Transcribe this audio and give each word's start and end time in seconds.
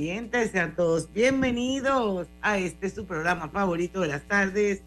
oyentes, 0.00 0.52
sean 0.52 0.74
todos 0.74 1.12
bienvenidos 1.12 2.26
a 2.40 2.56
este 2.56 2.88
su 2.88 3.04
programa 3.04 3.50
favorito 3.50 4.00
de 4.00 4.08
las 4.08 4.26
tardes, 4.26 4.80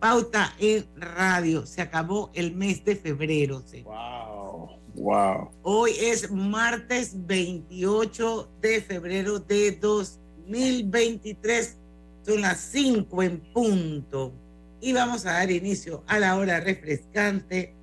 Pauta 0.00 0.54
en 0.58 0.86
Radio. 0.96 1.66
Se 1.66 1.82
acabó 1.82 2.30
el 2.32 2.56
mes 2.56 2.82
de 2.82 2.96
febrero. 2.96 3.62
Wow, 3.84 4.70
wow. 4.94 5.50
Hoy 5.62 5.92
es 6.00 6.30
martes 6.30 7.12
28 7.26 8.48
de 8.62 8.80
febrero 8.80 9.38
de 9.38 9.72
2023. 9.72 11.76
Son 12.22 12.40
las 12.40 12.58
5 12.60 13.22
en 13.22 13.40
punto. 13.52 14.32
Y 14.80 14.94
vamos 14.94 15.26
a 15.26 15.32
dar 15.32 15.50
inicio 15.50 16.02
a 16.06 16.18
la 16.18 16.36
hora 16.36 16.60
refrescante, 16.60 17.74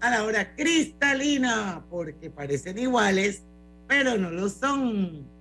a 0.00 0.08
la 0.08 0.24
hora 0.24 0.56
cristalina, 0.56 1.84
porque 1.90 2.30
parecen 2.30 2.78
iguales, 2.78 3.42
pero 3.86 4.16
no 4.16 4.30
lo 4.30 4.48
son. 4.48 5.38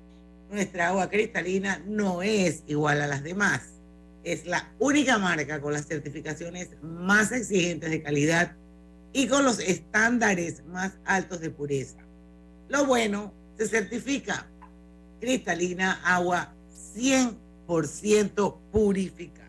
Nuestra 0.50 0.90
agua 0.90 1.10
cristalina 1.10 1.84
no 1.86 2.24
es 2.24 2.64
igual 2.68 3.02
a 3.02 3.08
las 3.08 3.24
demás. 3.24 3.62
Es 4.24 4.46
la 4.46 4.74
única 4.80 5.18
marca 5.18 5.62
con 5.62 5.74
las 5.74 5.88
certificaciones 5.88 6.70
más 6.82 7.32
exigentes 7.32 7.90
de 7.90 8.02
calidad 8.02 8.56
y 9.14 9.28
con 9.28 9.46
los 9.46 9.60
estándares 9.60 10.64
más 10.66 10.94
altos 11.06 11.40
de 11.42 11.52
pureza. 11.52 12.00
Lo 12.68 12.86
bueno, 12.86 13.34
se 13.58 13.68
certifica 13.68 14.48
cristalina 15.20 16.02
agua 16.04 16.54
100% 16.96 18.58
purificada. 18.72 19.40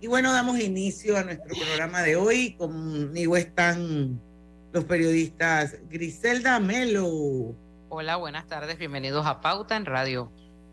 Y 0.00 0.08
bueno, 0.08 0.32
damos 0.32 0.58
inicio 0.58 1.16
a 1.16 1.22
nuestro 1.22 1.54
programa 1.54 2.02
de 2.02 2.16
hoy. 2.16 2.54
Conmigo 2.54 3.36
están 3.36 4.20
los 4.72 4.84
periodistas 4.84 5.76
Griselda 5.88 6.58
Melo. 6.58 7.54
Hola, 7.94 8.16
buenas 8.16 8.46
tardes, 8.46 8.78
bienvenidos 8.78 9.26
a 9.26 9.42
Pauta 9.42 9.76
en 9.76 9.84
Radio. 9.84 10.32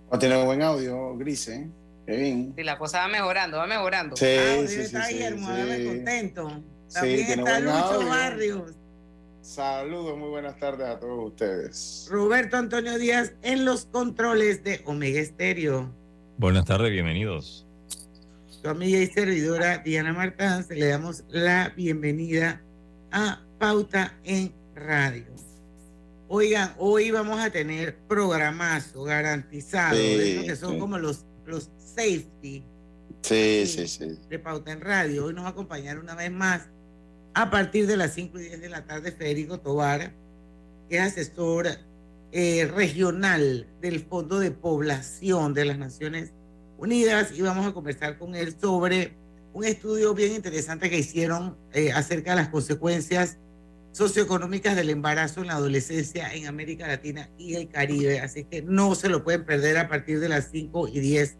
Va 0.09 0.15
a 0.15 0.19
tener 0.19 0.45
buen 0.45 0.61
audio, 0.61 1.17
Grise. 1.17 1.69
Qué 2.07 2.15
bien. 2.15 2.53
Sí, 2.55 2.63
la 2.63 2.77
cosa 2.77 2.99
va 2.99 3.09
mejorando, 3.09 3.57
va 3.57 3.67
mejorando. 3.67 4.15
Sí, 4.15 4.25
ah, 4.25 4.65
sí, 4.65 4.79
está 4.79 5.03
sí, 5.03 5.17
sí, 5.17 5.85
contento. 5.85 6.63
También 6.93 7.25
sí, 7.25 7.33
está 7.33 7.59
Lucho 7.59 8.07
Barrios. 8.07 8.71
Saludos, 9.41 10.17
muy 10.17 10.29
buenas 10.29 10.57
tardes 10.59 10.87
a 10.87 10.97
todos 10.97 11.27
ustedes. 11.31 12.07
Roberto 12.09 12.55
Antonio 12.55 12.97
Díaz 12.97 13.33
en 13.41 13.65
los 13.65 13.83
controles 13.87 14.63
de 14.63 14.81
Omega 14.85 15.19
Estéreo. 15.19 15.93
Buenas 16.37 16.63
tardes, 16.63 16.89
bienvenidos. 16.89 17.67
Su 18.47 18.69
amiga 18.69 18.97
y 18.97 19.07
servidora 19.07 19.79
Diana 19.79 20.13
Martán, 20.13 20.65
le 20.69 20.87
damos 20.87 21.25
la 21.27 21.73
bienvenida 21.75 22.61
a 23.11 23.41
Pauta 23.59 24.17
en 24.23 24.53
Radio. 24.73 25.25
Oigan, 26.31 26.75
hoy 26.77 27.09
vamos 27.09 27.39
a 27.39 27.49
tener 27.49 27.97
programazo 28.07 29.03
garantizado, 29.03 29.97
de 29.97 30.43
que 30.45 30.55
son 30.55 30.77
como 30.77 30.99
los, 30.99 31.25
los 31.47 31.71
safety. 31.75 32.63
Sí, 33.23 33.65
sí, 33.65 33.87
sí. 33.87 34.19
De 34.29 34.37
Pauta 34.37 34.71
en 34.71 34.79
Radio. 34.79 35.25
Hoy 35.25 35.33
nos 35.33 35.45
va 35.45 35.47
a 35.47 35.51
acompañar 35.53 35.97
una 35.97 36.13
vez 36.13 36.31
más 36.31 36.69
a 37.33 37.49
partir 37.49 37.87
de 37.87 37.97
las 37.97 38.13
5 38.13 38.37
y 38.37 38.43
10 38.43 38.61
de 38.61 38.69
la 38.69 38.85
tarde 38.85 39.11
Federico 39.11 39.59
Tobar, 39.59 40.13
que 40.87 40.97
es 40.97 41.01
asesor 41.01 41.67
eh, 42.31 42.69
regional 42.75 43.65
del 43.81 43.99
Fondo 43.99 44.37
de 44.37 44.51
Población 44.51 45.55
de 45.55 45.65
las 45.65 45.79
Naciones 45.79 46.31
Unidas 46.77 47.31
y 47.35 47.41
vamos 47.41 47.65
a 47.65 47.73
conversar 47.73 48.19
con 48.19 48.35
él 48.35 48.55
sobre 48.61 49.15
un 49.53 49.65
estudio 49.65 50.13
bien 50.13 50.33
interesante 50.35 50.91
que 50.91 50.99
hicieron 50.99 51.57
eh, 51.73 51.91
acerca 51.91 52.35
de 52.35 52.35
las 52.43 52.49
consecuencias 52.49 53.39
socioeconómicas 53.91 54.75
del 54.75 54.89
embarazo 54.89 55.41
en 55.41 55.47
la 55.47 55.53
adolescencia 55.53 56.33
en 56.33 56.47
América 56.47 56.87
Latina 56.87 57.29
y 57.37 57.55
el 57.55 57.69
Caribe. 57.69 58.19
Así 58.19 58.45
que 58.45 58.61
no 58.61 58.95
se 58.95 59.09
lo 59.09 59.23
pueden 59.23 59.45
perder 59.45 59.77
a 59.77 59.89
partir 59.89 60.19
de 60.19 60.29
las 60.29 60.49
5 60.51 60.87
y 60.89 60.99
10 60.99 61.37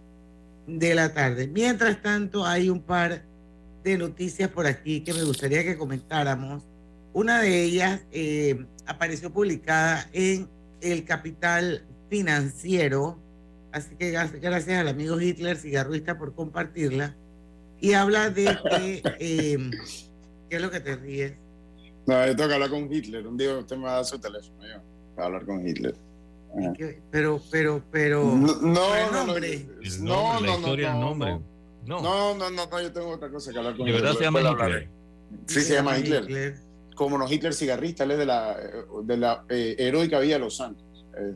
de 0.67 0.95
la 0.95 1.13
tarde. 1.13 1.47
Mientras 1.47 2.01
tanto, 2.01 2.45
hay 2.45 2.69
un 2.69 2.81
par 2.81 3.23
de 3.83 3.97
noticias 3.97 4.49
por 4.49 4.67
aquí 4.67 5.01
que 5.01 5.13
me 5.13 5.23
gustaría 5.23 5.63
que 5.63 5.77
comentáramos. 5.77 6.63
Una 7.13 7.41
de 7.41 7.63
ellas 7.63 8.01
eh, 8.11 8.65
apareció 8.85 9.31
publicada 9.31 10.07
en 10.13 10.47
el 10.81 11.05
Capital 11.05 11.85
Financiero, 12.09 13.19
así 13.71 13.95
que 13.95 14.11
gracias 14.11 14.79
al 14.79 14.87
amigo 14.87 15.19
Hitler 15.19 15.57
cigarruista 15.57 16.17
por 16.17 16.35
compartirla, 16.35 17.15
y 17.81 17.93
habla 17.93 18.29
de 18.29 18.57
eh, 19.19 19.57
¿qué 20.49 20.55
es 20.55 20.61
lo 20.61 20.69
que 20.69 20.79
te 20.79 20.95
ríes? 20.95 21.33
No, 22.05 22.25
yo 22.25 22.35
tengo 22.35 22.49
que 22.49 22.53
hablar 22.55 22.69
con 22.69 22.91
Hitler. 22.91 23.27
Un 23.27 23.37
día 23.37 23.57
usted 23.57 23.77
me 23.77 23.83
va 23.83 23.91
a 23.91 23.95
dar 23.95 24.05
su 24.05 24.19
teléfono 24.19 24.59
yo, 24.61 24.81
para 25.15 25.27
hablar 25.27 25.45
con 25.45 25.67
Hitler. 25.67 25.95
Pero, 27.11 27.39
pero, 27.51 27.81
pero. 27.91 28.23
No, 28.23 28.55
no, 28.61 28.95
el 28.95 29.11
nombre. 29.11 29.65
No, 30.01 30.39
no, 30.39 30.41
no, 30.41 30.57
historia, 30.57 30.93
no, 30.93 30.99
nombre. 31.01 31.39
No. 31.85 32.01
No, 32.01 32.35
no, 32.35 32.49
no, 32.49 32.81
yo 32.81 32.91
tengo 32.91 33.09
otra 33.09 33.29
cosa 33.29 33.51
que 33.51 33.57
hablar 33.59 33.75
con 33.75 33.87
Hitler. 33.87 34.01
¿De 34.01 34.07
verdad 34.07 34.17
se 34.17 34.23
llama 34.23 34.41
Hitler? 34.41 34.89
Sí, 35.45 35.61
se 35.61 35.73
llama 35.75 35.97
Hitler. 35.97 36.55
Como 36.95 37.17
no 37.17 37.31
Hitler 37.31 37.53
cigarrista, 37.53 38.03
él 38.03 38.11
es 38.11 38.17
de 38.17 38.25
la, 38.25 38.57
de 39.03 39.17
la 39.17 39.45
eh, 39.49 39.75
heroica 39.77 40.19
Villa 40.19 40.35
de 40.35 40.39
los 40.39 40.57
Santos. 40.57 40.85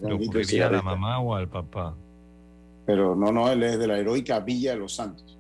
¿Le 0.01 0.63
a 0.63 0.69
la 0.69 0.81
mamá 0.81 1.19
o 1.19 1.35
al 1.35 1.47
papá? 1.47 1.95
Pero 2.85 3.15
no, 3.15 3.31
no, 3.31 3.49
él 3.51 3.63
es 3.63 3.79
de 3.79 3.87
la 3.87 3.97
heroica 3.97 4.39
Villa 4.39 4.71
de 4.71 4.77
los 4.77 4.95
Santos. 4.95 5.32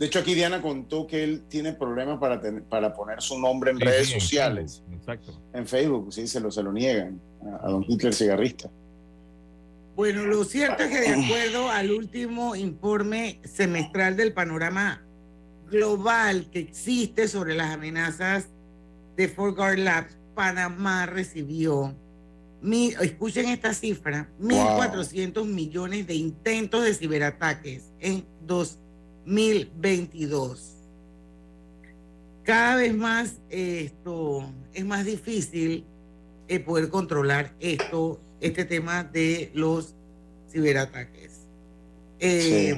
De 0.00 0.06
hecho, 0.06 0.20
aquí 0.20 0.34
Diana 0.34 0.62
contó 0.62 1.06
que 1.06 1.22
él 1.22 1.42
tiene 1.46 1.74
problemas 1.74 2.18
para, 2.18 2.40
para 2.70 2.94
poner 2.94 3.20
su 3.20 3.38
nombre 3.38 3.70
en 3.70 3.78
redes 3.78 4.08
sociales. 4.08 4.82
En 4.86 4.92
Facebook, 4.92 4.98
exacto. 4.98 5.42
En 5.52 5.66
Facebook, 5.66 6.12
sí, 6.14 6.26
se 6.26 6.40
lo, 6.40 6.50
se 6.50 6.62
lo 6.62 6.72
niegan 6.72 7.20
a, 7.62 7.68
don 7.68 7.84
Hitler 7.86 8.14
cigarrista. 8.14 8.70
Bueno, 9.94 10.24
lo 10.24 10.42
cierto 10.44 10.84
es 10.84 10.88
que 10.88 11.00
de 11.00 11.22
acuerdo 11.22 11.68
al 11.68 11.90
último 11.90 12.56
informe 12.56 13.42
semestral 13.44 14.16
del 14.16 14.32
panorama 14.32 15.04
global 15.70 16.48
que 16.50 16.60
existe 16.60 17.28
sobre 17.28 17.54
las 17.54 17.70
amenazas 17.70 18.48
de 19.18 19.28
Fort 19.28 19.58
Labs, 19.58 20.16
Panamá 20.34 21.04
recibió, 21.04 21.94
escuchen 23.02 23.50
esta 23.50 23.74
cifra, 23.74 24.30
1.400 24.40 25.44
millones 25.44 26.06
de 26.06 26.14
intentos 26.14 26.84
de 26.84 26.94
ciberataques 26.94 27.92
en 28.00 28.24
dos 28.46 28.78
2022. 29.24 30.76
Cada 32.44 32.76
vez 32.76 32.94
más 32.94 33.34
esto 33.48 34.50
es 34.72 34.84
más 34.84 35.04
difícil 35.04 35.84
eh, 36.48 36.60
poder 36.60 36.88
controlar 36.88 37.54
esto, 37.60 38.20
este 38.40 38.64
tema 38.64 39.04
de 39.04 39.50
los 39.54 39.94
ciberataques. 40.50 41.46
Eh, 42.18 42.76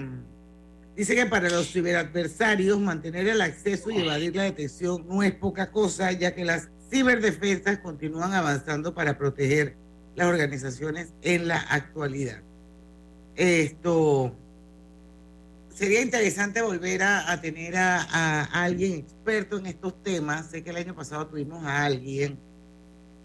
dice 0.97 1.14
que 1.14 1.26
para 1.26 1.48
los 1.48 1.72
ciberadversarios 1.72 2.78
mantener 2.78 3.28
el 3.28 3.41
acceso 3.41 3.91
y 3.91 3.98
evadir 3.98 4.36
la 4.36 4.42
detección 4.42 5.06
no 5.08 5.22
es 5.22 5.34
poca 5.34 5.70
cosa, 5.70 6.12
ya 6.12 6.34
que 6.34 6.44
las 6.44 6.69
ciberdefensas 6.91 7.78
continúan 7.78 8.34
avanzando 8.34 8.94
para 8.94 9.16
proteger 9.16 9.76
las 10.14 10.26
organizaciones 10.26 11.14
en 11.22 11.48
la 11.48 11.58
actualidad. 11.58 12.42
Esto 13.34 14.36
sería 15.74 16.02
interesante 16.02 16.62
volver 16.62 17.02
a, 17.02 17.40
tener 17.40 17.76
a, 17.76 18.44
alguien 18.44 18.94
experto 18.94 19.58
en 19.58 19.66
estos 19.66 20.02
temas. 20.02 20.46
Sé 20.46 20.62
que 20.62 20.70
el 20.70 20.76
año 20.76 20.94
pasado 20.94 21.26
tuvimos 21.26 21.64
a 21.64 21.84
alguien 21.84 22.38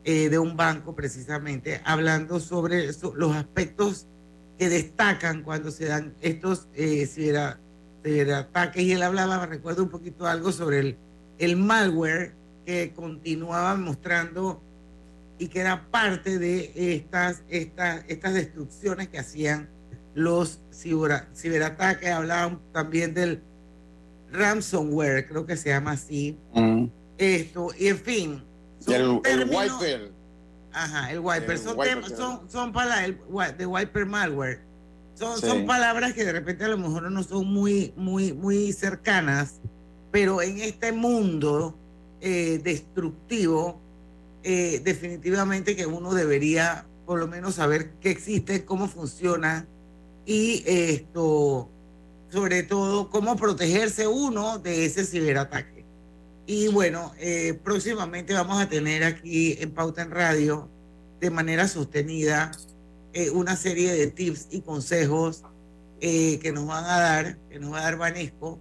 eh, 0.03 0.29
de 0.29 0.39
un 0.39 0.55
banco 0.55 0.95
precisamente 0.95 1.81
hablando 1.83 2.39
sobre 2.39 2.87
los 3.15 3.35
aspectos 3.35 4.07
que 4.57 4.69
destacan 4.69 5.43
cuando 5.43 5.69
se 5.71 5.85
dan 5.85 6.15
estos 6.21 6.67
eh, 6.73 7.05
ciberataques 7.05 8.83
y 8.83 8.91
él 8.93 9.03
hablaba, 9.03 9.39
me 9.39 9.45
recuerdo 9.45 9.83
un 9.83 9.89
poquito 9.89 10.25
algo 10.25 10.51
sobre 10.51 10.79
el, 10.79 10.97
el 11.37 11.57
malware 11.57 12.33
que 12.65 12.93
continuaba 12.95 13.75
mostrando 13.75 14.61
y 15.37 15.47
que 15.49 15.59
era 15.59 15.87
parte 15.91 16.39
de 16.39 16.71
estas, 16.75 17.43
estas, 17.49 18.03
estas 18.07 18.33
destrucciones 18.33 19.09
que 19.09 19.19
hacían 19.19 19.69
los 20.17 20.61
ciberataques, 20.73 22.09
hablaban 22.09 22.59
también 22.73 23.13
del 23.13 23.43
ransomware, 24.31 25.27
creo 25.27 25.45
que 25.45 25.55
se 25.55 25.69
llama 25.69 25.91
así. 25.91 26.35
Mm. 26.55 26.85
Esto, 27.19 27.69
y 27.77 27.87
en 27.87 27.97
fin. 27.99 28.43
El, 28.87 29.11
wiper. 29.11 30.11
Ajá, 30.73 31.11
el 31.11 31.19
wiper. 31.19 31.59
son, 31.59 31.77
son, 32.15 32.49
son 32.49 32.73
palabras, 32.73 33.05
el 33.51 33.57
de 33.57 33.65
wiper 33.67 34.07
malware. 34.07 34.61
Son, 35.13 35.39
son 35.39 35.67
palabras 35.67 36.13
que 36.13 36.25
de 36.25 36.31
repente 36.31 36.65
a 36.65 36.69
lo 36.69 36.79
mejor 36.79 37.11
no 37.11 37.21
son 37.21 37.45
muy, 37.45 37.93
muy, 37.95 38.33
muy 38.33 38.73
cercanas, 38.73 39.61
pero 40.11 40.41
en 40.41 40.57
este 40.57 40.93
mundo 40.93 41.77
eh, 42.21 42.59
destructivo, 42.63 43.79
eh, 44.41 44.81
definitivamente 44.83 45.75
que 45.75 45.85
uno 45.85 46.15
debería 46.15 46.87
por 47.05 47.19
lo 47.19 47.27
menos 47.27 47.55
saber 47.55 47.91
qué 48.01 48.09
existe, 48.09 48.65
cómo 48.65 48.87
funciona 48.87 49.67
y 50.27 50.61
esto, 50.65 51.69
sobre 52.29 52.61
todo, 52.63 53.09
cómo 53.09 53.37
protegerse 53.37 54.07
uno 54.07 54.59
de 54.59 54.83
ese 54.85 55.05
ciberataque. 55.05 55.85
Y 56.45 56.67
bueno, 56.67 57.13
eh, 57.17 57.57
próximamente 57.63 58.33
vamos 58.33 58.61
a 58.61 58.67
tener 58.67 59.05
aquí 59.05 59.57
en 59.59 59.71
Pauta 59.71 60.01
en 60.01 60.11
Radio, 60.11 60.69
de 61.21 61.29
manera 61.29 61.67
sostenida, 61.69 62.51
eh, 63.13 63.29
una 63.29 63.55
serie 63.55 63.93
de 63.93 64.07
tips 64.07 64.49
y 64.51 64.61
consejos 64.61 65.43
eh, 66.01 66.39
que 66.39 66.51
nos 66.51 66.67
van 66.67 66.83
a 66.83 66.99
dar, 66.99 67.37
que 67.49 67.57
nos 67.57 67.71
va 67.71 67.79
a 67.79 67.83
dar 67.83 67.97
Vanesco, 67.97 68.59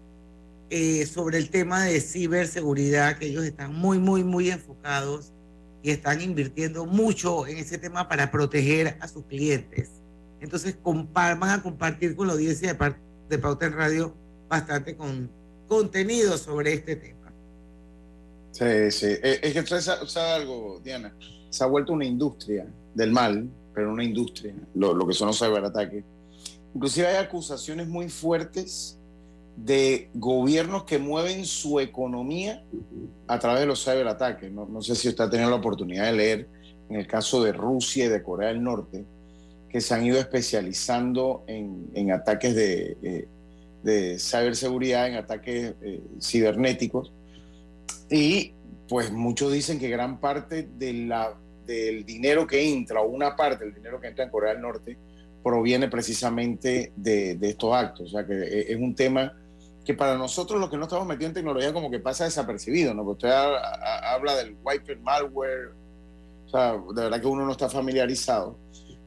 sobre 1.12 1.38
el 1.38 1.50
tema 1.50 1.84
de 1.84 2.00
ciberseguridad, 2.00 3.18
que 3.18 3.26
ellos 3.26 3.44
están 3.44 3.74
muy, 3.74 3.98
muy, 3.98 4.24
muy 4.24 4.50
enfocados 4.50 5.32
y 5.82 5.90
están 5.90 6.20
invirtiendo 6.20 6.86
mucho 6.86 7.46
en 7.46 7.58
ese 7.58 7.78
tema 7.78 8.08
para 8.08 8.30
proteger 8.30 8.96
a 9.00 9.06
sus 9.06 9.24
clientes. 9.26 9.90
Entonces 10.40 10.76
van 11.12 11.42
a 11.42 11.62
compartir 11.62 12.14
con 12.14 12.26
la 12.26 12.34
audiencia 12.34 12.72
de, 12.72 12.94
de 13.28 13.38
Pauta 13.38 13.66
en 13.66 13.72
Radio 13.72 14.14
bastante 14.48 14.96
con 14.96 15.30
contenido 15.66 16.36
sobre 16.38 16.74
este 16.74 16.96
tema. 16.96 17.32
Sí, 18.52 18.90
sí. 18.90 19.06
Eh, 19.22 19.40
es 19.42 19.52
que 19.52 19.60
usted 19.60 19.80
sabe 19.80 20.30
algo, 20.30 20.80
Diana. 20.82 21.14
Se 21.50 21.64
ha 21.64 21.66
vuelto 21.66 21.92
una 21.92 22.04
industria 22.04 22.66
del 22.94 23.12
mal, 23.12 23.48
pero 23.74 23.92
una 23.92 24.04
industria, 24.04 24.54
lo, 24.74 25.06
que 25.06 25.12
son 25.12 25.28
los 25.28 25.38
ciberataques. 25.38 26.04
Inclusive 26.74 27.06
hay 27.06 27.16
acusaciones 27.16 27.88
muy 27.88 28.08
fuertes 28.08 28.98
de 29.56 30.10
gobiernos 30.14 30.84
que 30.84 30.98
mueven 30.98 31.44
su 31.46 31.80
economía 31.80 32.62
a 33.26 33.38
través 33.38 33.60
de 33.60 33.66
los 33.66 33.84
ciberataques. 33.84 34.50
No, 34.52 34.66
no 34.66 34.82
sé 34.82 34.94
si 34.94 35.08
usted 35.08 35.24
ha 35.24 35.30
tenido 35.30 35.50
la 35.50 35.56
oportunidad 35.56 36.06
de 36.06 36.12
leer 36.12 36.48
en 36.88 36.96
el 36.96 37.06
caso 37.06 37.42
de 37.42 37.52
Rusia 37.52 38.06
y 38.06 38.08
de 38.08 38.22
Corea 38.22 38.48
del 38.48 38.62
Norte, 38.62 39.04
que 39.76 39.82
se 39.82 39.92
han 39.92 40.06
ido 40.06 40.18
especializando 40.18 41.44
en, 41.46 41.90
en 41.92 42.10
ataques 42.10 42.54
de, 42.54 42.96
eh, 43.02 43.28
de 43.82 44.18
ciberseguridad, 44.18 45.06
en 45.06 45.16
ataques 45.16 45.74
eh, 45.82 46.00
cibernéticos. 46.18 47.12
Y 48.08 48.54
pues 48.88 49.12
muchos 49.12 49.52
dicen 49.52 49.78
que 49.78 49.90
gran 49.90 50.18
parte 50.18 50.66
de 50.78 50.94
la, 50.94 51.34
del 51.66 52.06
dinero 52.06 52.46
que 52.46 52.72
entra, 52.72 53.02
o 53.02 53.06
una 53.06 53.36
parte 53.36 53.66
del 53.66 53.74
dinero 53.74 54.00
que 54.00 54.06
entra 54.06 54.24
en 54.24 54.30
Corea 54.30 54.54
del 54.54 54.62
Norte, 54.62 54.96
proviene 55.44 55.88
precisamente 55.88 56.94
de, 56.96 57.34
de 57.34 57.48
estos 57.50 57.74
actos. 57.74 58.08
O 58.08 58.16
sea 58.16 58.26
que 58.26 58.32
eh, 58.32 58.72
es 58.72 58.78
un 58.78 58.94
tema 58.94 59.30
que 59.84 59.92
para 59.92 60.16
nosotros 60.16 60.58
los 60.58 60.70
que 60.70 60.78
no 60.78 60.84
estamos 60.84 61.06
metidos 61.06 61.28
en 61.28 61.34
tecnología 61.34 61.74
como 61.74 61.90
que 61.90 61.98
pasa 61.98 62.24
desapercibido, 62.24 62.94
¿no? 62.94 63.04
Porque 63.04 63.26
usted 63.26 63.38
habla 64.10 64.36
del 64.36 64.56
wiper 64.64 64.98
malware, 65.00 65.74
o 66.46 66.48
sea, 66.48 66.72
de 66.72 67.02
verdad 67.02 67.20
que 67.20 67.26
uno 67.26 67.44
no 67.44 67.52
está 67.52 67.68
familiarizado, 67.68 68.56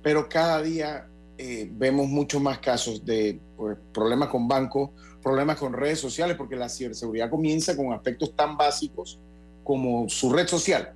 pero 0.01 0.27
cada 0.29 0.61
día 0.61 1.07
eh, 1.37 1.69
vemos 1.71 2.07
muchos 2.07 2.41
más 2.41 2.59
casos 2.59 3.05
de 3.05 3.39
pues, 3.55 3.77
problemas 3.93 4.29
con 4.29 4.47
bancos, 4.47 4.91
problemas 5.21 5.57
con 5.57 5.73
redes 5.73 5.99
sociales, 5.99 6.35
porque 6.37 6.55
la 6.55 6.69
ciberseguridad 6.69 7.29
comienza 7.29 7.75
con 7.75 7.93
aspectos 7.93 8.35
tan 8.35 8.57
básicos 8.57 9.19
como 9.63 10.07
su 10.09 10.31
red 10.31 10.47
social. 10.47 10.93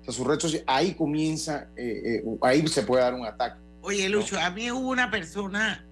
O 0.00 0.04
sea, 0.04 0.12
su 0.12 0.24
red 0.24 0.38
social, 0.38 0.62
ahí 0.66 0.94
comienza, 0.94 1.68
eh, 1.76 2.22
eh, 2.22 2.38
ahí 2.42 2.66
se 2.68 2.82
puede 2.82 3.02
dar 3.02 3.14
un 3.14 3.26
ataque. 3.26 3.60
Oye, 3.82 4.08
Lucho, 4.08 4.38
a 4.38 4.50
mí 4.50 4.70
hubo 4.70 4.88
una 4.88 5.10
persona 5.10 5.86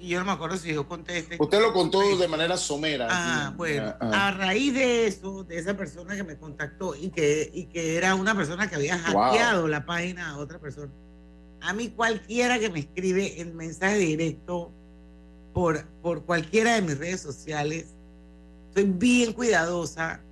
y 0.00 0.08
yo 0.08 0.18
no 0.18 0.24
me 0.24 0.32
acuerdo 0.32 0.56
si 0.56 0.72
yo 0.72 0.88
contesté. 0.88 1.36
Usted 1.38 1.60
lo 1.60 1.74
contó 1.74 2.16
de 2.16 2.26
manera 2.26 2.56
somera. 2.56 3.06
Ah, 3.10 3.52
bueno, 3.54 3.94
a 4.00 4.30
raíz 4.30 4.72
de 4.72 5.06
eso, 5.06 5.44
de 5.44 5.58
esa 5.58 5.76
persona 5.76 6.16
que 6.16 6.24
me 6.24 6.38
contactó 6.38 6.94
y 6.96 7.10
que, 7.10 7.50
y 7.52 7.66
que 7.66 7.96
era 7.96 8.14
una 8.14 8.34
persona 8.34 8.68
que 8.68 8.76
había 8.76 8.98
hackeado 8.98 9.68
la 9.68 9.84
página 9.84 10.30
a 10.30 10.38
otra 10.38 10.58
persona, 10.58 10.90
a 11.62 11.72
mí 11.72 11.88
cualquiera 11.88 12.58
que 12.58 12.70
me 12.70 12.80
escribe 12.80 13.40
el 13.40 13.54
mensaje 13.54 13.98
directo 13.98 14.72
por, 15.52 15.86
por 16.02 16.24
cualquiera 16.24 16.74
de 16.74 16.82
mis 16.82 16.98
redes 16.98 17.20
sociales, 17.20 17.94
soy 18.74 18.84
bien 18.84 19.32
cuidadosa 19.32 20.22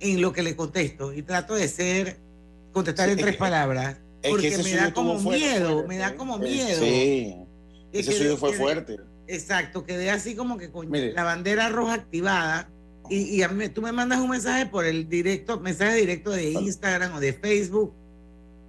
en 0.00 0.20
lo 0.20 0.32
que 0.32 0.42
le 0.42 0.56
contesto 0.56 1.12
y 1.12 1.22
trato 1.22 1.54
de 1.54 1.68
ser, 1.68 2.18
contestar 2.72 3.08
en 3.08 3.18
tres 3.18 3.36
palabras, 3.36 3.98
porque 4.28 4.56
me 4.58 4.72
da 4.72 4.92
como 4.92 5.18
miedo, 5.20 5.86
me 5.86 5.98
da 5.98 6.14
como 6.16 6.38
miedo. 6.38 6.80
Sí 6.80 7.34
ese 7.94 8.12
suyo 8.12 8.36
fue 8.36 8.52
fuerte. 8.52 8.96
Exacto, 9.26 9.84
quedé 9.84 10.10
así 10.10 10.34
como 10.34 10.58
que 10.58 10.70
con 10.70 10.90
la 10.90 11.24
bandera 11.24 11.68
roja 11.68 11.94
activada. 11.94 12.68
Y, 13.10 13.42
a 13.42 13.48
mí, 13.48 13.68
tú 13.68 13.82
me 13.82 13.92
mandas 13.92 14.18
un 14.20 14.30
mensaje 14.30 14.64
por 14.66 14.86
el 14.86 15.08
directo, 15.08 15.60
mensaje 15.60 15.96
directo 15.96 16.30
de 16.30 16.52
Instagram 16.52 17.14
o 17.14 17.20
de 17.20 17.34
Facebook. 17.34 17.94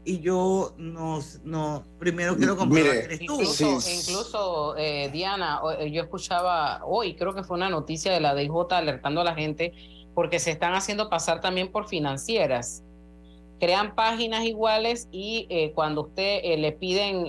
Y 0.06 0.20
yo 0.20 0.74
no, 0.78 1.20
no 1.44 1.84
primero 2.00 2.38
quiero 2.38 2.56
comprobar 2.56 2.92
que 2.92 3.16
eres 3.16 3.20
tú. 3.26 3.42
Incluso, 3.42 4.78
eh, 4.78 5.10
Diana, 5.12 5.60
eh, 5.80 5.92
yo 5.92 6.04
escuchaba 6.04 6.82
hoy, 6.86 7.16
creo 7.16 7.34
que 7.34 7.44
fue 7.44 7.58
una 7.58 7.70
noticia 7.70 8.12
de 8.14 8.20
la 8.20 8.36
DIJ 8.36 8.72
alertando 8.72 9.22
a 9.22 9.24
la 9.24 9.34
gente 9.34 9.74
porque 10.14 10.40
se 10.40 10.52
están 10.52 10.76
haciendo 10.76 11.10
pasar 11.10 11.42
también 11.42 11.72
por 11.72 11.88
financieras. 11.88 12.84
Crean 13.60 13.96
páginas 13.96 14.46
iguales 14.46 15.08
y 15.12 15.48
eh, 15.50 15.72
cuando 15.74 16.02
usted 16.02 16.42
le 16.58 16.72
piden 16.72 17.26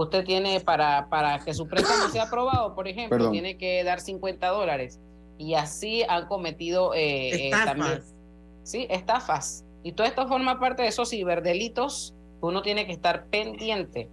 usted 0.00 0.24
tiene 0.24 0.60
para, 0.60 1.08
para 1.08 1.38
que 1.38 1.52
su 1.54 1.68
préstamo 1.68 2.08
sea 2.10 2.24
aprobado, 2.24 2.74
por 2.74 2.88
ejemplo, 2.88 3.30
tiene 3.30 3.56
que 3.56 3.84
dar 3.84 4.00
50 4.00 4.46
dólares. 4.48 5.00
Y 5.38 5.54
así 5.54 6.02
han 6.08 6.26
cometido 6.26 6.94
eh, 6.94 7.30
eh, 7.30 7.50
estafas. 7.50 8.14
sí, 8.62 8.86
estafas. 8.90 9.64
Y 9.82 9.92
todo 9.92 10.06
esto 10.06 10.26
forma 10.28 10.58
parte 10.60 10.82
de 10.82 10.88
esos 10.88 11.10
ciberdelitos 11.10 12.14
que 12.40 12.46
uno 12.46 12.62
tiene 12.62 12.86
que 12.86 12.92
estar 12.92 13.26
pendiente. 13.26 14.08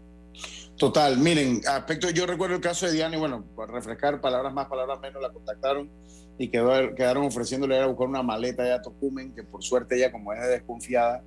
Total, 0.77 1.17
miren, 1.17 1.61
aspecto, 1.67 2.09
yo 2.09 2.25
recuerdo 2.25 2.55
el 2.55 2.61
caso 2.61 2.85
de 2.85 2.93
Diana 2.93 3.17
y 3.17 3.19
bueno, 3.19 3.43
para 3.55 3.73
refrescar 3.73 4.21
palabras 4.21 4.53
más, 4.53 4.67
palabras 4.67 4.99
menos, 5.01 5.21
la 5.21 5.29
contactaron 5.29 5.89
y 6.37 6.47
quedó, 6.47 6.95
quedaron 6.95 7.25
ofreciéndole 7.25 7.77
a 7.77 7.87
buscar 7.87 8.07
una 8.07 8.23
maleta 8.23 8.63
de 8.63 8.79
Tocumen, 8.79 9.35
que 9.35 9.43
por 9.43 9.61
suerte 9.61 9.97
ella 9.97 10.11
como 10.11 10.31
es 10.31 10.47
desconfiada 10.47 11.21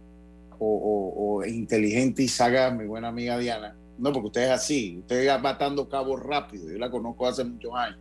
o, 0.59 1.39
o 1.39 1.45
inteligente 1.45 2.23
y 2.23 2.29
sagaz, 2.29 2.75
mi 2.75 2.87
buena 2.87 3.09
amiga 3.09 3.37
Diana, 3.37 3.77
no, 3.99 4.13
porque 4.13 4.27
usted 4.29 4.43
es 4.45 4.51
así, 4.51 4.99
usted 4.99 5.29
va 5.29 5.39
matando 5.39 5.89
cabos 5.89 6.21
rápido, 6.23 6.71
yo 6.71 6.79
la 6.79 6.91
conozco 6.91 7.27
hace 7.27 7.45
muchos 7.45 7.73
años. 7.75 7.99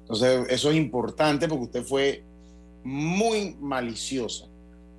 Entonces, 0.00 0.46
eso 0.48 0.70
es 0.70 0.76
importante 0.76 1.46
porque 1.46 1.64
usted 1.64 1.82
fue 1.82 2.24
muy 2.82 3.56
maliciosa. 3.60 4.46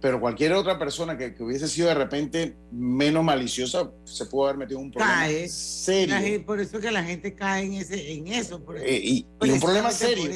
Pero 0.01 0.21
cualquier 0.21 0.53
otra 0.53 0.79
persona 0.79 1.17
que, 1.17 1.35
hubiese 1.39 1.67
sido 1.67 1.89
de 1.89 1.95
repente 1.95 2.55
menos 2.71 3.23
maliciosa 3.23 3.91
se 4.05 4.25
pudo 4.27 4.45
haber 4.45 4.57
metido 4.57 4.79
en 4.79 4.85
un 4.85 4.91
problema 4.91 5.27
serio. 5.47 6.45
por 6.45 6.59
eso 6.59 6.79
que 6.79 6.89
la 6.89 7.03
gente 7.03 7.35
cae 7.35 7.65
en, 7.65 7.73
ese, 7.73 8.13
en 8.13 8.27
eso. 8.27 8.63
Eh, 8.77 9.01
y, 9.03 9.27
un 9.41 9.59
problema 9.59 9.91
serio. 9.91 10.31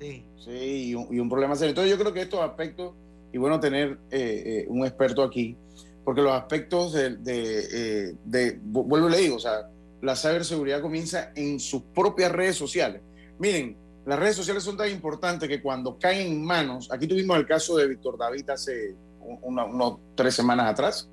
sí, 0.00 0.24
sí 0.44 0.90
y, 0.90 0.94
un, 0.94 1.28
problema 1.28 1.54
serio. 1.54 1.70
Entonces 1.70 1.92
yo 1.92 1.98
creo 1.98 2.12
que 2.12 2.22
estos 2.22 2.40
aspectos, 2.40 2.94
y 3.32 3.38
bueno 3.38 3.60
tener 3.60 3.98
eh, 4.10 4.42
eh, 4.46 4.66
un 4.68 4.84
experto 4.84 5.22
aquí, 5.22 5.56
porque 6.04 6.20
los 6.20 6.32
aspectos 6.32 6.92
de, 6.92 7.16
de, 7.16 8.10
eh, 8.32 8.58
vuelvo 8.62 9.08
y 9.08 9.12
le 9.12 9.18
digo, 9.18 9.36
o 9.36 9.40
sea, 9.40 9.70
la 10.02 10.14
ciberseguridad 10.14 10.82
comienza 10.82 11.32
en 11.34 11.58
sus 11.58 11.82
propias 11.94 12.30
redes 12.30 12.56
sociales. 12.56 13.00
Miren, 13.38 13.76
las 14.06 14.18
redes 14.18 14.36
sociales 14.36 14.62
son 14.62 14.76
tan 14.76 14.90
importantes 14.90 15.48
que 15.48 15.62
cuando 15.62 15.98
caen 15.98 16.32
en 16.32 16.44
manos, 16.44 16.90
aquí 16.92 17.06
tuvimos 17.06 17.36
el 17.38 17.46
caso 17.46 17.76
de 17.76 17.88
Víctor 17.88 18.18
David 18.18 18.48
hace 18.50 18.94
unos 19.20 19.98
tres 20.14 20.34
semanas 20.34 20.70
atrás, 20.70 21.08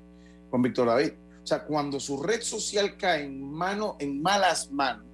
con 0.50 0.62
Víctor 0.62 0.88
David. 0.88 1.12
O 1.42 1.46
sea, 1.46 1.64
cuando 1.64 1.98
su 1.98 2.22
red 2.22 2.42
social 2.42 2.96
cae 2.96 3.24
en, 3.24 3.50
mano, 3.50 3.96
en 3.98 4.20
malas 4.20 4.70
manos, 4.70 5.06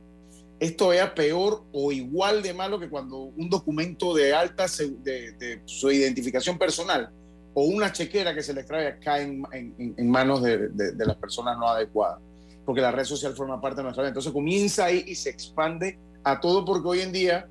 esto 0.59 0.93
es 0.93 1.09
peor 1.11 1.65
o 1.73 1.93
igual 1.93 2.43
de 2.43 2.53
malo 2.53 2.81
que 2.81 2.91
cuando 2.91 3.19
un 3.19 3.49
documento 3.49 4.13
de 4.13 4.35
alta 4.35 4.67
de, 4.67 5.33
de 5.33 5.63
su 5.65 5.91
identificación 5.93 6.59
personal 6.59 7.13
o 7.55 7.63
una 7.63 7.91
chequera 7.91 8.33
que 8.33 8.43
se 8.43 8.55
le 8.55 8.61
extrae 8.61 9.01
cae 9.01 9.23
en, 9.23 10.11
manos 10.11 10.43
de, 10.43 10.71
las 10.97 11.17
personas 11.17 11.59
no 11.59 11.69
adecuadas, 11.69 12.21
porque 12.65 12.81
la 12.81 12.93
red 12.93 13.05
social 13.05 13.35
forma 13.35 13.61
parte 13.61 13.79
de 13.79 13.83
nuestra 13.83 14.03
vida. 14.03 14.11
Entonces 14.11 14.33
comienza 14.33 14.85
ahí 14.85 15.03
y 15.09 15.17
se 15.17 15.31
expande 15.31 15.99
a 16.23 16.41
todo 16.41 16.65
porque 16.65 16.87
hoy 16.87 17.01
en 17.01 17.11
día 17.11 17.49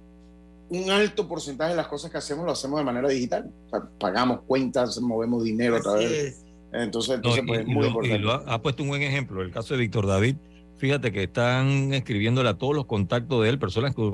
un 0.69 0.91
alto 0.91 1.27
porcentaje 1.27 1.71
de 1.71 1.77
las 1.77 1.87
cosas 1.87 2.11
que 2.11 2.17
hacemos 2.17 2.45
lo 2.45 2.51
hacemos 2.51 2.79
de 2.79 2.85
manera 2.85 3.07
digital. 3.09 3.51
pagamos 3.99 4.41
cuentas, 4.47 4.99
movemos 4.99 5.43
dinero 5.43 5.77
a 5.77 5.81
través. 5.81 6.43
Entonces, 6.73 7.15
entonces 7.15 7.43
pues, 7.47 7.61
es 7.61 7.67
muy 7.67 7.87
importante. 7.87 8.19
lo 8.19 8.33
ha, 8.33 8.61
puesto 8.61 8.83
un 8.83 8.89
buen 8.89 9.01
ejemplo, 9.01 9.41
el 9.41 9.51
caso 9.51 9.73
de 9.73 9.79
Víctor 9.79 10.05
David. 10.05 10.35
Fíjate 10.77 11.11
que 11.11 11.23
están 11.23 11.93
escribiéndole 11.93 12.49
a 12.49 12.57
todos 12.57 12.75
los 12.75 12.85
contactos 12.85 13.43
de 13.43 13.49
él, 13.49 13.57
personas 13.57 13.95
que 13.95 14.13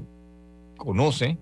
conoce, 0.78 1.38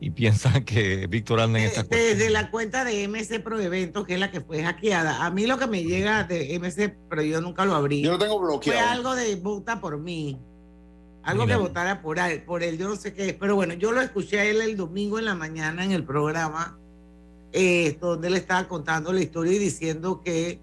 y 0.00 0.10
piensan 0.10 0.64
que 0.64 1.06
Víctor 1.06 1.40
anda 1.40 1.58
en 1.58 1.66
esta 1.66 1.82
Desde 1.82 2.30
la 2.30 2.50
cuenta 2.50 2.84
de 2.84 3.08
MC 3.08 3.42
Pro 3.42 3.60
Eventos, 3.60 4.06
que 4.06 4.14
es 4.14 4.20
la 4.20 4.30
que 4.30 4.40
fue 4.40 4.62
hackeada. 4.62 5.24
A 5.24 5.30
mí 5.30 5.46
lo 5.46 5.58
que 5.58 5.66
me 5.66 5.82
llega 5.82 6.24
de 6.24 6.58
MC, 6.58 6.96
pero 7.08 7.22
yo 7.22 7.40
nunca 7.40 7.64
lo 7.64 7.74
abrí. 7.74 8.02
Yo 8.02 8.12
lo 8.12 8.18
tengo 8.18 8.38
bloqueado. 8.38 8.78
Fue 8.78 8.88
algo 8.88 9.14
de 9.14 9.36
vota 9.36 9.80
por 9.80 9.98
mí. 9.98 10.38
Algo 11.26 11.46
que 11.46 11.56
votara 11.56 12.00
por 12.00 12.18
él, 12.18 12.42
por 12.42 12.62
él, 12.62 12.78
yo 12.78 12.88
no 12.88 12.96
sé 12.96 13.12
qué 13.12 13.30
es. 13.30 13.34
Pero 13.34 13.56
bueno, 13.56 13.74
yo 13.74 13.92
lo 13.92 14.00
escuché 14.00 14.40
a 14.40 14.44
él 14.44 14.60
el 14.60 14.76
domingo 14.76 15.18
en 15.18 15.24
la 15.24 15.34
mañana 15.34 15.84
en 15.84 15.90
el 15.90 16.04
programa, 16.04 16.78
eh, 17.52 17.98
donde 18.00 18.28
él 18.28 18.36
estaba 18.36 18.68
contando 18.68 19.12
la 19.12 19.20
historia 19.20 19.52
y 19.52 19.58
diciendo 19.58 20.22
que 20.22 20.60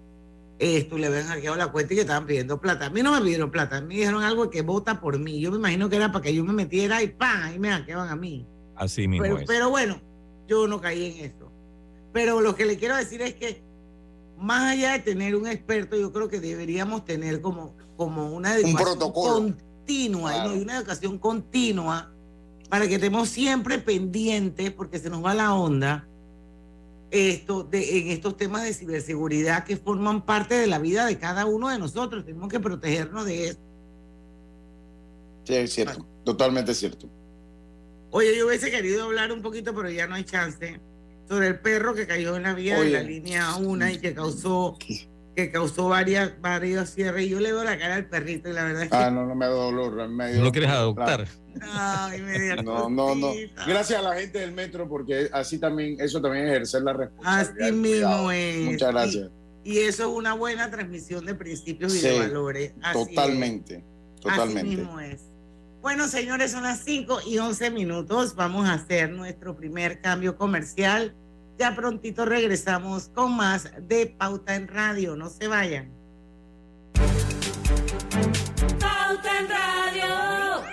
esto 0.58 0.96
le 0.96 1.08
habían 1.08 1.26
hackeado 1.26 1.56
la 1.56 1.70
cuenta 1.70 1.92
y 1.92 1.96
que 1.96 2.00
estaban 2.00 2.26
pidiendo 2.26 2.60
plata. 2.60 2.86
A 2.86 2.90
mí 2.90 3.02
no 3.02 3.12
me 3.12 3.20
pidieron 3.20 3.50
plata, 3.50 3.76
a 3.76 3.80
mí 3.82 3.96
dijeron 3.96 4.22
algo 4.22 4.48
que 4.48 4.62
vota 4.62 5.00
por 5.00 5.18
mí. 5.18 5.38
Yo 5.38 5.50
me 5.50 5.58
imagino 5.58 5.90
que 5.90 5.96
era 5.96 6.10
para 6.10 6.22
que 6.22 6.34
yo 6.34 6.42
me 6.44 6.54
metiera 6.54 7.02
y 7.02 7.08
¡pam! 7.08 7.54
y 7.54 7.58
me 7.58 7.70
hackeaban 7.70 8.08
a 8.08 8.16
mí. 8.16 8.46
Así 8.74 9.06
mismo. 9.06 9.22
Pero, 9.22 9.40
pero 9.46 9.70
bueno, 9.70 10.00
yo 10.48 10.66
no 10.66 10.80
caí 10.80 11.18
en 11.18 11.26
eso. 11.26 11.52
Pero 12.12 12.40
lo 12.40 12.54
que 12.54 12.64
le 12.64 12.78
quiero 12.78 12.96
decir 12.96 13.20
es 13.20 13.34
que 13.34 13.62
más 14.38 14.72
allá 14.72 14.92
de 14.92 15.00
tener 15.00 15.36
un 15.36 15.46
experto, 15.46 15.96
yo 15.96 16.12
creo 16.12 16.28
que 16.28 16.40
deberíamos 16.40 17.04
tener 17.04 17.40
como 17.40 17.74
como 17.96 18.32
una 18.32 18.56
educación 18.56 18.82
protocolo. 18.82 19.54
Continua, 19.84 20.32
Claro. 20.32 20.50
¿no? 20.50 20.56
y 20.56 20.60
una 20.62 20.76
educación 20.78 21.18
continua 21.18 22.10
para 22.68 22.88
que 22.88 22.94
estemos 22.94 23.28
siempre 23.28 23.78
pendientes, 23.78 24.70
porque 24.72 24.98
se 24.98 25.10
nos 25.10 25.24
va 25.24 25.34
la 25.34 25.54
onda, 25.54 26.08
esto 27.10 27.62
de, 27.62 27.98
en 27.98 28.08
estos 28.08 28.36
temas 28.36 28.64
de 28.64 28.72
ciberseguridad 28.74 29.64
que 29.64 29.76
forman 29.76 30.24
parte 30.24 30.54
de 30.54 30.66
la 30.66 30.78
vida 30.78 31.06
de 31.06 31.18
cada 31.18 31.44
uno 31.46 31.68
de 31.68 31.78
nosotros. 31.78 32.24
Tenemos 32.24 32.48
que 32.48 32.58
protegernos 32.58 33.26
de 33.26 33.48
eso. 33.48 33.58
Sí, 35.44 35.54
es 35.54 35.72
cierto. 35.72 36.04
Totalmente 36.24 36.74
cierto. 36.74 37.08
Oye, 38.10 38.36
yo 38.36 38.46
hubiese 38.46 38.70
querido 38.70 39.04
hablar 39.04 39.30
un 39.30 39.42
poquito, 39.42 39.74
pero 39.74 39.90
ya 39.90 40.06
no 40.06 40.14
hay 40.14 40.24
chance, 40.24 40.80
sobre 41.28 41.48
el 41.48 41.60
perro 41.60 41.94
que 41.94 42.06
cayó 42.06 42.34
en 42.36 42.44
la 42.44 42.54
vía 42.54 42.80
de 42.80 42.90
la 42.90 43.02
línea 43.02 43.54
1 43.56 43.90
y 43.90 43.98
que 43.98 44.14
causó, 44.14 44.76
que 45.34 45.50
causó 45.50 45.88
varias, 45.88 46.40
varios 46.40 46.90
cierres. 46.90 47.26
Y 47.26 47.30
yo 47.30 47.40
le 47.40 47.52
veo 47.52 47.64
la 47.64 47.78
cara 47.78 47.96
al 47.96 48.06
perrito 48.06 48.48
y 48.48 48.52
la 48.52 48.64
verdad 48.64 48.82
es 48.84 48.90
que... 48.90 48.96
Ah, 48.96 49.10
no, 49.10 49.26
no 49.26 49.34
me 49.34 49.46
da 49.46 49.52
dolor. 49.52 50.08
me 50.08 50.28
dio- 50.28 50.38
¿No 50.38 50.44
lo 50.44 50.52
quieres 50.52 50.70
adoptar? 50.70 51.26
Ay, 51.60 52.20
me 52.22 52.38
dio 52.38 52.56
No, 52.62 52.88
no, 52.88 53.14
no. 53.14 53.32
Gracias 53.66 53.98
a 53.98 54.02
la 54.02 54.14
gente 54.14 54.38
del 54.38 54.52
metro, 54.52 54.88
porque 54.88 55.28
así 55.32 55.58
también, 55.58 55.96
eso 56.00 56.20
también 56.20 56.44
es 56.46 56.50
ejercer 56.52 56.82
la 56.82 56.92
responsabilidad. 56.92 57.66
Así 57.68 57.72
mismo 57.72 58.30
es. 58.32 58.64
Muchas 58.64 58.92
gracias. 58.92 59.30
Y, 59.64 59.72
y 59.74 59.78
eso 59.80 60.02
es 60.04 60.08
una 60.16 60.34
buena 60.34 60.70
transmisión 60.70 61.24
de 61.26 61.34
principios 61.34 61.94
y 61.94 61.98
Sí, 62.00 62.08
de 62.08 62.18
valores. 62.18 62.72
Así 62.82 62.98
es. 63.00 63.08
Totalmente. 63.08 63.74
Así 63.76 64.20
Totalmente. 64.22 64.76
mismo 64.76 65.00
es. 65.00 65.20
Bueno, 65.80 66.08
señores, 66.08 66.50
son 66.52 66.62
las 66.62 66.80
5 66.84 67.20
y 67.26 67.38
11 67.38 67.70
minutos. 67.70 68.34
Vamos 68.36 68.66
a 68.68 68.74
hacer 68.74 69.10
nuestro 69.10 69.54
primer 69.56 70.00
cambio 70.00 70.36
comercial. 70.36 71.14
Ya 71.58 71.74
prontito 71.74 72.24
regresamos 72.24 73.08
con 73.08 73.36
más 73.36 73.70
de 73.80 74.06
Pauta 74.06 74.56
en 74.56 74.66
Radio. 74.66 75.14
No 75.14 75.28
se 75.30 75.46
vayan. 75.46 75.92
Pauta 78.80 79.38
en 79.38 79.48
Radio. 79.48 80.64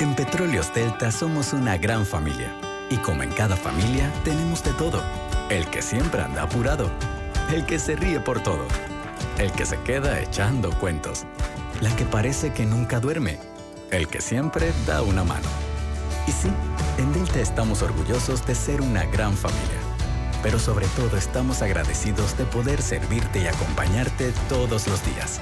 En 0.00 0.14
Petróleos 0.14 0.72
Delta 0.72 1.12
somos 1.12 1.52
una 1.52 1.76
gran 1.76 2.06
familia. 2.06 2.50
Y 2.88 2.96
como 2.96 3.22
en 3.22 3.30
cada 3.32 3.56
familia, 3.56 4.10
tenemos 4.24 4.64
de 4.64 4.72
todo. 4.72 5.02
El 5.50 5.66
que 5.66 5.82
siempre 5.82 6.22
anda 6.22 6.42
apurado. 6.42 6.90
El 7.52 7.66
que 7.66 7.78
se 7.78 7.94
ríe 7.94 8.20
por 8.20 8.42
todo. 8.42 8.66
El 9.38 9.52
que 9.52 9.66
se 9.66 9.78
queda 9.82 10.18
echando 10.18 10.70
cuentos. 10.80 11.26
La 11.82 11.94
que 11.94 12.06
parece 12.06 12.52
que 12.54 12.64
nunca 12.64 13.00
duerme. 13.00 13.38
El 13.90 14.08
que 14.08 14.22
siempre 14.22 14.72
da 14.86 15.02
una 15.02 15.24
mano. 15.24 15.69
Y 16.30 16.32
sí, 16.32 16.48
en 16.98 17.12
Delta 17.12 17.40
estamos 17.40 17.82
orgullosos 17.82 18.46
de 18.46 18.54
ser 18.54 18.82
una 18.82 19.04
gran 19.06 19.36
familia. 19.36 19.80
Pero 20.44 20.60
sobre 20.60 20.86
todo 20.94 21.16
estamos 21.16 21.60
agradecidos 21.60 22.38
de 22.38 22.44
poder 22.44 22.82
servirte 22.82 23.42
y 23.42 23.46
acompañarte 23.48 24.32
todos 24.48 24.86
los 24.86 25.04
días. 25.04 25.40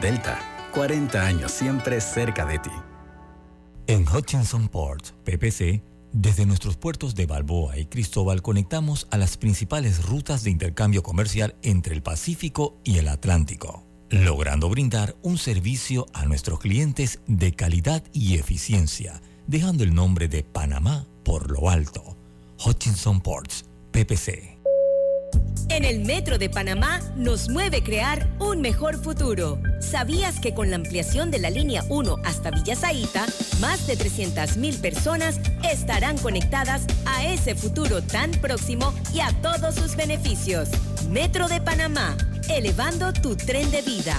Delta, 0.00 0.40
40 0.72 1.22
años 1.22 1.52
siempre 1.52 2.00
cerca 2.00 2.46
de 2.46 2.58
ti. 2.60 2.70
En 3.86 4.08
Hutchinson 4.08 4.68
Ports, 4.68 5.12
PPC, 5.24 5.82
desde 6.14 6.46
nuestros 6.46 6.78
puertos 6.78 7.14
de 7.14 7.26
Balboa 7.26 7.76
y 7.76 7.84
Cristóbal 7.84 8.40
conectamos 8.40 9.08
a 9.10 9.18
las 9.18 9.36
principales 9.36 10.02
rutas 10.06 10.44
de 10.44 10.50
intercambio 10.50 11.02
comercial 11.02 11.56
entre 11.60 11.94
el 11.94 12.02
Pacífico 12.02 12.80
y 12.84 12.96
el 12.96 13.08
Atlántico, 13.08 13.84
logrando 14.08 14.70
brindar 14.70 15.14
un 15.20 15.36
servicio 15.36 16.06
a 16.14 16.24
nuestros 16.24 16.58
clientes 16.58 17.20
de 17.26 17.52
calidad 17.52 18.02
y 18.14 18.38
eficiencia, 18.38 19.20
dejando 19.46 19.84
el 19.84 19.94
nombre 19.94 20.28
de 20.28 20.42
Panamá 20.42 21.06
por 21.24 21.50
lo 21.50 21.70
alto. 21.70 22.16
Hutchinson 22.64 23.20
Ports, 23.20 23.64
PPC. 23.90 24.58
En 25.68 25.84
el 25.84 26.04
Metro 26.04 26.38
de 26.38 26.50
Panamá 26.50 27.00
nos 27.16 27.48
mueve 27.48 27.82
crear 27.82 28.28
un 28.38 28.60
mejor 28.60 29.02
futuro. 29.02 29.58
¿Sabías 29.80 30.38
que 30.38 30.52
con 30.52 30.68
la 30.68 30.76
ampliación 30.76 31.30
de 31.30 31.38
la 31.38 31.48
línea 31.48 31.82
1 31.88 32.16
hasta 32.24 32.50
Villa 32.50 32.76
Zaita, 32.76 33.24
más 33.60 33.86
de 33.86 33.96
300.000 33.96 34.80
personas 34.80 35.40
estarán 35.70 36.18
conectadas 36.18 36.86
a 37.06 37.24
ese 37.24 37.54
futuro 37.54 38.02
tan 38.02 38.32
próximo 38.32 38.92
y 39.14 39.20
a 39.20 39.32
todos 39.40 39.74
sus 39.74 39.96
beneficios? 39.96 40.68
Metro 41.08 41.48
de 41.48 41.60
Panamá, 41.60 42.16
elevando 42.50 43.12
tu 43.12 43.34
tren 43.34 43.70
de 43.70 43.80
vida. 43.82 44.18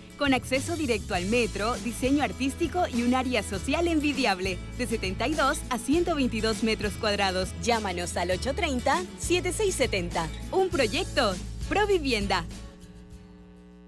con 0.21 0.33
acceso 0.35 0.75
directo 0.75 1.15
al 1.15 1.25
metro, 1.25 1.73
diseño 1.83 2.23
artístico 2.23 2.83
y 2.93 3.01
un 3.01 3.15
área 3.15 3.41
social 3.41 3.87
envidiable, 3.87 4.59
de 4.77 4.85
72 4.85 5.57
a 5.71 5.79
122 5.79 6.61
metros 6.61 6.93
cuadrados. 6.93 7.49
Llámanos 7.63 8.15
al 8.17 8.29
830-7670. 8.29 10.27
Un 10.51 10.69
proyecto, 10.69 11.33
Provivienda. 11.67 12.45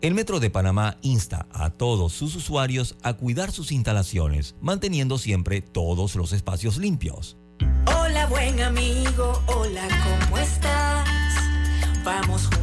El 0.02 0.16
Metro 0.16 0.40
de 0.40 0.50
Panamá 0.50 0.98
insta 1.04 1.46
a 1.52 1.70
todos 1.70 2.14
sus 2.14 2.36
usuarios 2.36 2.96
a 3.04 3.14
cuidar 3.14 3.52
sus 3.52 3.72
instalaciones, 3.72 4.56
manteniendo 4.60 5.20
siempre 5.20 5.62
todos 5.62 6.16
los 6.16 6.34
espacios 6.34 6.78
limpios. 6.78 7.38
Hola 7.96 8.26
buen 8.26 8.60
amigo, 8.60 9.40
hola, 9.46 9.88
¿cómo 10.26 10.40
estás? 10.40 11.08
Vamos 12.04 12.48
juntos 12.48 12.63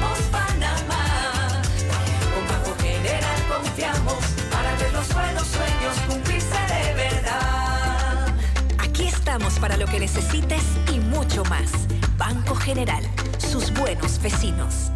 estamos 9.31 9.59
para 9.59 9.77
lo 9.77 9.85
que 9.85 9.97
necesites 9.97 10.61
y 10.93 10.99
mucho 10.99 11.45
más. 11.45 11.71
Banco 12.17 12.53
General, 12.53 13.01
sus 13.37 13.73
buenos 13.73 14.21
vecinos. 14.21 14.91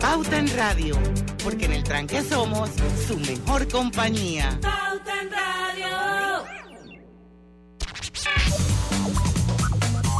Pauta 0.00 0.36
en 0.36 0.48
Radio, 0.56 0.96
porque 1.44 1.66
en 1.66 1.74
el 1.74 1.84
tranque 1.84 2.22
somos 2.22 2.70
su 3.06 3.16
mejor 3.18 3.68
compañía. 3.68 4.58
Pauta 4.60 5.22
en 5.22 5.30
Radio. 5.30 6.44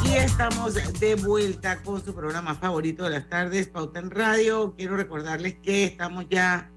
Y 0.05 0.15
estamos 0.19 0.75
de 1.01 1.17
vuelta 1.17 1.83
con 1.83 2.05
su 2.05 2.15
programa 2.15 2.55
favorito 2.55 3.03
de 3.03 3.11
las 3.11 3.29
tardes, 3.29 3.67
Pauta 3.67 3.99
en 3.99 4.13
Radio. 4.13 4.73
Quiero 4.77 4.97
recordarles 4.97 5.57
que 5.59 5.83
estamos 5.83 6.27
ya 6.31 6.71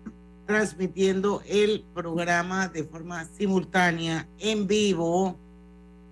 transmitiendo 0.50 1.44
el 1.46 1.86
programa 1.94 2.70
de 2.70 2.84
forma 2.84 3.24
simultánea, 3.38 4.27
en 4.39 4.65
vivo, 4.65 5.38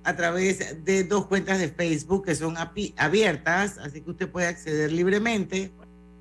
a 0.04 0.16
través 0.16 0.86
de 0.86 1.04
dos 1.06 1.26
cuentas 1.26 1.58
de 1.58 1.70
Facebook 1.70 2.26
que 2.26 2.36
son 2.36 2.56
abiertas, 2.56 3.80
así 3.80 4.02
que 4.02 4.12
usted 4.12 4.30
puede 4.30 4.46
acceder 4.46 4.92
libremente. 4.92 5.72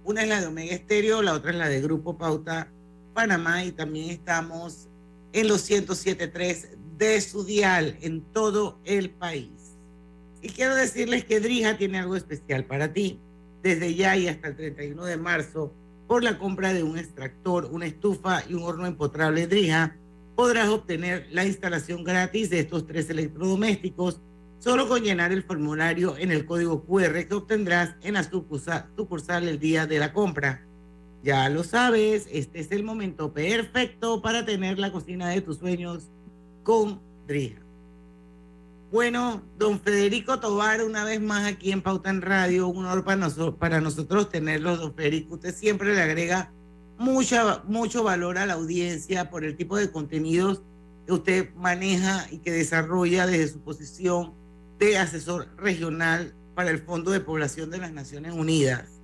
Una 0.02 0.22
es 0.22 0.30
la 0.30 0.40
de 0.40 0.46
Omega 0.46 0.74
Estéreo, 0.74 1.20
la 1.20 1.34
otra 1.34 1.50
es 1.50 1.58
la 1.58 1.68
de 1.68 1.82
Grupo 1.82 2.16
Pauta 2.16 2.72
Panamá 3.12 3.62
y 3.64 3.72
también 3.72 4.08
estamos 4.08 4.88
en 5.34 5.48
los 5.48 5.68
107.3 5.68 6.68
de 6.96 7.20
su 7.20 7.44
dial 7.44 7.98
en 8.00 8.22
todo 8.32 8.80
el 8.86 9.10
país. 9.10 9.76
Y 10.40 10.48
quiero 10.48 10.74
decirles 10.74 11.26
que 11.26 11.38
Drija 11.40 11.76
tiene 11.76 11.98
algo 11.98 12.16
especial 12.16 12.64
para 12.64 12.94
ti. 12.94 13.20
Desde 13.62 13.94
ya 13.94 14.16
y 14.16 14.28
hasta 14.28 14.48
el 14.48 14.56
31 14.56 15.04
de 15.04 15.16
marzo, 15.18 15.74
por 16.06 16.22
la 16.22 16.38
compra 16.38 16.72
de 16.72 16.82
un 16.82 16.98
extractor, 16.98 17.68
una 17.70 17.86
estufa 17.86 18.42
y 18.48 18.54
un 18.54 18.62
horno 18.62 18.86
empotrable 18.86 19.46
Drija, 19.46 19.96
podrás 20.36 20.68
obtener 20.68 21.26
la 21.30 21.44
instalación 21.44 22.04
gratis 22.04 22.50
de 22.50 22.60
estos 22.60 22.86
tres 22.86 23.10
electrodomésticos 23.10 24.20
solo 24.58 24.88
con 24.88 25.02
llenar 25.02 25.32
el 25.32 25.42
formulario 25.42 26.16
en 26.16 26.30
el 26.30 26.46
código 26.46 26.84
QR 26.84 27.26
que 27.26 27.34
obtendrás 27.34 27.94
en 28.02 28.14
la 28.14 28.22
sucursal 28.24 29.48
el 29.48 29.58
día 29.58 29.86
de 29.86 29.98
la 29.98 30.12
compra. 30.12 30.66
Ya 31.22 31.48
lo 31.48 31.64
sabes, 31.64 32.28
este 32.30 32.60
es 32.60 32.70
el 32.70 32.84
momento 32.84 33.32
perfecto 33.32 34.22
para 34.22 34.44
tener 34.44 34.78
la 34.78 34.92
cocina 34.92 35.28
de 35.28 35.40
tus 35.40 35.58
sueños 35.58 36.10
con 36.62 37.00
Drija. 37.26 37.65
Bueno, 38.92 39.42
don 39.58 39.80
Federico 39.80 40.38
Tobar, 40.38 40.84
una 40.84 41.04
vez 41.04 41.20
más 41.20 41.44
aquí 41.44 41.72
en 41.72 41.82
Pauta 41.82 42.08
en 42.08 42.22
Radio, 42.22 42.68
un 42.68 42.86
honor 42.86 43.04
para, 43.04 43.16
nosotros, 43.16 43.56
para 43.56 43.80
tenerlo, 44.28 44.76
don 44.76 44.94
Federico. 44.94 45.34
Usted 45.34 45.52
siempre 45.52 45.92
le 45.92 46.00
agrega 46.00 46.52
mucha, 46.96 47.64
mucho 47.66 48.04
valor 48.04 48.38
a 48.38 48.46
la 48.46 48.54
audiencia 48.54 49.28
por 49.28 49.44
el 49.44 49.56
tipo 49.56 49.76
de 49.76 49.90
contenidos 49.90 50.62
que 51.04 51.12
usted 51.12 51.54
maneja 51.56 52.28
y 52.30 52.38
que 52.38 52.52
desarrolla 52.52 53.26
desde 53.26 53.48
su 53.48 53.60
posición 53.60 54.34
de 54.78 54.98
asesor 54.98 55.48
regional 55.56 56.32
para 56.54 56.70
el 56.70 56.78
Fondo 56.78 57.10
de 57.10 57.20
Población 57.20 57.70
de 57.70 57.78
las 57.78 57.92
Naciones 57.92 58.34
Unidas. 58.34 59.00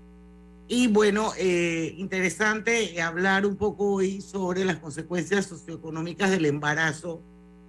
Y 0.69 0.87
bueno, 0.87 1.33
eh, 1.37 1.95
interesante 1.99 3.03
hablar 3.03 3.47
un 3.47 3.57
poco 3.57 3.95
hoy 3.95 4.21
sobre 4.21 4.65
las 4.65 4.77
consecuencias 4.77 5.47
socioeconómicas 5.47 6.31
del 6.31 6.47
embarazo 6.47 7.21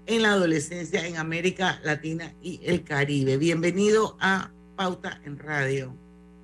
en 0.05 0.21
la 0.21 0.31
adolescencia 0.31 1.07
en 1.07 1.17
América 1.17 1.79
Latina 1.83 2.33
y 2.41 2.59
el 2.63 2.83
Caribe. 2.83 3.37
Bienvenido 3.37 4.17
a 4.19 4.51
Pauta 4.75 5.21
en 5.25 5.39
Radio. 5.39 5.95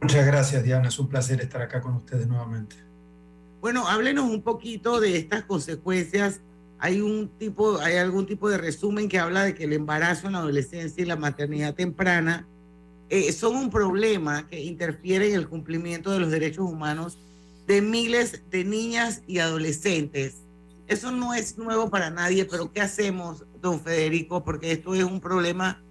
Muchas 0.01 0.25
gracias, 0.25 0.63
Diana. 0.63 0.87
Es 0.87 0.99
un 0.99 1.09
placer 1.09 1.41
estar 1.41 1.61
acá 1.61 1.81
con 1.81 1.95
ustedes 1.95 2.27
nuevamente. 2.27 2.77
Bueno, 3.61 3.87
háblenos 3.87 4.29
un 4.29 4.41
poquito 4.41 4.99
de 4.99 5.17
estas 5.17 5.43
consecuencias. 5.43 6.39
Hay 6.79 7.01
un 7.01 7.27
tipo, 7.37 7.79
hay 7.79 7.97
algún 7.97 8.25
tipo 8.25 8.49
de 8.49 8.57
resumen 8.57 9.09
que 9.09 9.19
habla 9.19 9.43
de 9.43 9.53
que 9.53 9.65
el 9.65 9.73
embarazo 9.73 10.27
en 10.27 10.33
la 10.33 10.39
adolescencia 10.39 11.03
y 11.03 11.05
la 11.05 11.17
maternidad 11.17 11.75
temprana 11.75 12.47
eh, 13.09 13.33
son 13.33 13.57
un 13.57 13.69
problema 13.69 14.47
que 14.47 14.61
interfiere 14.63 15.27
en 15.29 15.35
el 15.35 15.49
cumplimiento 15.49 16.11
de 16.11 16.19
los 16.19 16.31
derechos 16.31 16.69
humanos 16.69 17.17
de 17.67 17.81
miles 17.81 18.43
de 18.49 18.63
niñas 18.63 19.21
y 19.27 19.39
adolescentes. 19.39 20.43
Eso 20.89 21.11
no 21.11 21.35
es 21.35 21.55
nuevo 21.55 21.91
para 21.91 22.09
nadie, 22.09 22.45
pero 22.45 22.73
¿qué 22.73 22.81
hacemos, 22.81 23.45
don 23.61 23.79
Federico? 23.79 24.43
Porque 24.43 24.71
esto 24.71 24.95
es 24.95 25.03
un 25.03 25.21
problema 25.21 25.83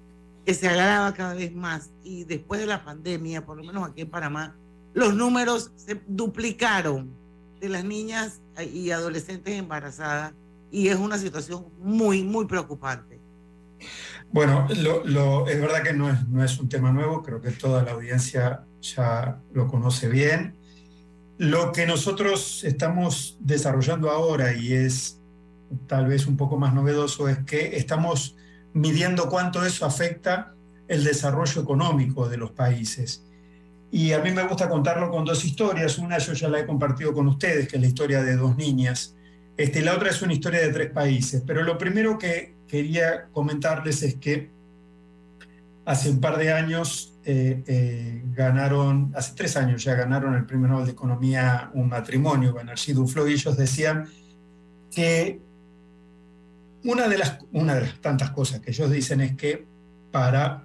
que 0.44 0.54
se 0.54 0.66
agrava 0.66 1.14
cada 1.14 1.34
vez 1.34 1.54
más 1.54 1.90
y 2.02 2.24
después 2.24 2.60
de 2.60 2.66
la 2.66 2.84
pandemia, 2.84 3.46
por 3.46 3.56
lo 3.58 3.62
menos 3.62 3.88
aquí 3.88 4.00
en 4.00 4.10
Panamá, 4.10 4.56
los 4.94 5.14
números 5.14 5.70
se 5.76 6.02
duplicaron 6.08 7.14
de 7.60 7.68
las 7.68 7.84
niñas 7.84 8.40
y 8.74 8.90
adolescentes 8.90 9.54
embarazadas 9.54 10.34
y 10.72 10.88
es 10.88 10.96
una 10.96 11.16
situación 11.16 11.66
muy, 11.78 12.24
muy 12.24 12.46
preocupante. 12.46 13.20
Bueno, 14.32 14.66
lo, 15.04 15.46
es 15.46 15.60
verdad 15.60 15.84
que 15.84 15.92
no 15.92 16.10
es, 16.10 16.28
no 16.28 16.42
es 16.42 16.58
un 16.58 16.68
tema 16.68 16.90
nuevo, 16.90 17.22
creo 17.22 17.40
que 17.40 17.52
toda 17.52 17.84
la 17.84 17.92
audiencia 17.92 18.64
ya 18.80 19.40
lo 19.52 19.68
conoce 19.68 20.08
bien. 20.08 20.57
Lo 21.38 21.70
que 21.70 21.86
nosotros 21.86 22.64
estamos 22.64 23.36
desarrollando 23.38 24.10
ahora 24.10 24.54
y 24.54 24.72
es 24.72 25.20
tal 25.86 26.08
vez 26.08 26.26
un 26.26 26.36
poco 26.36 26.56
más 26.56 26.74
novedoso 26.74 27.28
es 27.28 27.38
que 27.44 27.76
estamos 27.76 28.36
midiendo 28.72 29.28
cuánto 29.28 29.64
eso 29.64 29.86
afecta 29.86 30.54
el 30.88 31.04
desarrollo 31.04 31.62
económico 31.62 32.28
de 32.28 32.38
los 32.38 32.50
países. 32.50 33.24
Y 33.92 34.12
a 34.12 34.18
mí 34.18 34.32
me 34.32 34.42
gusta 34.42 34.68
contarlo 34.68 35.10
con 35.10 35.24
dos 35.24 35.44
historias. 35.44 35.98
Una 35.98 36.18
yo 36.18 36.32
ya 36.32 36.48
la 36.48 36.58
he 36.58 36.66
compartido 36.66 37.14
con 37.14 37.28
ustedes, 37.28 37.68
que 37.68 37.76
es 37.76 37.82
la 37.82 37.88
historia 37.88 38.22
de 38.22 38.34
dos 38.36 38.56
niñas. 38.56 39.14
Este, 39.56 39.80
la 39.80 39.94
otra 39.94 40.10
es 40.10 40.20
una 40.20 40.32
historia 40.32 40.60
de 40.60 40.72
tres 40.72 40.90
países. 40.90 41.42
Pero 41.46 41.62
lo 41.62 41.78
primero 41.78 42.18
que 42.18 42.56
quería 42.66 43.28
comentarles 43.30 44.02
es 44.02 44.16
que 44.16 44.50
hace 45.84 46.10
un 46.10 46.20
par 46.20 46.36
de 46.36 46.52
años 46.52 47.14
eh, 47.30 47.62
eh, 47.66 48.22
ganaron, 48.32 49.12
hace 49.14 49.34
tres 49.34 49.54
años 49.58 49.84
ya 49.84 49.94
ganaron 49.94 50.34
el 50.34 50.46
Premio 50.46 50.66
Nobel 50.66 50.86
de 50.86 50.92
Economía 50.92 51.70
un 51.74 51.90
matrimonio, 51.90 52.54
Banerjee 52.54 52.94
Duflo, 52.94 53.28
y 53.28 53.34
ellos 53.34 53.54
decían 53.54 54.08
que 54.90 55.38
una 56.84 57.06
de, 57.06 57.18
las, 57.18 57.38
una 57.52 57.74
de 57.74 57.82
las 57.82 58.00
tantas 58.00 58.30
cosas 58.30 58.60
que 58.60 58.70
ellos 58.70 58.90
dicen 58.90 59.20
es 59.20 59.36
que 59.36 59.66
para 60.10 60.64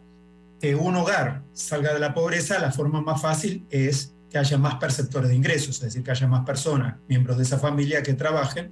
que 0.62 0.74
un 0.74 0.96
hogar 0.96 1.44
salga 1.52 1.94
de 1.94 2.00
la 2.00 2.14
pobreza, 2.14 2.60
la 2.60 2.72
forma 2.72 3.02
más 3.02 3.22
fácil 3.22 3.68
es 3.70 4.16
que 4.30 4.38
haya 4.38 4.58
más 4.58 4.76
perceptores 4.76 5.32
de 5.32 5.36
ingresos, 5.36 5.76
es 5.76 5.82
decir, 5.82 6.02
que 6.02 6.12
haya 6.12 6.28
más 6.28 6.46
personas, 6.46 6.96
miembros 7.10 7.36
de 7.36 7.44
esa 7.44 7.60
familia 7.60 8.04
que 8.04 8.14
trabajen 8.14 8.72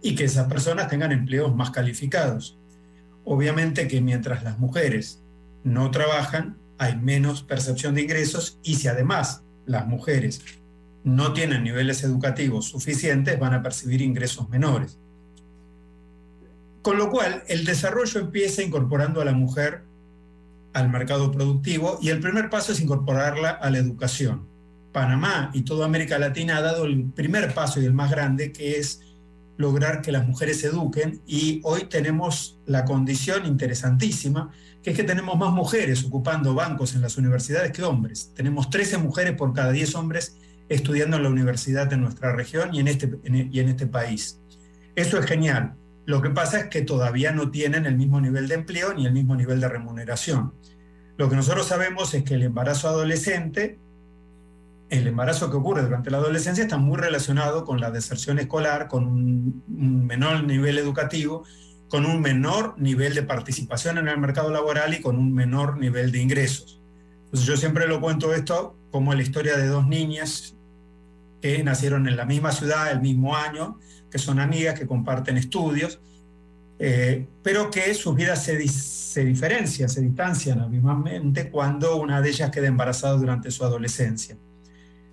y 0.00 0.14
que 0.14 0.26
esas 0.26 0.46
personas 0.46 0.86
tengan 0.86 1.10
empleos 1.10 1.52
más 1.56 1.72
calificados. 1.72 2.56
Obviamente 3.24 3.88
que 3.88 4.00
mientras 4.00 4.44
las 4.44 4.60
mujeres 4.60 5.24
no 5.64 5.90
trabajan, 5.90 6.61
hay 6.82 6.96
menos 6.96 7.44
percepción 7.44 7.94
de 7.94 8.02
ingresos 8.02 8.58
y 8.64 8.74
si 8.74 8.88
además 8.88 9.44
las 9.66 9.86
mujeres 9.86 10.42
no 11.04 11.32
tienen 11.32 11.62
niveles 11.62 12.02
educativos 12.02 12.70
suficientes, 12.70 13.38
van 13.38 13.54
a 13.54 13.62
percibir 13.62 14.02
ingresos 14.02 14.48
menores. 14.48 14.98
Con 16.82 16.98
lo 16.98 17.08
cual, 17.08 17.44
el 17.46 17.64
desarrollo 17.64 18.20
empieza 18.20 18.64
incorporando 18.64 19.20
a 19.20 19.24
la 19.24 19.32
mujer 19.32 19.84
al 20.72 20.90
mercado 20.90 21.30
productivo 21.30 22.00
y 22.02 22.08
el 22.08 22.18
primer 22.18 22.50
paso 22.50 22.72
es 22.72 22.80
incorporarla 22.80 23.50
a 23.50 23.70
la 23.70 23.78
educación. 23.78 24.48
Panamá 24.90 25.52
y 25.54 25.62
toda 25.62 25.86
América 25.86 26.18
Latina 26.18 26.56
ha 26.56 26.62
dado 26.62 26.84
el 26.84 27.04
primer 27.12 27.54
paso 27.54 27.80
y 27.80 27.84
el 27.84 27.94
más 27.94 28.10
grande, 28.10 28.50
que 28.50 28.78
es 28.78 29.02
lograr 29.56 30.02
que 30.02 30.12
las 30.12 30.26
mujeres 30.26 30.60
se 30.60 30.68
eduquen 30.68 31.22
y 31.26 31.60
hoy 31.64 31.84
tenemos 31.84 32.60
la 32.66 32.84
condición 32.84 33.46
interesantísima, 33.46 34.50
que 34.82 34.90
es 34.90 34.96
que 34.96 35.04
tenemos 35.04 35.36
más 35.36 35.52
mujeres 35.52 36.04
ocupando 36.04 36.54
bancos 36.54 36.94
en 36.94 37.02
las 37.02 37.16
universidades 37.16 37.72
que 37.72 37.82
hombres. 37.82 38.32
Tenemos 38.34 38.70
13 38.70 38.98
mujeres 38.98 39.34
por 39.34 39.52
cada 39.52 39.72
10 39.72 39.94
hombres 39.94 40.36
estudiando 40.68 41.16
en 41.16 41.24
la 41.24 41.28
universidad 41.28 41.92
en 41.92 42.00
nuestra 42.00 42.34
región 42.34 42.74
y 42.74 42.80
en 42.80 42.88
este, 42.88 43.10
y 43.24 43.60
en 43.60 43.68
este 43.68 43.86
país. 43.86 44.40
Eso 44.94 45.18
es 45.18 45.26
genial. 45.26 45.74
Lo 46.04 46.20
que 46.20 46.30
pasa 46.30 46.60
es 46.60 46.66
que 46.66 46.82
todavía 46.82 47.32
no 47.32 47.50
tienen 47.50 47.86
el 47.86 47.96
mismo 47.96 48.20
nivel 48.20 48.48
de 48.48 48.56
empleo 48.56 48.92
ni 48.92 49.06
el 49.06 49.12
mismo 49.12 49.36
nivel 49.36 49.60
de 49.60 49.68
remuneración. 49.68 50.54
Lo 51.16 51.28
que 51.28 51.36
nosotros 51.36 51.66
sabemos 51.66 52.14
es 52.14 52.24
que 52.24 52.34
el 52.34 52.42
embarazo 52.42 52.88
adolescente, 52.88 53.78
el 54.92 55.06
embarazo 55.06 55.50
que 55.50 55.56
ocurre 55.56 55.82
durante 55.82 56.10
la 56.10 56.18
adolescencia 56.18 56.62
está 56.62 56.76
muy 56.76 56.98
relacionado 56.98 57.64
con 57.64 57.80
la 57.80 57.90
deserción 57.90 58.38
escolar, 58.38 58.88
con 58.88 59.06
un, 59.06 60.06
menor 60.06 60.44
nivel 60.44 60.76
educativo, 60.76 61.44
con 61.88 62.04
un 62.04 62.20
menor 62.20 62.74
nivel 62.78 63.14
de 63.14 63.22
participación 63.22 63.96
en 63.96 64.08
el 64.08 64.18
mercado 64.18 64.50
laboral 64.50 64.92
y 64.92 65.00
con 65.00 65.16
un 65.16 65.32
menor 65.32 65.78
nivel 65.78 66.12
de 66.12 66.20
ingresos. 66.20 66.82
Yo 67.32 67.56
siempre 67.56 67.88
lo 67.88 68.02
cuento 68.02 68.34
esto 68.34 68.76
como 68.90 69.14
la 69.14 69.22
historia 69.22 69.56
de 69.56 69.66
dos 69.66 69.86
niñas 69.86 70.56
que 71.40 71.64
nacieron 71.64 72.06
en 72.06 72.18
la 72.18 72.26
misma 72.26 72.52
ciudad 72.52 72.92
el 72.92 73.00
mismo 73.00 73.34
año, 73.34 73.78
que 74.10 74.18
son 74.18 74.40
amigas, 74.40 74.78
que 74.78 74.86
comparten 74.86 75.38
estudios, 75.38 76.00
eh, 76.78 77.26
pero 77.42 77.70
que 77.70 77.94
sus 77.94 78.14
vidas 78.14 78.44
se, 78.44 78.68
se 78.68 79.24
diferencian, 79.24 79.88
se 79.88 80.02
distancian 80.02 80.60
abismalmente 80.60 81.50
cuando 81.50 81.96
una 81.96 82.20
de 82.20 82.28
ellas 82.28 82.50
queda 82.50 82.66
embarazada 82.66 83.16
durante 83.16 83.50
su 83.50 83.64
adolescencia. 83.64 84.36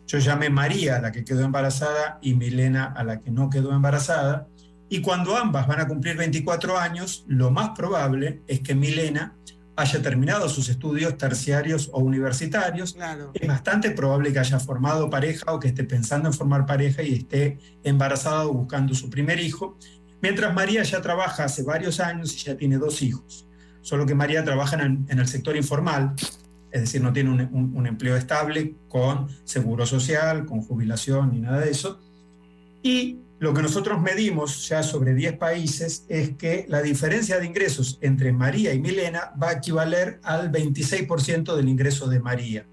Yo 0.10 0.18
llamé 0.18 0.50
María 0.50 0.96
a 0.96 1.02
la 1.02 1.12
que 1.12 1.24
quedó 1.24 1.42
embarazada 1.46 2.18
y 2.20 2.34
Milena 2.34 2.86
a 2.86 3.04
la 3.04 3.22
que 3.22 3.30
no 3.30 3.48
quedó 3.48 3.76
embarazada. 3.76 4.48
Y 4.90 5.02
cuando 5.02 5.38
ambas 5.38 5.68
van 5.68 5.82
a 5.82 5.88
cumplir 5.88 6.18
24 6.18 6.80
años, 6.80 7.26
lo 7.28 7.52
más 7.52 7.70
probable 7.78 8.42
es 8.48 8.62
que 8.62 8.74
Milena 8.74 9.36
haya 9.76 10.02
terminado 10.02 10.50
sus 10.50 10.68
estudios 10.68 11.16
terciarios 11.16 11.92
o 11.94 12.00
universitarios. 12.00 12.98
Es 13.36 13.48
bastante 13.48 13.92
probable 13.92 14.34
que 14.34 14.40
haya 14.40 14.60
formado 14.60 15.12
pareja 15.12 15.54
o 15.54 15.60
que 15.60 15.68
esté 15.68 15.84
pensando 15.84 16.28
en 16.28 16.34
formar 16.34 16.66
pareja 16.66 17.04
y 17.04 17.14
esté 17.14 17.60
embarazada 17.84 18.48
o 18.48 18.54
buscando 18.54 18.96
su 18.96 19.12
primer 19.12 19.40
hijo, 19.40 19.78
mientras 20.24 20.52
María 20.56 20.82
ya 20.82 21.02
trabaja 21.02 21.44
hace 21.44 21.62
varios 21.62 22.00
años 22.00 22.34
y 22.34 22.46
ya 22.46 22.58
tiene 22.58 22.80
dos 22.80 23.04
hijos. 23.04 23.46
Solo 23.82 24.08
que 24.08 24.16
María 24.16 24.44
trabaja 24.44 24.76
en 24.76 25.06
el, 25.08 25.28
sector 25.28 25.56
informal, 25.56 26.16
es 26.72 26.82
decir, 26.82 27.02
no 27.02 27.14
tiene 27.14 27.32
un, 27.52 27.88
empleo 27.88 28.16
estable 28.16 28.76
con 28.88 29.28
seguro 29.44 29.86
social, 29.86 30.46
con 30.46 30.62
jubilación 30.62 31.32
ni 31.32 31.40
nada 31.40 31.60
de 31.62 31.72
eso. 31.72 32.00
Y 32.84 33.20
lo 33.40 33.54
que 33.54 33.62
nosotros 33.62 34.02
medimos 34.02 34.68
ya 34.68 34.84
sobre 34.84 35.14
10 35.14 35.38
países 35.38 36.06
es 36.10 36.36
que 36.36 36.66
la 36.68 36.82
diferencia 36.82 37.40
de 37.40 37.46
ingresos 37.46 37.98
entre 38.02 38.32
María 38.34 38.74
y 38.74 38.80
Milena 38.80 39.32
va 39.42 39.50
a 39.50 39.54
equivaler 39.54 40.20
al 40.24 40.52
26% 40.52 41.56
del 41.56 41.70
ingreso 41.70 42.08
de 42.08 42.20
María. 42.20 42.68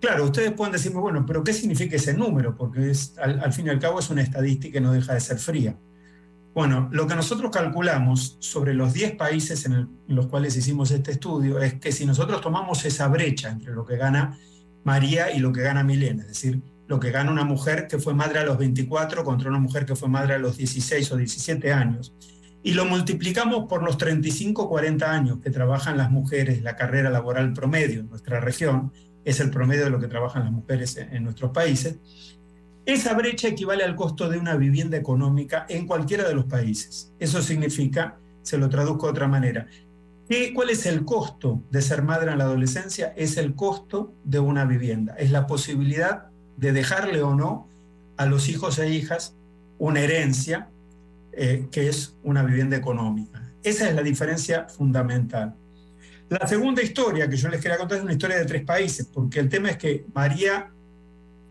Claro, 0.00 0.24
ustedes 0.24 0.52
pueden 0.52 0.72
decirme, 0.72 1.00
bueno, 1.00 1.26
pero 1.26 1.44
¿qué 1.44 1.52
significa 1.52 1.96
ese 1.96 2.14
número? 2.14 2.56
Porque 2.56 2.90
es, 2.90 3.14
al, 3.18 3.52
fin 3.52 3.66
y 3.66 3.70
al 3.70 3.78
cabo 3.78 3.98
es 3.98 4.08
una 4.08 4.22
estadística 4.22 4.78
y 4.78 4.80
no 4.80 4.92
deja 4.92 5.12
de 5.12 5.20
ser 5.20 5.38
fría. 5.38 5.76
Bueno, 6.52 6.88
lo 6.90 7.06
que 7.06 7.14
nosotros 7.14 7.50
calculamos 7.52 8.36
sobre 8.40 8.74
los 8.74 8.92
10 8.92 9.16
países 9.16 9.64
en, 9.66 9.88
los 10.08 10.26
cuales 10.26 10.56
hicimos 10.56 10.90
este 10.90 11.12
estudio 11.12 11.60
es 11.60 11.74
que 11.74 11.92
si 11.92 12.04
nosotros 12.04 12.40
tomamos 12.40 12.84
esa 12.84 13.06
brecha 13.06 13.50
entre 13.50 13.72
lo 13.72 13.84
que 13.84 13.96
gana 13.96 14.36
María 14.82 15.30
y 15.30 15.38
lo 15.38 15.52
que 15.52 15.62
gana 15.62 15.84
Milena, 15.84 16.22
es 16.22 16.28
decir, 16.28 16.60
lo 16.88 16.98
que 16.98 17.12
gana 17.12 17.30
una 17.30 17.44
mujer 17.44 17.86
que 17.86 17.98
fue 17.98 18.14
madre 18.14 18.40
a 18.40 18.44
los 18.44 18.58
24 18.58 19.22
contra 19.22 19.48
una 19.48 19.60
mujer 19.60 19.86
que 19.86 19.94
fue 19.94 20.08
madre 20.08 20.34
a 20.34 20.38
los 20.38 20.56
16 20.56 21.12
o 21.12 21.16
17 21.16 21.72
años, 21.72 22.14
y 22.64 22.72
lo 22.74 22.84
multiplicamos 22.84 23.66
por 23.68 23.84
los 23.84 23.96
35 23.96 24.62
o 24.62 24.68
40 24.68 25.10
años 25.10 25.38
que 25.40 25.50
trabajan 25.50 25.96
las 25.96 26.10
mujeres, 26.10 26.62
la 26.62 26.74
carrera 26.74 27.10
laboral 27.10 27.52
promedio 27.52 28.00
en 28.00 28.08
nuestra 28.08 28.40
región, 28.40 28.92
es 29.24 29.38
el 29.38 29.50
promedio 29.50 29.84
de 29.84 29.90
lo 29.90 30.00
que 30.00 30.08
trabajan 30.08 30.42
las 30.42 30.52
mujeres 30.52 30.96
en 30.96 31.22
nuestros 31.22 31.52
países, 31.52 31.98
esa 32.90 33.14
brecha 33.14 33.48
equivale 33.48 33.84
al 33.84 33.96
costo 33.96 34.28
de 34.28 34.38
una 34.38 34.56
vivienda 34.56 34.96
económica 34.96 35.66
en 35.68 35.86
cualquiera 35.86 36.26
de 36.28 36.34
los 36.34 36.44
países. 36.46 37.12
Eso 37.18 37.42
significa, 37.42 38.16
se 38.42 38.58
lo 38.58 38.68
traduzco 38.68 39.06
de 39.06 39.12
otra 39.12 39.28
manera, 39.28 39.66
¿qué- 40.28 40.52
¿cuál 40.54 40.70
es 40.70 40.86
el 40.86 41.04
costo 41.04 41.62
de 41.70 41.82
ser 41.82 42.02
madre 42.02 42.32
en 42.32 42.38
la 42.38 42.44
adolescencia? 42.44 43.12
Es 43.16 43.36
el 43.36 43.54
costo 43.54 44.14
de 44.24 44.38
una 44.38 44.64
vivienda, 44.64 45.14
es 45.16 45.30
la 45.30 45.46
posibilidad 45.46 46.26
de 46.56 46.72
dejarle 46.72 47.22
o 47.22 47.34
no 47.34 47.68
a 48.16 48.26
los 48.26 48.48
hijos 48.48 48.78
e 48.78 48.90
hijas 48.90 49.34
una 49.78 50.00
herencia 50.00 50.68
eh, 51.32 51.68
que 51.70 51.88
es 51.88 52.16
una 52.22 52.42
vivienda 52.42 52.76
económica. 52.76 53.40
Esa 53.62 53.88
es 53.88 53.94
la 53.94 54.02
diferencia 54.02 54.66
fundamental. 54.68 55.54
La 56.28 56.46
segunda 56.46 56.82
historia 56.82 57.28
que 57.28 57.36
yo 57.36 57.48
les 57.48 57.60
quería 57.60 57.78
contar 57.78 57.98
es 57.98 58.04
una 58.04 58.12
historia 58.12 58.36
de 58.38 58.44
tres 58.46 58.62
países, 58.64 59.06
porque 59.06 59.40
el 59.40 59.48
tema 59.48 59.70
es 59.70 59.76
que 59.78 60.04
María 60.14 60.70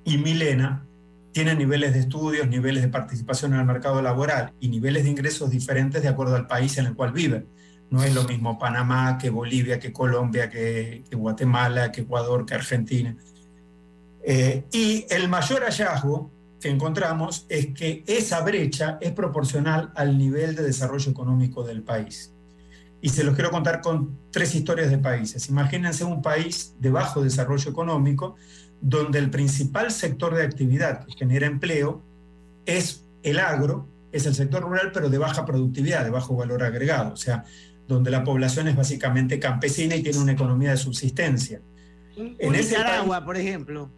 y 0.03 0.17
Milena 0.17 0.85
tienen 1.31 1.57
niveles 1.57 1.93
de 1.93 1.99
estudios, 1.99 2.47
niveles 2.47 2.81
de 2.81 2.89
participación 2.89 3.53
en 3.53 3.59
el 3.59 3.65
mercado 3.65 4.01
laboral 4.01 4.53
y 4.59 4.69
niveles 4.69 5.03
de 5.03 5.11
ingresos 5.11 5.49
diferentes 5.49 6.01
de 6.01 6.07
acuerdo 6.07 6.35
al 6.35 6.47
país 6.47 6.77
en 6.77 6.87
el 6.87 6.95
cual 6.95 7.11
viven. 7.11 7.47
No 7.89 8.03
es 8.03 8.13
lo 8.13 8.23
mismo 8.23 8.57
Panamá 8.59 9.17
que 9.17 9.29
Bolivia, 9.29 9.79
que 9.79 9.91
Colombia, 9.91 10.49
que, 10.49 11.03
Guatemala, 11.11 11.91
que 11.91 12.01
Ecuador, 12.01 12.45
que 12.45 12.53
Argentina. 12.55 13.15
Eh, 14.23 14.63
y 14.71 15.05
el 15.09 15.27
mayor 15.27 15.63
hallazgo 15.63 16.31
que 16.59 16.69
encontramos 16.69 17.45
es 17.49 17.67
que 17.67 18.03
esa 18.05 18.41
brecha 18.41 18.97
es 19.01 19.11
proporcional 19.11 19.91
al 19.95 20.17
nivel 20.17 20.55
de 20.55 20.63
desarrollo 20.63 21.11
económico 21.11 21.63
del 21.63 21.83
país. 21.83 22.33
Y 23.01 23.09
se 23.09 23.23
los 23.23 23.33
quiero 23.33 23.49
contar 23.49 23.81
con 23.81 24.19
tres 24.29 24.53
historias 24.53 24.91
de 24.91 24.97
países. 24.97 25.47
Imagínense 25.49 26.03
un 26.03 26.21
país 26.21 26.75
de 26.79 26.89
bajo 26.89 27.23
desarrollo 27.23 27.71
económico 27.71 28.35
donde 28.81 29.19
el 29.19 29.29
principal 29.29 29.91
sector 29.91 30.35
de 30.35 30.43
actividad 30.43 31.05
que 31.05 31.13
genera 31.13 31.47
empleo 31.47 32.03
es 32.65 33.05
el 33.23 33.39
agro, 33.39 33.87
es 34.11 34.25
el 34.25 34.35
sector 34.35 34.63
rural, 34.63 34.91
pero 34.93 35.09
de 35.09 35.17
baja 35.17 35.45
productividad, 35.45 36.03
de 36.03 36.09
bajo 36.09 36.35
valor 36.35 36.63
agregado, 36.63 37.13
o 37.13 37.17
sea, 37.17 37.43
donde 37.87 38.11
la 38.11 38.23
población 38.23 38.67
es 38.67 38.75
básicamente 38.75 39.39
campesina 39.39 39.95
y 39.95 40.03
tiene 40.03 40.19
una 40.19 40.31
economía 40.31 40.71
de 40.71 40.77
subsistencia. 40.77 41.61
En 42.15 42.51
Nicaragua, 42.51 43.23
por 43.25 43.37
ejemplo. 43.37 43.89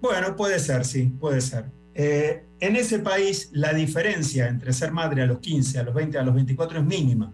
Bueno, 0.00 0.36
puede 0.36 0.58
ser, 0.58 0.84
sí, 0.84 1.04
puede 1.18 1.40
ser. 1.40 1.66
Eh, 1.94 2.44
en 2.60 2.76
ese 2.76 2.98
país 2.98 3.50
la 3.52 3.72
diferencia 3.72 4.48
entre 4.48 4.72
ser 4.72 4.92
madre 4.92 5.22
a 5.22 5.26
los 5.26 5.38
15, 5.38 5.78
a 5.78 5.82
los 5.82 5.94
20, 5.94 6.18
a 6.18 6.22
los 6.22 6.34
24 6.34 6.80
es 6.80 6.84
mínima, 6.84 7.32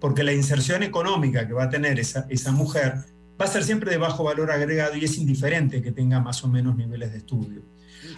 porque 0.00 0.22
la 0.22 0.32
inserción 0.32 0.82
económica 0.82 1.46
que 1.46 1.52
va 1.52 1.64
a 1.64 1.70
tener 1.70 1.98
esa, 1.98 2.26
esa 2.28 2.52
mujer 2.52 2.94
va 3.40 3.46
a 3.46 3.48
ser 3.48 3.64
siempre 3.64 3.90
de 3.90 3.96
bajo 3.96 4.24
valor 4.24 4.50
agregado 4.50 4.96
y 4.96 5.04
es 5.04 5.16
indiferente 5.16 5.80
que 5.80 5.92
tenga 5.92 6.20
más 6.20 6.44
o 6.44 6.48
menos 6.48 6.76
niveles 6.76 7.12
de 7.12 7.18
estudio. 7.18 7.62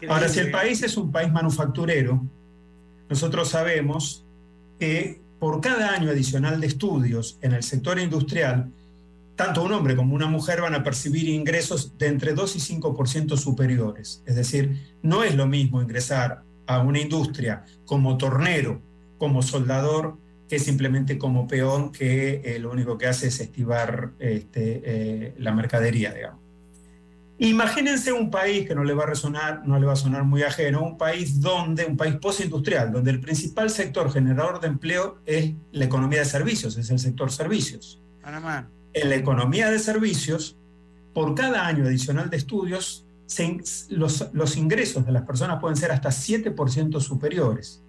Ahora, 0.08 0.28
si 0.28 0.40
el 0.40 0.50
país 0.50 0.82
es 0.82 0.96
un 0.96 1.12
país 1.12 1.30
manufacturero, 1.30 2.24
nosotros 3.08 3.48
sabemos 3.48 4.24
que 4.80 5.20
por 5.38 5.60
cada 5.60 5.94
año 5.94 6.10
adicional 6.10 6.60
de 6.60 6.66
estudios 6.66 7.38
en 7.40 7.52
el 7.52 7.62
sector 7.62 7.98
industrial, 7.98 8.72
tanto 9.36 9.62
un 9.62 9.72
hombre 9.72 9.94
como 9.94 10.14
una 10.14 10.26
mujer 10.26 10.60
van 10.60 10.74
a 10.74 10.82
percibir 10.82 11.28
ingresos 11.28 11.96
de 11.98 12.08
entre 12.08 12.32
2 12.32 12.56
y 12.56 12.74
5% 12.80 13.36
superiores. 13.36 14.22
Es 14.26 14.36
decir, 14.36 14.96
no 15.02 15.22
es 15.22 15.34
lo 15.36 15.46
mismo 15.46 15.80
ingresar 15.80 16.42
a 16.66 16.80
una 16.80 17.00
industria 17.00 17.64
como 17.84 18.16
tornero, 18.18 18.80
como 19.18 19.42
soldador, 19.42 20.16
que 20.52 20.58
simplemente 20.58 21.16
como 21.16 21.48
peón 21.48 21.92
que 21.92 22.42
eh, 22.44 22.58
lo 22.58 22.70
único 22.70 22.98
que 22.98 23.06
hace 23.06 23.28
es 23.28 23.40
estivar 23.40 24.10
este, 24.18 24.82
eh, 24.84 25.34
la 25.38 25.54
mercadería, 25.54 26.12
digamos. 26.12 26.40
Imagínense 27.38 28.12
un 28.12 28.30
país 28.30 28.68
que 28.68 28.74
no 28.74 28.84
le 28.84 28.92
va 28.92 29.04
a 29.04 29.06
resonar, 29.06 29.66
no 29.66 29.80
le 29.80 29.86
va 29.86 29.94
a 29.94 29.96
sonar 29.96 30.24
muy 30.24 30.42
ajeno, 30.42 30.82
un 30.82 30.98
país 30.98 31.40
donde, 31.40 31.86
un 31.86 31.96
país 31.96 32.16
postindustrial, 32.16 32.92
donde 32.92 33.12
el 33.12 33.20
principal 33.20 33.70
sector 33.70 34.12
generador 34.12 34.60
de 34.60 34.66
empleo 34.66 35.22
es 35.24 35.52
la 35.70 35.86
economía 35.86 36.18
de 36.18 36.26
servicios, 36.26 36.76
es 36.76 36.90
el 36.90 36.98
sector 36.98 37.32
servicios. 37.32 38.02
Panamá. 38.20 38.68
En 38.92 39.08
la 39.08 39.16
economía 39.16 39.70
de 39.70 39.78
servicios, 39.78 40.58
por 41.14 41.34
cada 41.34 41.66
año 41.66 41.86
adicional 41.86 42.28
de 42.28 42.36
estudios, 42.36 43.06
se, 43.24 43.56
los, 43.88 44.28
los 44.34 44.58
ingresos 44.58 45.06
de 45.06 45.12
las 45.12 45.22
personas 45.22 45.60
pueden 45.62 45.78
ser 45.78 45.92
hasta 45.92 46.10
7% 46.10 47.00
superiores. 47.00 47.82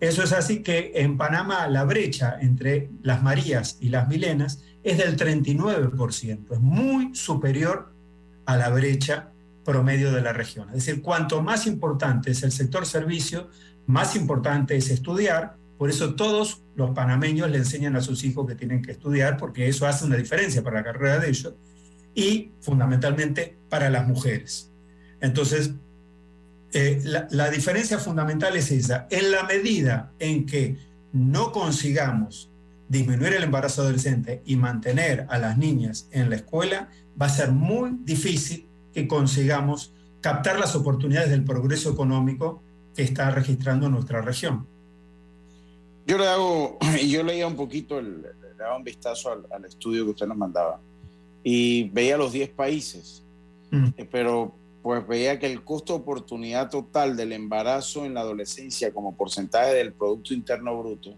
Eso 0.00 0.22
es 0.22 0.32
así 0.32 0.62
que 0.62 0.92
en 0.94 1.16
Panamá 1.16 1.66
la 1.66 1.84
brecha 1.84 2.38
entre 2.40 2.90
las 3.02 3.22
Marías 3.22 3.78
y 3.80 3.88
las 3.88 4.08
Milenas 4.08 4.62
es 4.84 4.98
del 4.98 5.16
39%, 5.16 6.52
es 6.52 6.60
muy 6.60 7.14
superior 7.14 7.92
a 8.46 8.56
la 8.56 8.68
brecha 8.70 9.32
promedio 9.64 10.12
de 10.12 10.22
la 10.22 10.32
región. 10.32 10.68
Es 10.68 10.86
decir, 10.86 11.02
cuanto 11.02 11.42
más 11.42 11.66
importante 11.66 12.30
es 12.30 12.42
el 12.42 12.52
sector 12.52 12.86
servicio, 12.86 13.50
más 13.86 14.16
importante 14.16 14.76
es 14.76 14.88
estudiar. 14.88 15.56
Por 15.76 15.90
eso 15.90 16.14
todos 16.14 16.62
los 16.74 16.90
panameños 16.92 17.50
le 17.50 17.58
enseñan 17.58 17.96
a 17.96 18.00
sus 18.00 18.24
hijos 18.24 18.46
que 18.46 18.54
tienen 18.54 18.82
que 18.82 18.92
estudiar, 18.92 19.36
porque 19.36 19.68
eso 19.68 19.86
hace 19.86 20.04
una 20.04 20.16
diferencia 20.16 20.62
para 20.62 20.78
la 20.78 20.84
carrera 20.84 21.18
de 21.18 21.28
ellos 21.28 21.54
y 22.14 22.52
fundamentalmente 22.60 23.58
para 23.68 23.90
las 23.90 24.06
mujeres. 24.06 24.72
Entonces, 25.20 25.74
eh, 26.72 27.00
la, 27.04 27.26
la 27.30 27.50
diferencia 27.50 27.98
fundamental 27.98 28.56
es 28.56 28.70
esa. 28.70 29.06
En 29.10 29.30
la 29.30 29.44
medida 29.44 30.12
en 30.18 30.46
que 30.46 30.76
no 31.12 31.52
consigamos 31.52 32.50
disminuir 32.88 33.34
el 33.34 33.44
embarazo 33.44 33.82
adolescente 33.82 34.42
y 34.44 34.56
mantener 34.56 35.26
a 35.28 35.38
las 35.38 35.58
niñas 35.58 36.08
en 36.10 36.30
la 36.30 36.36
escuela, 36.36 36.88
va 37.20 37.26
a 37.26 37.30
ser 37.30 37.52
muy 37.52 37.90
difícil 38.02 38.66
que 38.92 39.06
consigamos 39.06 39.92
captar 40.20 40.58
las 40.58 40.74
oportunidades 40.74 41.30
del 41.30 41.44
progreso 41.44 41.90
económico 41.90 42.62
que 42.94 43.02
está 43.02 43.30
registrando 43.30 43.88
nuestra 43.88 44.22
región. 44.22 44.66
Yo 46.06 46.18
le 46.18 46.26
hago, 46.26 46.78
yo 47.06 47.22
leía 47.22 47.46
un 47.46 47.56
poquito, 47.56 47.98
el, 47.98 48.22
le 48.22 48.54
daba 48.58 48.76
un 48.76 48.84
vistazo 48.84 49.32
al, 49.32 49.46
al, 49.52 49.64
estudio 49.64 50.04
que 50.04 50.10
usted 50.12 50.26
nos 50.26 50.36
mandaba 50.36 50.80
y 51.44 51.88
veía 51.90 52.16
los 52.16 52.32
10 52.32 52.50
países, 52.50 53.22
mm. 53.70 53.88
pero 54.10 54.57
pues 54.82 55.06
veía 55.06 55.38
que 55.38 55.46
el 55.46 55.64
costo 55.64 55.94
de 55.94 56.00
oportunidad 56.00 56.70
total 56.70 57.16
del 57.16 57.32
embarazo 57.32 58.04
en 58.04 58.14
la 58.14 58.20
adolescencia 58.20 58.92
como 58.92 59.16
porcentaje 59.16 59.74
del 59.74 59.92
Producto 59.92 60.34
Interno 60.34 60.78
Bruto, 60.78 61.14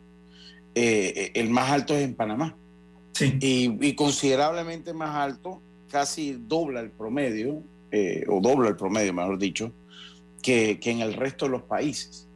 eh, 0.75 1.33
el 1.35 1.51
más 1.51 1.70
alto 1.70 1.94
es 1.94 2.03
en 2.03 2.14
Panamá. 2.14 2.57
Sí. 3.12 3.37
Y, 3.40 3.87
y 3.88 3.94
considerablemente 3.94 4.94
más 4.94 5.14
alto, 5.14 5.61
casi 5.88 6.33
dobla 6.33 6.81
el 6.81 6.90
promedio, 6.90 7.62
eh, 7.90 8.25
o 8.29 8.40
dobla 8.40 8.68
el 8.68 8.77
promedio, 8.77 9.12
mejor 9.12 9.38
dicho, 9.38 9.73
que, 10.42 10.79
que, 10.81 10.90
en 10.90 11.01
el 11.01 11.14
resto 11.14 11.46
de 11.46 11.53
los 11.53 11.62
países. 11.62 12.29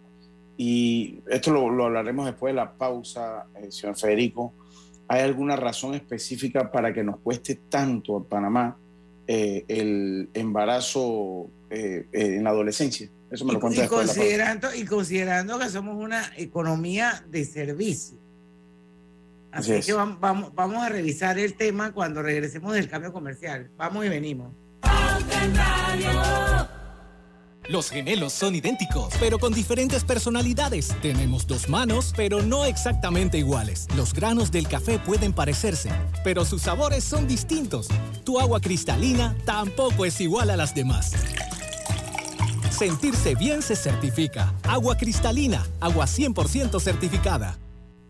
Y 0.56 1.20
esto 1.28 1.52
lo, 1.52 1.70
lo 1.70 1.86
hablaremos 1.86 2.26
después 2.26 2.52
de 2.52 2.56
la 2.56 2.72
pausa, 2.72 3.46
eh, 3.56 3.70
señor 3.70 3.96
Federico. 3.96 4.52
¿Hay 5.08 5.22
alguna 5.22 5.56
razón 5.56 5.94
específica 5.94 6.70
para 6.70 6.92
que 6.92 7.04
nos 7.04 7.18
cueste 7.18 7.56
tanto 7.68 8.16
a 8.16 8.24
Panamá 8.24 8.76
eh, 9.26 9.64
el 9.68 10.28
embarazo 10.34 11.50
eh, 11.70 12.06
en 12.12 12.44
la 12.44 12.50
adolescencia? 12.50 13.08
Eso 13.30 13.44
me 13.44 13.52
lo 13.52 13.60
cuenta 13.60 13.84
y, 13.84 13.88
considerando, 13.88 14.74
y 14.74 14.84
considerando 14.84 15.58
que 15.58 15.68
somos 15.68 15.96
una 15.96 16.32
economía 16.36 17.24
de 17.28 17.44
servicio. 17.44 18.18
Así, 19.50 19.72
Así 19.72 19.86
que 19.86 19.92
vamos, 19.92 20.20
vamos, 20.20 20.54
vamos, 20.54 20.82
a 20.82 20.88
revisar 20.88 21.38
el 21.38 21.54
tema 21.54 21.92
cuando 21.92 22.22
regresemos 22.22 22.74
del 22.74 22.88
cambio 22.88 23.12
comercial. 23.12 23.70
Vamos 23.76 24.04
y 24.04 24.08
venimos. 24.08 24.52
Los 27.68 27.88
gemelos 27.88 28.34
son 28.34 28.54
idénticos, 28.54 29.14
pero 29.18 29.38
con 29.38 29.54
diferentes 29.54 30.04
personalidades. 30.04 30.94
Tenemos 31.00 31.46
dos 31.46 31.70
manos, 31.70 32.12
pero 32.14 32.42
no 32.42 32.66
exactamente 32.66 33.38
iguales. 33.38 33.86
Los 33.96 34.12
granos 34.12 34.50
del 34.50 34.68
café 34.68 34.98
pueden 34.98 35.32
parecerse, 35.32 35.90
pero 36.22 36.44
sus 36.44 36.60
sabores 36.60 37.04
son 37.04 37.26
distintos. 37.26 37.88
Tu 38.22 38.38
agua 38.38 38.60
cristalina 38.60 39.34
tampoco 39.46 40.04
es 40.04 40.20
igual 40.20 40.50
a 40.50 40.56
las 40.56 40.74
demás. 40.74 41.12
Sentirse 42.70 43.34
bien 43.34 43.62
se 43.62 43.76
certifica. 43.76 44.52
Agua 44.64 44.98
cristalina, 44.98 45.66
agua 45.80 46.04
100% 46.04 46.78
certificada. 46.80 47.58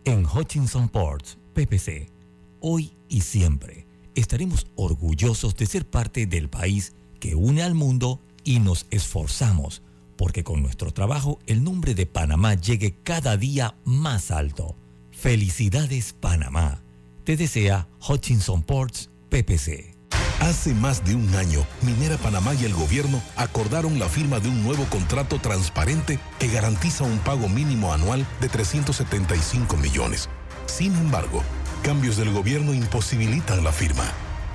En 0.03 0.25
Hutchinson 0.25 0.89
Ports, 0.89 1.37
PPC, 1.53 2.11
hoy 2.59 2.97
y 3.07 3.21
siempre 3.21 3.87
estaremos 4.15 4.67
orgullosos 4.75 5.55
de 5.55 5.65
ser 5.65 5.89
parte 5.89 6.25
del 6.25 6.49
país 6.49 6.93
que 7.21 7.35
une 7.35 7.63
al 7.63 7.73
mundo 7.73 8.19
y 8.45 8.59
nos 8.59 8.85
esforzamos 8.91 9.81
porque 10.15 10.43
con 10.43 10.61
nuestro 10.61 10.91
trabajo 10.91 11.39
el 11.45 11.63
nombre 11.63 11.93
de 11.93 12.05
Panamá 12.05 12.53
llegue 12.53 12.95
cada 13.03 13.37
día 13.37 13.75
más 13.83 14.31
alto. 14.31 14.75
Felicidades 15.11 16.13
Panamá. 16.13 16.81
Te 17.23 17.35
desea 17.35 17.87
Hutchinson 18.07 18.63
Ports 18.63 19.09
PPC. 19.29 19.95
Hace 20.41 20.73
más 20.73 21.03
de 21.05 21.15
un 21.15 21.33
año, 21.35 21.65
Minera 21.81 22.17
Panamá 22.17 22.53
y 22.53 22.65
el 22.65 22.73
gobierno 22.73 23.21
acordaron 23.35 23.99
la 23.99 24.09
firma 24.09 24.39
de 24.39 24.49
un 24.49 24.63
nuevo 24.63 24.85
contrato 24.85 25.39
transparente 25.39 26.19
que 26.39 26.47
garantiza 26.47 27.03
un 27.03 27.17
pago 27.19 27.47
mínimo 27.47 27.93
anual 27.93 28.27
de 28.41 28.49
375 28.49 29.77
millones. 29.77 30.29
Sin 30.65 30.93
embargo, 30.95 31.41
cambios 31.83 32.17
del 32.17 32.31
gobierno 32.31 32.73
imposibilitan 32.73 33.63
la 33.63 33.71
firma. 33.71 34.03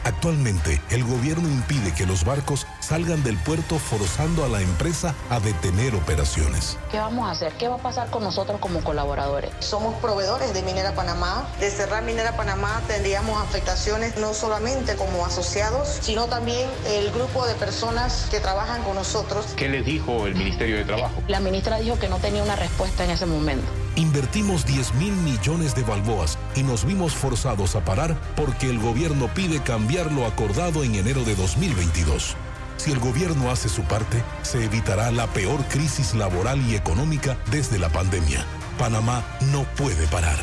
Actualmente, 0.04 0.80
el 0.90 1.04
gobierno 1.04 1.48
impide 1.48 1.92
que 1.92 2.06
los 2.06 2.24
barcos 2.24 2.66
salgan 2.80 3.22
del 3.22 3.36
puerto 3.38 3.78
forzando 3.78 4.44
a 4.44 4.48
la 4.48 4.62
empresa 4.62 5.14
a 5.28 5.40
detener 5.40 5.94
operaciones. 5.94 6.78
¿Qué 6.90 6.98
vamos 6.98 7.28
a 7.28 7.32
hacer? 7.32 7.52
¿Qué 7.54 7.68
va 7.68 7.76
a 7.76 7.78
pasar 7.78 8.08
con 8.10 8.22
nosotros 8.22 8.60
como 8.60 8.82
colaboradores? 8.82 9.52
Somos 9.58 9.94
proveedores 9.96 10.54
de 10.54 10.62
Minera 10.62 10.94
Panamá. 10.94 11.46
De 11.60 11.70
cerrar 11.70 12.02
Minera 12.02 12.36
Panamá 12.36 12.80
tendríamos 12.86 13.40
afectaciones 13.42 14.16
no 14.16 14.32
solamente 14.32 14.96
como 14.96 15.26
asociados, 15.26 15.98
sino 16.00 16.26
también 16.26 16.68
el 16.86 17.10
grupo 17.10 17.46
de 17.46 17.54
personas 17.54 18.26
que 18.30 18.40
trabajan 18.40 18.82
con 18.82 18.94
nosotros. 18.94 19.46
¿Qué 19.56 19.68
les 19.68 19.84
dijo 19.84 20.26
el 20.26 20.34
Ministerio 20.34 20.78
de 20.78 20.84
Trabajo? 20.84 21.22
La 21.28 21.40
ministra 21.40 21.78
dijo 21.78 21.98
que 21.98 22.08
no 22.08 22.16
tenía 22.16 22.42
una 22.42 22.56
respuesta 22.56 23.04
en 23.04 23.10
ese 23.10 23.26
momento. 23.26 23.66
Invertimos 23.96 24.64
10 24.64 24.94
mil 24.94 25.12
millones 25.12 25.74
de 25.74 25.82
balboas 25.82 26.38
y 26.54 26.62
nos 26.62 26.86
vimos 26.86 27.12
forzados 27.12 27.74
a 27.74 27.84
parar 27.84 28.16
porque 28.36 28.70
el 28.70 28.78
gobierno 28.78 29.28
pide 29.34 29.60
cambiar 29.62 29.89
lo 29.90 30.24
acordado 30.24 30.84
en 30.84 30.94
enero 30.94 31.24
de 31.24 31.34
2022. 31.34 32.36
Si 32.76 32.92
el 32.92 33.00
gobierno 33.00 33.50
hace 33.50 33.68
su 33.68 33.82
parte, 33.82 34.22
se 34.42 34.64
evitará 34.64 35.10
la 35.10 35.26
peor 35.26 35.64
crisis 35.64 36.14
laboral 36.14 36.60
y 36.70 36.76
económica 36.76 37.36
desde 37.50 37.78
la 37.78 37.88
pandemia. 37.88 38.44
Panamá 38.78 39.24
no 39.52 39.64
puede 39.76 40.06
parar. 40.06 40.38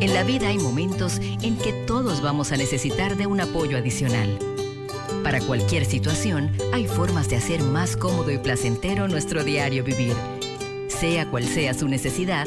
En 0.00 0.14
la 0.14 0.22
vida 0.22 0.48
hay 0.48 0.58
momentos 0.58 1.18
en 1.18 1.58
que 1.58 1.72
todos 1.86 2.22
vamos 2.22 2.52
a 2.52 2.56
necesitar 2.56 3.16
de 3.16 3.26
un 3.26 3.40
apoyo 3.40 3.76
adicional. 3.76 4.38
Para 5.24 5.40
cualquier 5.40 5.84
situación, 5.84 6.52
hay 6.72 6.86
formas 6.86 7.28
de 7.28 7.36
hacer 7.36 7.62
más 7.62 7.96
cómodo 7.96 8.30
y 8.30 8.38
placentero 8.38 9.08
nuestro 9.08 9.42
diario 9.42 9.82
vivir. 9.82 10.14
Sea 10.88 11.28
cual 11.28 11.44
sea 11.44 11.74
su 11.74 11.88
necesidad, 11.88 12.46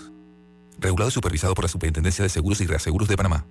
Regulado 0.81 1.09
y 1.09 1.11
supervisado 1.11 1.53
por 1.53 1.65
la 1.65 1.69
Superintendencia 1.69 2.23
de 2.23 2.29
Seguros 2.29 2.59
y 2.59 2.65
Reaseguros 2.65 3.07
de 3.07 3.15
Panamá. 3.15 3.45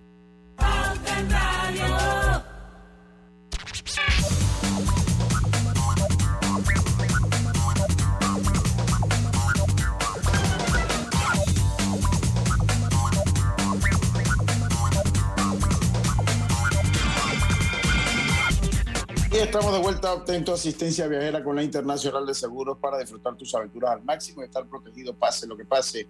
Y 19.30 19.36
estamos 19.36 19.72
de 19.72 19.78
vuelta, 19.78 20.12
obteniendo 20.12 20.52
asistencia 20.52 21.06
viajera 21.06 21.44
con 21.44 21.54
la 21.54 21.62
Internacional 21.62 22.26
de 22.26 22.34
Seguros 22.34 22.78
para 22.78 22.98
disfrutar 22.98 23.36
tus 23.36 23.54
aventuras 23.54 23.92
al 23.92 24.02
máximo 24.02 24.42
y 24.42 24.46
estar 24.46 24.66
protegido 24.66 25.14
pase 25.14 25.46
lo 25.46 25.56
que 25.56 25.64
pase. 25.64 26.08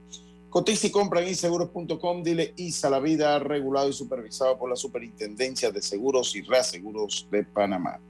Cotiza 0.51 0.89
y 0.89 0.91
compra 0.91 1.23
en 1.23 1.29
inseguros.com, 1.29 2.25
dile 2.25 2.53
ISA 2.57 2.91
la 2.91 2.99
vida, 2.99 3.39
regulado 3.39 3.89
y 3.89 3.93
supervisado 3.93 4.59
por 4.59 4.69
la 4.69 4.75
Superintendencia 4.75 5.71
de 5.71 5.81
Seguros 5.81 6.35
y 6.35 6.43
Reaseguros 6.43 7.29
de 7.31 7.45
Panamá. 7.45 8.01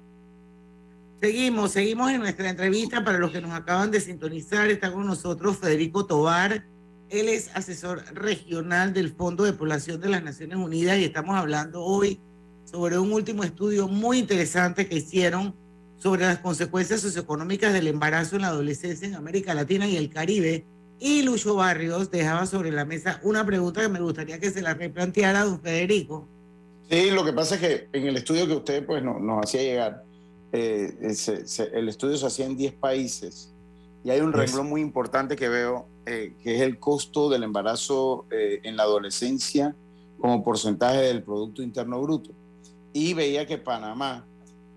Seguimos, 1.21 1.73
seguimos 1.73 2.11
en 2.11 2.21
nuestra 2.21 2.49
entrevista. 2.49 3.05
Para 3.05 3.19
los 3.19 3.31
que 3.31 3.43
nos 3.43 3.53
acaban 3.53 3.91
de 3.91 4.01
sintonizar, 4.01 4.71
está 4.71 4.91
con 4.91 5.07
nosotros 5.07 5.59
Federico 5.59 6.07
Tobar. 6.07 6.65
Él 7.11 7.29
es 7.29 7.55
asesor 7.55 8.03
regional 8.15 8.95
del 8.95 9.11
Fondo 9.13 9.45
de 9.45 9.53
Población 9.53 10.01
de 10.01 10.09
las 10.09 10.23
Naciones 10.23 10.57
Unidas 10.57 10.99
y 10.99 11.05
estamos 11.05 11.37
hablando 11.37 11.85
hoy 11.85 12.21
sobre 12.65 12.99
un 12.99 13.13
último 13.13 13.45
estudio 13.45 13.87
muy 13.87 14.19
interesante 14.19 14.89
que 14.89 14.97
hicieron 14.97 15.55
sobre 15.99 16.23
las 16.23 16.39
consecuencias 16.39 17.03
socioeconómicas 17.03 17.75
del 17.75 17.89
embarazo 17.89 18.37
en 18.37 18.43
la 18.43 18.49
adolescencia 18.49 19.07
en 19.07 19.15
América 19.15 19.53
Latina 19.53 19.87
y 19.87 19.97
el 19.97 20.09
Caribe. 20.09 20.65
Y 21.01 21.23
Lucho 21.23 21.57
Barrios 21.57 22.11
dejaba 22.11 22.47
sobre 22.47 22.71
la 22.71 22.85
mesa 22.85 23.21
una 23.25 23.45
pregunta 23.45 23.81
que 23.81 23.89
me 23.89 24.01
gustaría 24.01 24.39
que 24.39 24.51
se 24.51 24.63
la 24.63 24.75
replanteara 24.75 25.45
don 25.45 25.61
Federico. 25.61 26.29
Sí, 26.89 27.11
lo 27.11 27.25
que 27.25 27.33
pasa 27.33 27.57
es 27.57 27.61
que 27.61 27.89
en 27.93 28.07
el 28.07 28.17
estudio 28.17 28.47
que 28.47 28.55
usted 28.55 28.87
pues, 28.87 29.03
no, 29.03 29.19
nos 29.19 29.45
hacía 29.45 29.63
llegar, 29.63 30.05
eh, 30.53 31.15
se, 31.15 31.49
se, 31.49 31.65
el 31.73 31.89
estudio 31.89 32.17
se 32.17 32.27
hacía 32.27 32.47
en 32.47 32.57
10 32.57 32.75
países 32.75 33.51
y 34.03 34.11
hay 34.11 34.21
un 34.21 34.33
renglón 34.33 34.69
muy 34.69 34.81
importante 34.81 35.37
que 35.37 35.49
veo, 35.49 35.87
eh, 36.07 36.35
que 36.43 36.57
es 36.57 36.63
el 36.63 36.79
costo 36.79 37.29
del 37.29 37.43
embarazo 37.43 38.27
eh, 38.31 38.61
en 38.63 38.77
la 38.77 38.85
adolescencia 38.85 39.77
como 40.19 40.43
porcentaje 40.43 41.01
del 41.01 41.23
Producto 41.23 41.63
Interno 41.63 42.01
Bruto. 42.01 42.31
Y 42.93 43.15
veía 43.15 43.47
que 43.47 43.59
Panamá 43.59 44.27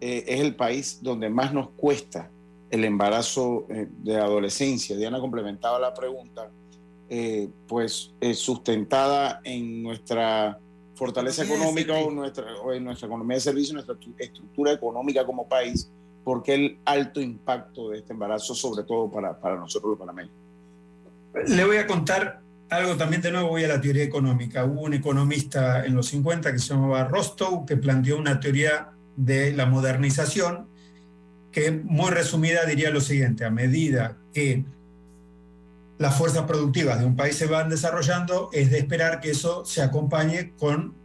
eh, 0.02 0.26
es 0.28 0.42
el 0.42 0.56
país 0.56 1.00
donde 1.02 1.30
más 1.30 1.54
nos 1.54 1.70
cuesta 1.70 2.30
el 2.74 2.84
embarazo 2.86 3.68
eh, 3.70 3.88
de 3.88 4.18
adolescencia. 4.18 4.98
Diana 4.98 5.20
complementaba 5.20 5.78
la 5.80 5.94
pregunta, 5.94 6.50
eh, 7.08 7.48
pues 7.68 8.12
eh, 8.20 8.34
sustentada 8.34 9.42
en 9.44 9.84
nuestra 9.84 10.58
fortaleza 10.96 11.44
económica 11.44 11.94
o, 11.94 12.10
nuestra, 12.10 12.46
o 12.64 12.74
en 12.74 12.84
nuestra 12.84 13.06
economía 13.08 13.36
de 13.36 13.42
servicio, 13.42 13.76
nuestra 13.76 13.94
tu- 13.96 14.16
estructura 14.18 14.72
económica 14.72 15.24
como 15.24 15.48
país, 15.48 15.92
porque 16.24 16.56
el 16.56 16.80
alto 16.86 17.22
impacto 17.22 17.90
de 17.90 18.00
este 18.00 18.14
embarazo, 18.14 18.56
sobre 18.56 18.84
todo 18.86 19.08
para, 19.12 19.40
para 19.40 19.56
nosotros 19.56 19.92
los 19.92 20.00
panameños. 20.00 20.34
Le 21.48 21.66
voy 21.66 21.78
a 21.78 21.86
contar 21.86 22.42
algo 22.70 22.96
también 22.96 23.22
de 23.22 23.32
nuevo, 23.32 23.50
voy 23.50 23.66
a 23.66 23.68
la 23.68 23.82
teoría 23.82 24.04
económica. 24.04 24.66
Hubo 24.66 24.82
un 24.82 24.96
economista 24.96 25.86
en 25.86 25.94
los 25.94 26.08
50 26.08 26.52
que 26.52 26.58
se 26.58 26.74
llamaba 26.74 27.04
Rostow 27.04 27.68
que 27.68 27.78
planteó 27.78 28.18
una 28.18 28.40
teoría 28.40 28.90
de 29.16 29.54
la 29.54 29.68
modernización 29.68 30.73
que 31.54 31.72
muy 31.72 32.12
resumida 32.12 32.66
diría 32.66 32.89
lo 32.89 33.00
siguiente, 33.00 33.46
a 33.46 33.52
medida 33.52 34.18
que 34.34 34.66
las 36.00 36.18
fuerzas 36.18 36.44
productivas 36.44 37.00
de 37.00 37.06
un 37.06 37.16
país 37.16 37.36
se 37.36 37.46
van 37.46 37.70
desarrollando, 37.70 38.50
es 38.52 38.72
de 38.72 38.80
esperar 38.80 39.22
que 39.22 39.30
eso 39.32 39.63
se 39.63 39.82
acompañe 39.82 40.54
con 40.58 40.96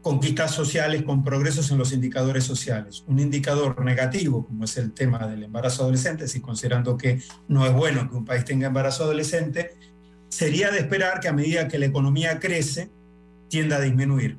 conquistas 0.00 0.52
sociales, 0.52 1.02
con 1.02 1.24
progresos 1.24 1.70
en 1.72 1.78
los 1.78 1.92
indicadores 1.92 2.44
sociales. 2.44 3.04
Un 3.08 3.18
indicador 3.18 3.84
negativo, 3.84 4.46
como 4.46 4.64
es 4.64 4.76
el 4.76 4.92
tema 4.92 5.26
del 5.26 5.42
embarazo 5.42 5.82
adolescente, 5.82 6.28
si 6.28 6.40
considerando 6.40 6.96
que 6.96 7.20
no 7.48 7.66
es 7.66 7.72
bueno 7.72 8.08
que 8.08 8.16
un 8.16 8.24
país 8.24 8.44
tenga 8.44 8.68
embarazo 8.68 9.02
adolescente, 9.02 9.74
sería 10.28 10.70
de 10.70 10.78
esperar 10.78 11.18
que 11.18 11.28
a 11.28 11.32
medida 11.32 11.66
que 11.66 11.78
la 11.78 11.86
economía 11.86 12.38
crece, 12.38 12.90
tienda 13.48 13.76
a 13.76 13.80
disminuir. 13.80 14.38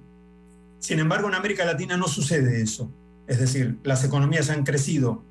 Sin 0.80 1.00
embargo, 1.00 1.28
en 1.28 1.36
América 1.36 1.66
Latina 1.66 1.98
no 1.98 2.08
sucede 2.08 2.62
eso. 2.62 2.90
Es 3.28 3.40
decir, 3.40 3.78
las 3.84 4.04
economías 4.06 4.50
han 4.50 4.64
crecido 4.64 5.29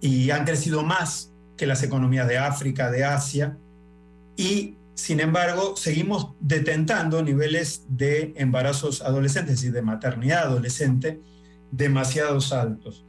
y 0.00 0.30
han 0.30 0.44
crecido 0.44 0.82
más 0.82 1.32
que 1.56 1.66
las 1.66 1.82
economías 1.82 2.28
de 2.28 2.38
África, 2.38 2.90
de 2.90 3.04
Asia, 3.04 3.56
y 4.36 4.76
sin 4.96 5.20
embargo, 5.20 5.76
seguimos 5.76 6.32
detentando 6.40 7.22
niveles 7.22 7.84
de 7.86 8.32
embarazos 8.36 9.02
adolescentes 9.02 9.62
y 9.62 9.70
de 9.70 9.82
maternidad 9.82 10.44
adolescente 10.44 11.20
demasiados 11.70 12.50
altos. 12.50 13.04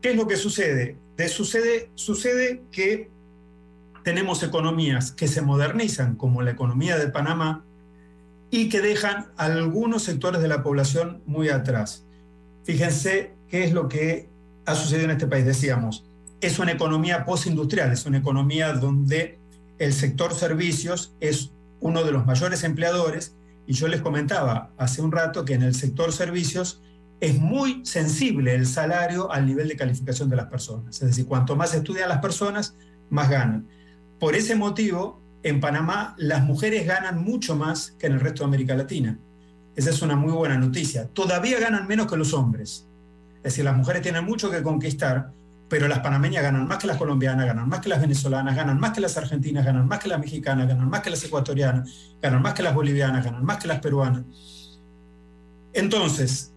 ¿Qué 0.00 0.12
es 0.12 0.16
lo 0.16 0.26
que 0.26 0.36
sucede? 0.36 0.96
De 1.18 1.28
sucede, 1.28 1.90
sucede 1.96 2.62
que 2.72 3.10
tenemos 4.04 4.42
economías 4.42 5.12
que 5.12 5.28
se 5.28 5.42
modernizan, 5.42 6.16
como 6.16 6.40
la 6.40 6.52
economía 6.52 6.96
de 6.96 7.08
Panamá, 7.08 7.66
y 8.50 8.70
que 8.70 8.80
dejan 8.80 9.26
algunos 9.36 10.04
sectores 10.04 10.40
de 10.40 10.48
la 10.48 10.62
población 10.62 11.22
muy 11.26 11.50
atrás. 11.50 12.06
Fíjense 12.64 13.34
qué 13.48 13.64
es 13.64 13.74
lo 13.74 13.88
que 13.88 14.30
ha 14.64 14.74
sucedido 14.74 15.04
en 15.04 15.10
este 15.10 15.26
país. 15.26 15.44
Decíamos, 15.44 16.07
es 16.40 16.58
una 16.58 16.72
economía 16.72 17.24
postindustrial, 17.24 17.92
es 17.92 18.06
una 18.06 18.18
economía 18.18 18.72
donde 18.72 19.38
el 19.78 19.92
sector 19.92 20.34
servicios 20.34 21.14
es 21.20 21.52
uno 21.80 22.04
de 22.04 22.12
los 22.12 22.26
mayores 22.26 22.64
empleadores 22.64 23.34
y 23.66 23.72
yo 23.72 23.88
les 23.88 24.00
comentaba 24.00 24.70
hace 24.76 25.02
un 25.02 25.12
rato 25.12 25.44
que 25.44 25.54
en 25.54 25.62
el 25.62 25.74
sector 25.74 26.12
servicios 26.12 26.80
es 27.20 27.38
muy 27.38 27.84
sensible 27.84 28.54
el 28.54 28.66
salario 28.66 29.30
al 29.32 29.46
nivel 29.46 29.68
de 29.68 29.76
calificación 29.76 30.28
de 30.28 30.36
las 30.36 30.46
personas. 30.46 31.02
Es 31.02 31.08
decir, 31.08 31.26
cuanto 31.26 31.56
más 31.56 31.74
estudian 31.74 32.08
las 32.08 32.18
personas, 32.18 32.76
más 33.10 33.28
ganan. 33.28 33.66
Por 34.20 34.34
ese 34.34 34.54
motivo, 34.54 35.20
en 35.42 35.60
Panamá 35.60 36.14
las 36.18 36.42
mujeres 36.44 36.86
ganan 36.86 37.22
mucho 37.22 37.56
más 37.56 37.92
que 37.98 38.06
en 38.06 38.14
el 38.14 38.20
resto 38.20 38.42
de 38.42 38.48
América 38.48 38.74
Latina. 38.76 39.18
Esa 39.74 39.90
es 39.90 40.02
una 40.02 40.16
muy 40.16 40.32
buena 40.32 40.56
noticia. 40.58 41.08
Todavía 41.08 41.58
ganan 41.60 41.86
menos 41.86 42.06
que 42.06 42.16
los 42.16 42.34
hombres. 42.34 42.86
Es 43.36 43.42
decir, 43.42 43.64
las 43.64 43.76
mujeres 43.76 44.02
tienen 44.02 44.24
mucho 44.24 44.50
que 44.50 44.62
conquistar, 44.62 45.32
pero 45.68 45.86
las 45.86 46.00
panameñas 46.00 46.42
ganan 46.42 46.66
más 46.66 46.78
que 46.78 46.86
las 46.86 46.96
colombianas, 46.96 47.46
ganan 47.46 47.68
más 47.68 47.80
que 47.80 47.88
las 47.88 48.00
venezolanas, 48.00 48.56
ganan 48.56 48.80
más 48.80 48.92
que 48.92 49.00
las 49.00 49.16
argentinas, 49.16 49.64
ganan 49.64 49.86
más 49.86 49.98
que 49.98 50.08
las 50.08 50.18
mexicanas, 50.18 50.66
ganan 50.66 50.88
más 50.88 51.02
que 51.02 51.10
las 51.10 51.22
ecuatorianas, 51.24 51.90
ganan 52.22 52.42
más 52.42 52.54
que 52.54 52.62
las 52.62 52.74
bolivianas, 52.74 53.24
ganan 53.24 53.44
más 53.44 53.58
que 53.58 53.68
las 53.68 53.80
peruanas. 53.80 54.24
Entonces, 55.72 56.52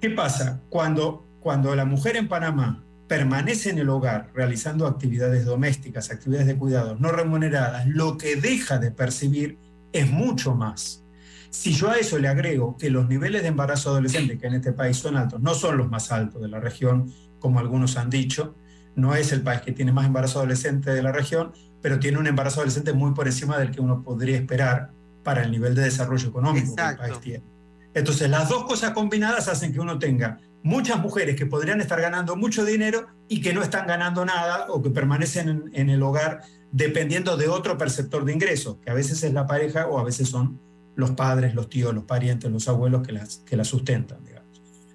¿qué 0.00 0.10
pasa? 0.10 0.60
Cuando, 0.70 1.26
cuando 1.40 1.74
la 1.74 1.84
mujer 1.84 2.16
en 2.16 2.28
Panamá 2.28 2.84
permanece 3.08 3.70
en 3.70 3.78
el 3.78 3.88
hogar 3.88 4.30
realizando 4.34 4.86
actividades 4.86 5.44
domésticas, 5.44 6.10
actividades 6.10 6.46
de 6.46 6.56
cuidado 6.56 6.96
no 6.98 7.10
remuneradas, 7.10 7.86
lo 7.86 8.16
que 8.16 8.36
deja 8.36 8.78
de 8.78 8.90
percibir 8.90 9.58
es 9.92 10.10
mucho 10.10 10.54
más. 10.54 11.02
Si 11.50 11.72
yo 11.72 11.88
a 11.88 11.96
eso 11.96 12.18
le 12.18 12.26
agrego 12.26 12.76
que 12.76 12.90
los 12.90 13.08
niveles 13.08 13.42
de 13.42 13.48
embarazo 13.48 13.90
adolescente 13.90 14.38
que 14.38 14.46
en 14.48 14.54
este 14.54 14.72
país 14.72 14.96
son 14.96 15.16
altos, 15.16 15.40
no 15.40 15.54
son 15.54 15.76
los 15.76 15.88
más 15.88 16.10
altos 16.10 16.42
de 16.42 16.48
la 16.48 16.58
región, 16.58 17.12
como 17.44 17.60
algunos 17.60 17.98
han 17.98 18.08
dicho. 18.08 18.54
No 18.96 19.14
es 19.14 19.30
el 19.30 19.42
país 19.42 19.60
que 19.60 19.72
tiene 19.72 19.92
más 19.92 20.06
embarazo 20.06 20.38
adolescente 20.38 20.94
de 20.94 21.02
la 21.02 21.12
región, 21.12 21.52
pero 21.82 22.00
tiene 22.00 22.16
un 22.16 22.26
embarazo 22.26 22.60
adolescente 22.60 22.94
muy 22.94 23.12
por 23.12 23.26
encima 23.26 23.58
del 23.58 23.70
que 23.70 23.82
uno 23.82 24.02
podría 24.02 24.38
esperar 24.38 24.92
para 25.22 25.42
el 25.42 25.50
nivel 25.50 25.74
de 25.74 25.82
desarrollo 25.82 26.30
económico 26.30 26.74
que 26.74 26.82
el 26.82 26.96
país 26.96 27.20
tiene. 27.20 27.44
Entonces, 27.92 28.30
las 28.30 28.48
dos 28.48 28.64
cosas 28.64 28.92
combinadas 28.92 29.48
hacen 29.48 29.74
que 29.74 29.80
uno 29.80 29.98
tenga 29.98 30.38
muchas 30.62 30.98
mujeres 31.00 31.36
que 31.36 31.44
podrían 31.44 31.82
estar 31.82 32.00
ganando 32.00 32.34
mucho 32.34 32.64
dinero 32.64 33.08
y 33.28 33.42
que 33.42 33.52
no 33.52 33.62
están 33.62 33.86
ganando 33.86 34.24
nada 34.24 34.64
o 34.70 34.80
que 34.80 34.88
permanecen 34.88 35.70
en, 35.74 35.90
el 35.90 36.02
hogar 36.02 36.40
dependiendo 36.72 37.36
de 37.36 37.48
otro 37.48 37.76
perceptor 37.76 38.24
de 38.24 38.32
ingresos, 38.32 38.78
que 38.82 38.90
a 38.90 38.94
veces 38.94 39.22
es 39.22 39.34
la 39.34 39.46
pareja 39.46 39.86
o 39.86 39.98
a 39.98 40.02
veces 40.02 40.30
son 40.30 40.58
los 40.96 41.10
padres, 41.10 41.54
los 41.54 41.68
tíos, 41.68 41.92
los 41.94 42.04
parientes, 42.04 42.50
los 42.50 42.68
abuelos 42.68 43.06
que 43.06 43.12
las, 43.12 43.42
que 43.44 43.54
las 43.54 43.68
sustentan. 43.68 44.20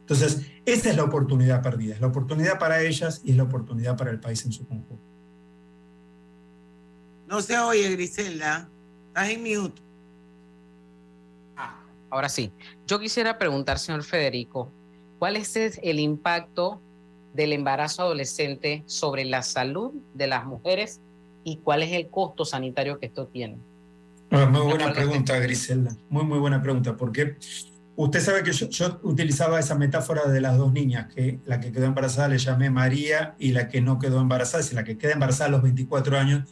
Entonces, 0.10 0.41
esa 0.65 0.89
es 0.89 0.98
la 0.98 1.04
oportunidad 1.04 1.62
perdida, 1.62 1.93
es 1.93 2.02
la 2.02 2.08
oportunidad 2.08 2.58
para 2.58 2.82
ellas 2.82 3.22
y 3.24 3.30
es 3.30 3.38
la 3.38 3.43
oportunidad 3.43 3.95
para 3.95 4.10
el 4.10 4.19
país 4.19 4.43
en 4.43 4.52
su 4.52 4.67
conjunto. 4.67 4.98
No 7.28 7.39
se 7.43 7.60
oye, 7.60 7.91
Griselda. 7.91 8.67
Estás 9.10 9.30
en 9.30 9.43
mute. 9.43 9.80
Ah, 11.56 11.80
ahora 12.10 12.28
sí. 12.28 12.52
Yo 12.88 13.00
quisiera 13.00 13.38
preguntar, 13.38 13.78
señor 13.78 14.04
Federico, 14.04 14.72
¿cuál 15.19 15.36
es 15.36 15.56
el 15.56 16.00
impacto 16.00 16.82
del 17.36 17.54
embarazo 17.54 18.02
adolescente 18.02 18.82
sobre 18.88 19.26
la 19.26 19.43
salud 19.43 19.93
de 20.15 20.26
las 20.26 20.43
mujeres 20.43 21.02
y 21.43 21.58
cuál 21.58 21.84
es 21.84 21.91
el 21.91 22.10
costo 22.10 22.45
sanitario 22.45 23.00
que 23.00 23.06
esto 23.06 23.28
tiene? 23.28 23.60
Ah, 24.32 24.48
muy 24.48 24.62
buena 24.62 24.91
pregunta, 24.91 25.38
Griselda. 25.38 25.95
Muy, 26.10 26.24
muy 26.24 26.39
buena 26.39 26.63
pregunta, 26.63 26.98
porque 26.98 27.38
Usted 28.02 28.22
sabe 28.22 28.44
que 28.44 28.54
yo, 28.54 29.02
utilizaba 29.04 29.60
esa 29.60 29.76
metáfora 29.76 30.30
de 30.30 30.40
las 30.40 30.56
dos 30.56 30.72
niñas, 30.72 31.14
que 31.14 31.42
la 31.46 31.60
que 31.60 31.74
quedó 31.74 31.84
embarazada 31.84 32.30
le 32.30 32.38
llamé 32.38 32.70
María 32.70 33.36
y 33.38 33.52
la 33.52 33.68
que 33.68 33.82
no 33.82 34.00
quedó 34.00 34.22
embarazada, 34.22 34.64
si 34.64 34.74
la 34.74 34.86
que 34.86 34.98
queda 34.98 35.12
embarazada 35.12 35.50
a 35.50 35.52
los 35.52 35.64
24 35.64 36.18
años, 36.18 36.50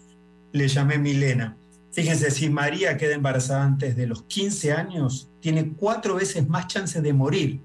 le 0.52 0.68
llamé 0.68 0.98
Milena. 0.98 1.56
Fíjense, 1.94 2.32
si 2.32 2.50
María 2.50 2.98
queda 2.98 3.16
embarazada 3.16 3.64
antes 3.64 3.96
de 3.96 4.08
los 4.08 4.24
15 4.24 4.74
años, 4.74 5.30
tiene 5.40 5.72
cuatro 5.72 6.16
veces 6.16 6.50
más 6.50 6.68
chances 6.68 7.02
de 7.02 7.14
morir 7.14 7.62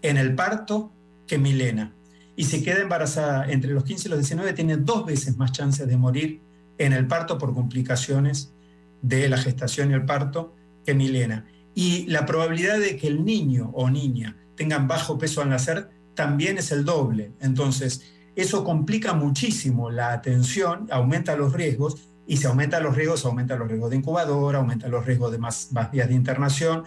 en 0.00 0.16
el 0.16 0.34
parto 0.34 0.90
que 1.26 1.36
Milena. 1.36 1.92
Y 2.34 2.44
si 2.44 2.62
queda 2.62 2.80
embarazada 2.80 3.44
entre 3.50 3.72
los 3.72 3.84
15 3.84 4.08
y 4.08 4.10
los 4.10 4.20
19, 4.20 4.54
tiene 4.54 4.78
dos 4.78 5.04
veces 5.04 5.36
más 5.36 5.52
chances 5.52 5.86
de 5.86 5.98
morir 5.98 6.40
en 6.78 6.94
el 6.94 7.06
parto 7.06 7.36
por 7.36 7.52
complicaciones 7.52 8.54
de 9.02 9.28
la 9.28 9.36
gestación 9.36 9.90
y 9.90 9.94
el 9.94 10.06
parto 10.06 10.54
que 10.86 10.94
Milena. 10.94 11.44
Y 11.78 12.06
la 12.06 12.26
probabilidad 12.26 12.80
de 12.80 12.96
que 12.96 13.06
el 13.06 13.24
niño 13.24 13.70
o 13.72 13.88
niña 13.88 14.36
tengan 14.56 14.88
bajo 14.88 15.16
peso 15.16 15.42
al 15.42 15.50
nacer 15.50 15.88
también 16.16 16.58
es 16.58 16.72
el 16.72 16.84
doble. 16.84 17.30
Entonces, 17.40 18.02
eso 18.34 18.64
complica 18.64 19.14
muchísimo 19.14 19.88
la 19.88 20.12
atención, 20.12 20.88
aumenta 20.90 21.36
los 21.36 21.52
riesgos, 21.52 22.08
y 22.26 22.38
si 22.38 22.48
aumenta 22.48 22.80
los 22.80 22.96
riesgos, 22.96 23.24
aumenta 23.24 23.54
los 23.54 23.68
riesgos 23.68 23.90
de 23.90 23.96
incubadora, 23.96 24.58
aumenta 24.58 24.88
los 24.88 25.06
riesgos 25.06 25.30
de 25.30 25.38
más, 25.38 25.68
más 25.70 25.92
días 25.92 26.08
de 26.08 26.14
internación, 26.14 26.82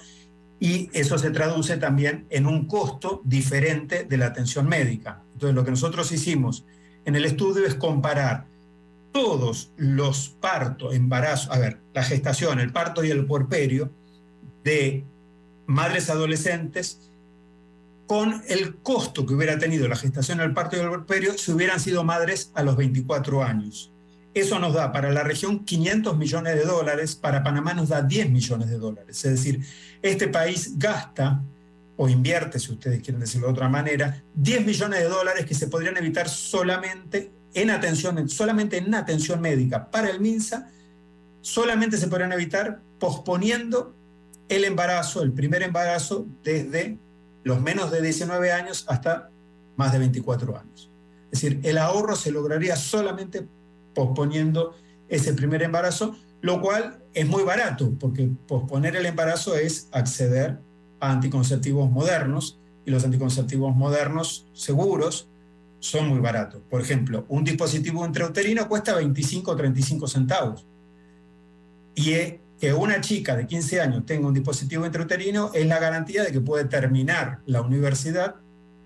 y 0.60 0.90
eso 0.92 1.18
se 1.18 1.30
traduce 1.30 1.78
también 1.78 2.26
en 2.30 2.46
un 2.46 2.68
costo 2.68 3.22
diferente 3.24 4.04
de 4.04 4.18
la 4.18 4.26
atención 4.26 4.68
médica. 4.68 5.22
Entonces, 5.32 5.56
lo 5.56 5.64
que 5.64 5.72
nosotros 5.72 6.12
hicimos 6.12 6.66
en 7.06 7.16
el 7.16 7.24
estudio 7.24 7.66
es 7.66 7.76
comparar 7.76 8.46
todos 9.14 9.72
los 9.78 10.28
partos, 10.28 10.94
embarazos, 10.94 11.50
a 11.50 11.60
ver, 11.60 11.80
la 11.94 12.04
gestación, 12.04 12.60
el 12.60 12.74
parto 12.74 13.06
y 13.06 13.10
el 13.10 13.26
puerperio, 13.26 13.90
de 14.64 15.06
madres 15.68 16.10
adolescentes 16.10 17.12
con 18.08 18.44
el 18.50 18.76
costo 18.78 19.26
que 19.26 19.34
hubiera 19.34 19.58
tenido 19.58 19.88
la 19.88 19.96
gestación 19.96 20.42
al 20.42 20.54
parto 20.54 20.76
y 20.76 20.80
el 20.82 20.90
puerperio 20.90 21.38
si 21.38 21.52
hubieran 21.52 21.80
sido 21.80 22.04
madres 22.04 22.52
a 22.56 22.64
los 22.64 22.76
24 22.76 23.44
años. 23.44 23.92
Eso 24.34 24.60
nos 24.60 24.74
da 24.74 24.92
para 24.92 25.12
la 25.12 25.24
región 25.24 25.64
500 25.64 26.18
millones 26.18 26.56
de 26.56 26.64
dólares, 26.64 27.16
para 27.16 27.44
Panamá 27.44 27.74
nos 27.74 27.90
da 27.90 28.02
10 28.02 28.30
millones 28.30 28.70
de 28.70 28.78
dólares. 28.78 29.24
Es 29.24 29.32
decir, 29.32 29.62
este 30.02 30.28
país 30.28 30.78
gasta 30.78 31.42
o 31.98 32.10
invierte, 32.10 32.60
si 32.60 32.72
ustedes 32.72 33.02
quieren 33.02 33.20
decirlo 33.20 33.48
de 33.48 33.54
otra 33.54 33.70
manera, 33.70 34.24
10 34.36 34.66
millones 34.66 35.00
de 35.00 35.10
dólares 35.10 35.46
que 35.46 35.54
se 35.54 35.68
podrían 35.68 35.98
evitar 35.98 36.28
solamente 36.28 37.32
en 37.54 37.70
atención, 37.70 38.28
solamente 38.28 38.78
en 38.78 38.94
atención 38.96 39.40
médica 39.42 39.90
para 39.90 40.10
el 40.10 40.20
MINSA, 40.20 40.70
solamente 41.42 41.98
se 41.98 42.08
podrían 42.08 42.32
evitar 42.32 42.82
posponiendo 43.00 43.96
el 44.50 44.66
embarazo, 44.66 45.22
el 45.24 45.32
primer 45.32 45.64
embarazo, 45.64 46.26
desde 46.44 46.98
los 47.44 47.62
menos 47.62 47.92
de 47.92 48.02
19 48.02 48.52
años 48.52 48.86
hasta 48.88 49.30
más 49.76 49.92
de 49.92 50.00
24 50.00 50.58
años. 50.58 50.92
Es 51.32 51.42
decir, 51.42 51.60
el 51.64 51.78
ahorro 51.78 52.16
se 52.16 52.32
lograría 52.32 52.76
solamente 52.76 53.48
posponiendo 53.96 54.76
ese 55.08 55.34
primer 55.34 55.64
embarazo, 55.64 56.16
lo 56.42 56.62
cual 56.62 57.04
es 57.14 57.28
muy 57.28 57.44
barato, 57.44 57.94
porque 58.00 58.30
posponer 58.48 58.96
el 58.96 59.06
embarazo 59.06 59.56
es 59.56 59.88
acceder 59.92 60.60
a 61.00 61.12
anticonceptivos 61.12 61.90
modernos, 61.90 62.60
y 62.86 62.92
los 62.92 63.04
anticonceptivos 63.04 63.76
modernos 63.76 64.48
seguros 64.54 65.28
son 65.80 66.08
muy 66.08 66.20
baratos. 66.20 66.62
Por 66.70 66.82
ejemplo, 66.82 67.26
un 67.28 67.44
dispositivo 67.44 68.06
intrauterino 68.06 68.68
cuesta 68.68 68.96
25 68.96 69.52
o 69.52 69.56
35 69.56 70.08
centavos. 70.08 70.66
Y 71.96 72.14
que 72.62 72.76
una 72.76 73.02
chica 73.02 73.36
de 73.36 73.48
15 73.48 73.82
años 73.82 74.06
tenga 74.06 74.28
un 74.28 74.36
dispositivo 74.36 74.86
intrauterino 74.86 75.50
es 75.52 75.66
la 75.66 75.80
garantía 75.80 76.24
de 76.24 76.32
que 76.32 76.42
puede 76.42 76.66
terminar 76.66 77.40
la 77.48 77.62
universidad 77.62 78.36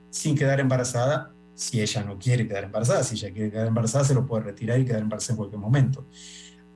sin 0.09 0.37
quedar 0.37 0.61
embarazada 0.61 1.33
si 1.55 1.81
ella 1.81 2.05
no 2.05 2.17
quiere 2.17 2.47
quedar 2.47 2.63
embarazada. 2.63 3.03
Si 3.03 3.15
ella 3.15 3.33
quiere 3.33 3.51
quedar 3.51 3.67
embarazada, 3.67 4.05
se 4.05 4.13
lo 4.13 4.25
puede 4.25 4.43
retirar 4.43 4.79
y 4.79 4.85
quedar 4.85 5.01
embarazada 5.01 5.33
en 5.33 5.37
cualquier 5.37 5.59
momento. 5.59 6.07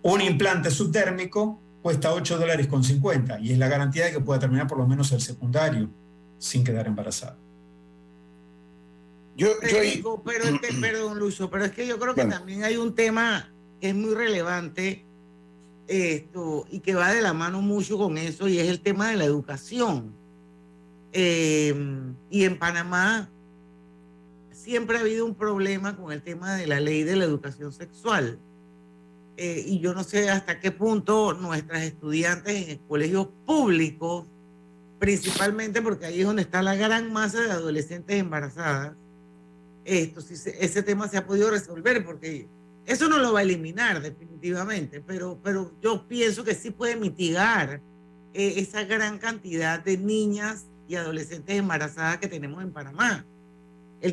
Un 0.01 0.19
implante 0.19 0.69
subtérmico 0.71 1.61
cuesta 1.81 2.13
8 2.13 2.37
dólares 2.37 2.67
con 2.67 2.83
50 2.83 3.39
y 3.39 3.53
es 3.53 3.57
la 3.57 3.69
garantía 3.69 4.03
de 4.03 4.11
que 4.11 4.19
pueda 4.19 4.41
terminar 4.41 4.67
por 4.67 4.77
lo 4.77 4.85
menos 4.85 5.09
el 5.13 5.21
secundario 5.21 5.89
sin 6.37 6.65
quedar 6.65 6.85
embarazada. 6.85 7.37
Yo, 9.37 9.53
Federico, 9.61 10.21
pero 10.25 10.43
es 10.43 10.59
que, 10.59 10.73
perdón, 10.73 11.17
Lucho, 11.17 11.49
pero 11.49 11.63
es 11.63 11.71
que 11.71 11.87
yo 11.87 11.97
creo 11.97 12.13
que 12.13 12.25
también 12.25 12.65
hay 12.65 12.75
un 12.75 12.93
tema 12.93 13.53
que 13.79 13.87
es 13.87 13.95
muy 13.95 14.13
relevante 14.13 15.05
esto 15.89 16.65
y 16.69 16.79
que 16.79 16.93
va 16.93 17.13
de 17.13 17.21
la 17.21 17.33
mano 17.33 17.61
mucho 17.61 17.97
con 17.97 18.17
eso 18.17 18.47
y 18.47 18.59
es 18.59 18.67
el 18.69 18.79
tema 18.81 19.09
de 19.09 19.17
la 19.17 19.25
educación. 19.25 20.13
Eh, 21.11 21.73
y 22.29 22.43
en 22.43 22.59
Panamá 22.59 23.29
siempre 24.51 24.97
ha 24.97 25.01
habido 25.01 25.25
un 25.25 25.33
problema 25.33 25.97
con 25.97 26.11
el 26.11 26.21
tema 26.21 26.55
de 26.55 26.67
la 26.67 26.79
ley 26.79 27.03
de 27.03 27.15
la 27.15 27.25
educación 27.25 27.73
sexual. 27.73 28.39
Eh, 29.37 29.63
y 29.65 29.79
yo 29.79 29.93
no 29.93 30.03
sé 30.03 30.29
hasta 30.29 30.59
qué 30.59 30.71
punto 30.71 31.33
nuestras 31.33 31.83
estudiantes 31.83 32.69
en 32.69 32.77
colegios 32.79 33.29
públicos, 33.45 34.27
principalmente 34.99 35.81
porque 35.81 36.05
ahí 36.05 36.19
es 36.19 36.27
donde 36.27 36.41
está 36.41 36.61
la 36.61 36.75
gran 36.75 37.11
masa 37.11 37.41
de 37.41 37.51
adolescentes 37.51 38.19
embarazadas, 38.19 38.95
esto, 39.85 40.21
si 40.21 40.33
ese 40.33 40.83
tema 40.83 41.07
se 41.07 41.17
ha 41.17 41.25
podido 41.25 41.49
resolver, 41.49 42.05
porque 42.05 42.47
eso 42.85 43.07
no 43.07 43.19
lo 43.19 43.33
va 43.33 43.39
a 43.39 43.43
eliminar 43.43 44.01
definitivamente, 44.01 45.01
pero, 45.01 45.39
pero 45.43 45.73
yo 45.81 46.07
pienso 46.07 46.43
que 46.43 46.55
sí 46.55 46.71
puede 46.71 46.95
mitigar 46.95 47.81
eh, 48.33 48.53
esa 48.57 48.83
gran 48.83 49.17
cantidad 49.17 49.83
de 49.83 49.97
niñas 49.97 50.65
y 50.87 50.95
adolescentes 50.95 51.55
embarazadas 51.55 52.17
que 52.17 52.27
tenemos 52.27 52.63
en 52.63 52.71
Panamá. 52.71 53.25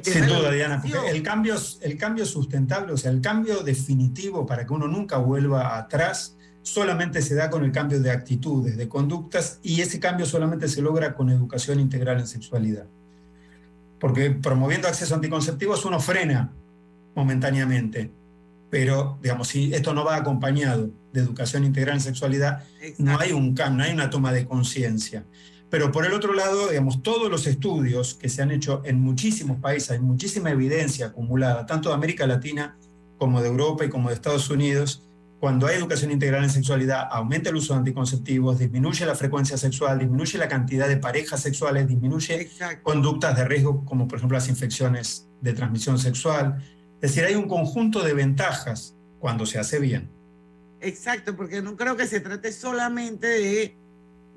Sin 0.03 0.27
duda, 0.27 0.51
Diana, 0.51 0.83
porque 0.83 1.11
el 1.11 1.23
cambio, 1.23 1.55
el 1.81 1.97
cambio 1.97 2.27
sustentable, 2.27 2.93
o 2.93 2.97
sea, 2.97 3.13
el 3.13 3.21
cambio 3.21 3.63
definitivo 3.63 4.45
para 4.45 4.67
que 4.67 4.73
uno 4.73 4.89
nunca 4.89 5.17
vuelva 5.19 5.79
atrás, 5.79 6.37
solamente 6.63 7.23
se 7.23 7.37
da 7.37 7.49
con 7.49 7.65
el 7.65 7.71
cambio 7.71 8.01
de 8.01 8.11
actitudes, 8.11 8.77
de 8.77 8.89
conductas, 8.89 9.61
y 9.63 9.81
ese 9.81 10.01
cambio 10.01 10.27
solamente 10.27 10.67
se 10.67 10.83
logra 10.83 11.15
con 11.15 11.31
educación 11.31 11.79
integral 11.79 12.19
en 12.19 12.27
sexualidad. 12.27 12.87
Porque 14.01 14.31
promoviendo 14.33 14.89
acceso 14.89 15.15
a 15.15 15.17
anticonceptivos 15.17 15.85
uno 15.85 16.01
frena 16.01 16.53
momentáneamente, 17.15 18.11
pero 18.71 19.19
digamos, 19.23 19.49
si 19.49 19.73
esto 19.73 19.95
no 19.95 20.05
va 20.05 20.17
acompañado 20.17 20.91
de 21.13 21.21
educación 21.21 21.65
integral 21.65 21.97
en 21.97 22.01
sexualidad, 22.01 22.65
no 22.99 23.19
hay 23.19 23.33
un 23.33 23.55
cambio, 23.55 23.79
no 23.79 23.85
hay 23.85 23.93
una 23.93 24.11
toma 24.11 24.33
de 24.33 24.47
conciencia. 24.47 25.25
Pero 25.71 25.91
por 25.91 26.07
el 26.07 26.13
otro 26.13 26.33
lado, 26.33 26.69
digamos, 26.69 27.03
todos 27.03 27.31
los 27.31 27.47
estudios 27.47 28.15
que 28.15 28.29
se 28.29 28.43
han 28.43 28.51
hecho 28.51 28.83
en 28.85 29.01
muchísimos 29.01 29.59
países, 29.59 29.91
hay 29.91 29.99
muchísima 29.99 30.51
evidencia 30.51 31.07
acumulada, 31.07 31.67
tanto 31.67 31.89
de 31.89 31.95
América 31.95 32.27
Latina 32.27 32.77
como 33.19 33.43
de 33.43 33.49
Europa 33.49 33.85
y 33.85 33.89
como 33.89 34.09
de 34.09 34.15
Estados 34.15 34.49
Unidos, 34.51 35.07
cuando 35.39 35.67
hay 35.67 35.77
educación 35.77 36.11
integral 36.11 36.45
en 36.45 36.51
sexualidad, 36.51 37.09
aumenta 37.11 37.51
el 37.51 37.57
uso 37.57 37.75
de 37.75 37.81
anticonceptivos, 37.81 38.59
disminuye 38.59 39.05
la 39.05 39.15
frecuencia 39.15 39.59
sexual, 39.59 39.99
disminuye 39.99 40.39
la 40.39 40.49
cantidad 40.49 40.89
de 40.89 40.97
parejas 40.97 41.41
sexuales, 41.41 41.87
disminuye 41.87 42.51
conductas 42.83 43.37
de 43.37 43.45
riesgo 43.45 43.85
como 43.85 44.09
por 44.09 44.19
ejemplo 44.19 44.39
las 44.39 44.49
infecciones 44.49 45.29
de 45.43 45.53
transmisión 45.53 45.99
sexual. 45.99 46.57
Es 47.07 47.15
decir, 47.15 47.25
hay 47.25 47.35
un 47.35 47.49
conjunto 47.49 48.03
de 48.03 48.13
ventajas 48.15 48.95
cuando 49.19 49.47
se 49.47 49.59
hace 49.59 49.79
bien. 49.79 50.11
Exacto, 50.81 51.37
porque 51.37 51.63
no 51.63 51.77
creo 51.77 51.97
que 51.97 52.07
se 52.07 52.21
trate 52.21 52.53
solamente 52.53 53.27
de 53.27 53.77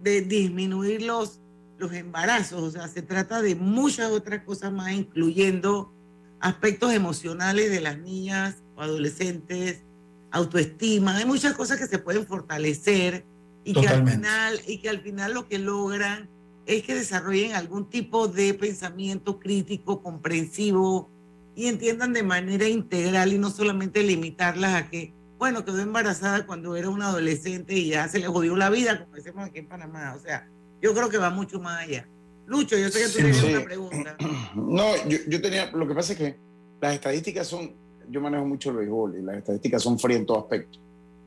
de 0.02 0.22
disminuir 0.22 1.02
los, 1.02 1.40
los 1.78 1.94
embarazos, 1.94 2.62
o 2.62 2.72
sea, 2.72 2.88
se 2.88 3.02
trata 3.02 3.42
de 3.42 3.56
muchas 3.56 4.12
otras 4.12 4.44
cosas 4.44 4.72
más, 4.72 4.92
incluyendo 4.92 5.94
aspectos 6.40 6.94
emocionales 6.94 7.70
de 7.70 7.82
las 7.82 7.98
niñas 8.00 8.64
o 8.76 8.82
adolescentes, 8.82 9.84
autoestima, 10.32 11.18
hay 11.18 11.26
muchas 11.26 11.54
cosas 11.54 11.80
que 11.80 11.88
se 11.88 12.00
pueden 12.00 12.26
fortalecer 12.26 13.26
y 13.64 13.74
que 13.74 13.88
al 13.88 14.08
final 14.08 14.62
y 14.68 14.78
que 14.80 14.90
al 14.90 15.02
final 15.02 15.34
lo 15.34 15.48
que 15.48 15.60
logran 15.60 16.30
es 16.66 16.84
que 16.84 16.96
desarrollen 16.96 17.54
algún 17.54 17.90
tipo 17.90 18.28
de 18.28 18.54
pensamiento 18.54 19.40
crítico, 19.40 20.02
comprensivo 20.02 21.10
y 21.56 21.68
entiendan 21.68 22.14
de 22.14 22.24
manera 22.24 22.68
integral 22.68 23.34
y 23.34 23.38
no 23.38 23.50
solamente 23.50 24.04
limitarlas 24.04 24.74
a 24.76 24.90
que 24.90 25.14
bueno, 25.40 25.64
quedó 25.64 25.80
embarazada 25.80 26.46
cuando 26.46 26.76
era 26.76 26.90
una 26.90 27.08
adolescente 27.08 27.74
y 27.74 27.92
ya 27.92 28.10
se 28.10 28.20
le 28.20 28.28
jodió 28.28 28.58
la 28.58 28.70
vida, 28.70 29.02
como 29.02 29.16
decimos 29.16 29.46
aquí 29.46 29.60
en 29.60 29.70
Panamá. 29.70 30.14
O 30.16 30.20
sea, 30.20 30.50
yo 30.82 30.94
creo 30.94 31.10
que 31.10 31.18
va 31.18 31.30
mucho 31.30 31.62
más 31.62 31.82
allá. 31.82 32.06
Lucho, 32.46 32.78
yo 32.78 32.90
sé 32.90 33.00
que 33.00 33.08
tú 33.08 33.14
tienes 33.14 33.44
una 33.44 33.64
pregunta. 33.64 34.18
No, 34.56 34.84
yo, 35.08 35.42
tenía, 35.42 35.72
lo 35.72 35.88
que 35.88 35.94
pasa 35.94 36.14
es 36.14 36.20
que 36.20 36.36
las 36.82 36.96
estadísticas 36.96 37.48
son, 37.48 37.74
yo 38.10 38.20
manejo 38.20 38.46
mucho 38.46 38.72
el 38.72 38.78
béisbol 38.78 39.18
y 39.18 39.22
las 39.22 39.38
estadísticas 39.38 39.82
son 39.82 39.98
frías 39.98 40.20
en 40.20 40.26
todo 40.26 40.40
aspecto. 40.40 40.80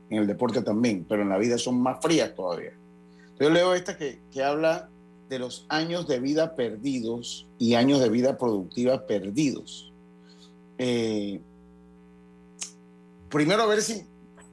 En 0.09 0.19
el 0.19 0.27
deporte 0.27 0.61
también, 0.61 1.05
pero 1.09 1.23
en 1.23 1.29
la 1.29 1.37
vida 1.37 1.57
son 1.57 1.81
más 1.81 1.97
frías 1.99 2.35
todavía. 2.35 2.73
Yo 3.39 3.49
leo 3.49 3.73
esta 3.73 3.97
que, 3.97 4.21
que 4.31 4.43
habla 4.43 4.89
de 5.29 5.39
los 5.39 5.65
años 5.69 6.07
de 6.07 6.19
vida 6.19 6.55
perdidos 6.55 7.47
y 7.57 7.73
años 7.73 7.99
de 7.99 8.09
vida 8.09 8.37
productiva 8.37 9.07
perdidos. 9.07 9.92
Eh, 10.77 11.39
primero 13.29 13.63
a 13.63 13.67
ver 13.67 13.81
si, 13.81 14.03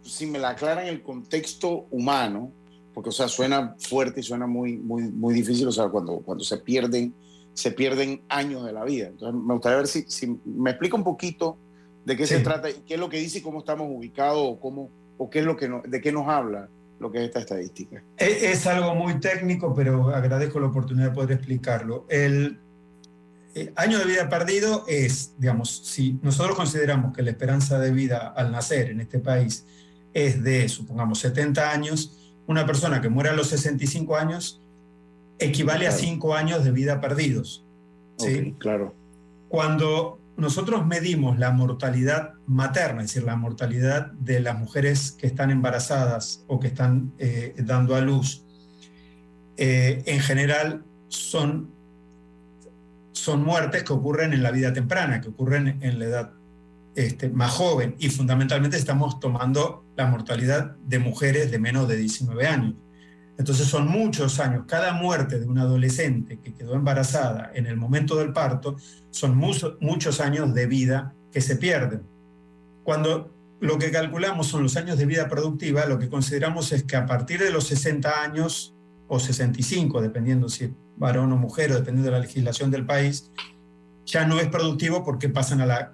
si 0.02 0.26
me 0.26 0.38
la 0.38 0.50
aclaran 0.50 0.86
el 0.86 1.02
contexto 1.02 1.86
humano, 1.90 2.52
porque, 2.94 3.10
o 3.10 3.12
sea, 3.12 3.28
suena 3.28 3.76
fuerte 3.78 4.20
y 4.20 4.22
suena 4.22 4.46
muy, 4.46 4.76
muy, 4.76 5.02
muy 5.10 5.34
difícil, 5.34 5.68
o 5.68 5.72
sea, 5.72 5.88
cuando, 5.88 6.18
cuando 6.18 6.44
se 6.44 6.58
pierden, 6.58 7.14
se 7.54 7.70
pierden 7.72 8.22
años 8.28 8.64
de 8.64 8.72
la 8.72 8.84
vida. 8.84 9.08
Entonces, 9.08 9.40
me 9.40 9.54
gustaría 9.54 9.78
ver 9.78 9.86
si, 9.86 10.02
si 10.08 10.38
me 10.44 10.70
explica 10.70 10.96
un 10.96 11.04
poquito 11.04 11.56
de 12.04 12.16
qué 12.16 12.26
se 12.26 12.40
trata, 12.40 12.68
qué 12.86 12.94
es 12.94 13.00
lo 13.00 13.08
que 13.08 13.18
dice 13.18 13.38
y 13.38 13.42
cómo 13.42 13.60
estamos 13.60 13.88
ubicados, 13.90 14.42
o, 14.42 14.58
cómo, 14.58 14.90
o 15.18 15.30
qué 15.30 15.40
es 15.40 15.44
lo 15.44 15.56
que 15.56 15.68
de 15.68 16.00
qué 16.00 16.12
nos 16.12 16.28
habla 16.28 16.68
lo 16.98 17.10
que 17.10 17.18
es 17.18 17.24
esta 17.24 17.40
estadística. 17.40 18.02
Es, 18.16 18.42
es 18.42 18.66
algo 18.66 18.94
muy 18.94 19.18
técnico, 19.20 19.74
pero 19.74 20.10
agradezco 20.10 20.60
la 20.60 20.66
oportunidad 20.66 21.08
de 21.08 21.14
poder 21.14 21.32
explicarlo. 21.32 22.04
El, 22.08 22.58
eh, 23.54 23.72
año 23.76 23.98
de 23.98 24.04
vida 24.04 24.28
perdido 24.28 24.84
es, 24.86 25.34
digamos, 25.38 25.82
si 25.84 26.18
nosotros 26.22 26.56
consideramos 26.56 27.14
que 27.14 27.22
la 27.22 27.30
esperanza 27.30 27.78
de 27.78 27.90
vida 27.90 28.32
al 28.36 28.52
nacer 28.52 28.90
en 28.90 29.00
este 29.00 29.18
país 29.18 29.66
es 30.12 30.42
de, 30.42 30.68
supongamos, 30.68 31.18
70 31.20 31.70
años, 31.70 32.16
una 32.46 32.64
persona 32.66 33.00
que 33.00 33.08
muere 33.08 33.30
a 33.30 33.32
los 33.32 33.48
65 33.48 34.16
años 34.16 34.60
equivale 35.38 35.86
a 35.88 35.92
5 35.92 36.34
años 36.34 36.64
de 36.64 36.70
vida 36.70 37.00
perdidos. 37.00 37.64
¿sí? 38.18 38.54
claro. 38.58 38.94
Cuando 39.48 40.20
nosotros 40.36 40.86
medimos 40.86 41.38
la 41.38 41.50
mortalidad 41.50 42.34
materna, 42.46 43.02
es 43.02 43.08
decir, 43.08 43.24
la 43.24 43.36
mortalidad 43.36 44.12
de 44.12 44.40
las 44.40 44.58
mujeres 44.58 45.12
que 45.12 45.26
están 45.26 45.50
embarazadas 45.50 46.44
o 46.46 46.60
que 46.60 46.68
están 46.68 47.12
eh, 47.18 47.54
dando 47.58 47.94
a 47.94 48.00
luz, 48.00 48.44
eh, 49.56 50.02
en 50.06 50.20
general 50.20 50.84
son 51.08 51.79
son 53.20 53.44
muertes 53.44 53.84
que 53.84 53.92
ocurren 53.92 54.32
en 54.32 54.42
la 54.42 54.50
vida 54.50 54.72
temprana, 54.72 55.20
que 55.20 55.28
ocurren 55.28 55.78
en 55.82 55.98
la 55.98 56.04
edad 56.06 56.32
este, 56.94 57.28
más 57.28 57.52
joven 57.52 57.94
y 57.98 58.08
fundamentalmente 58.08 58.76
estamos 58.76 59.20
tomando 59.20 59.84
la 59.96 60.06
mortalidad 60.06 60.76
de 60.76 60.98
mujeres 60.98 61.50
de 61.50 61.58
menos 61.58 61.86
de 61.86 61.96
19 61.96 62.46
años. 62.46 62.74
Entonces 63.38 63.66
son 63.66 63.88
muchos 63.88 64.40
años. 64.40 64.64
Cada 64.66 64.92
muerte 64.92 65.38
de 65.38 65.46
una 65.46 65.62
adolescente 65.62 66.40
que 66.40 66.52
quedó 66.54 66.74
embarazada 66.74 67.50
en 67.54 67.66
el 67.66 67.76
momento 67.76 68.16
del 68.16 68.32
parto 68.32 68.76
son 69.10 69.36
muchos 69.36 70.20
años 70.20 70.52
de 70.52 70.66
vida 70.66 71.14
que 71.32 71.40
se 71.40 71.56
pierden. 71.56 72.02
Cuando 72.82 73.32
lo 73.60 73.78
que 73.78 73.90
calculamos 73.90 74.46
son 74.48 74.62
los 74.62 74.76
años 74.76 74.98
de 74.98 75.06
vida 75.06 75.28
productiva, 75.28 75.86
lo 75.86 75.98
que 75.98 76.08
consideramos 76.08 76.72
es 76.72 76.84
que 76.84 76.96
a 76.96 77.06
partir 77.06 77.40
de 77.40 77.50
los 77.50 77.66
60 77.68 78.22
años 78.22 78.74
o 79.12 79.18
65, 79.18 80.00
dependiendo 80.00 80.48
si 80.48 80.72
varón 80.96 81.32
o 81.32 81.36
mujer, 81.36 81.72
o 81.72 81.74
dependiendo 81.74 82.12
de 82.12 82.18
la 82.18 82.22
legislación 82.22 82.70
del 82.70 82.86
país, 82.86 83.32
ya 84.06 84.24
no 84.24 84.38
es 84.38 84.46
productivo 84.46 85.04
porque 85.04 85.28
pasan 85.28 85.60
a 85.60 85.66
la, 85.66 85.92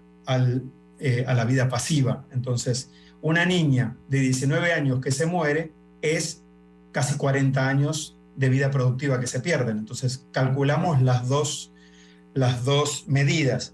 eh, 0.99 1.25
a 1.27 1.33
la 1.33 1.47
vida 1.47 1.67
pasiva. 1.71 2.27
Entonces, 2.31 2.91
una 3.23 3.47
niña 3.47 3.97
de 4.09 4.21
19 4.21 4.71
años 4.75 5.01
que 5.01 5.13
se 5.13 5.25
muere 5.25 5.73
es 6.03 6.43
casi 6.93 7.17
40 7.17 7.67
años 7.67 8.19
de 8.37 8.51
vida 8.51 8.71
productiva 8.71 9.19
que 9.19 9.27
se 9.27 9.41
pierden. 9.41 9.79
Entonces, 9.79 10.27
calculamos 10.31 11.01
las 11.01 11.27
dos, 11.27 11.73
las 12.35 12.67
dos 12.67 13.05
medidas. 13.09 13.73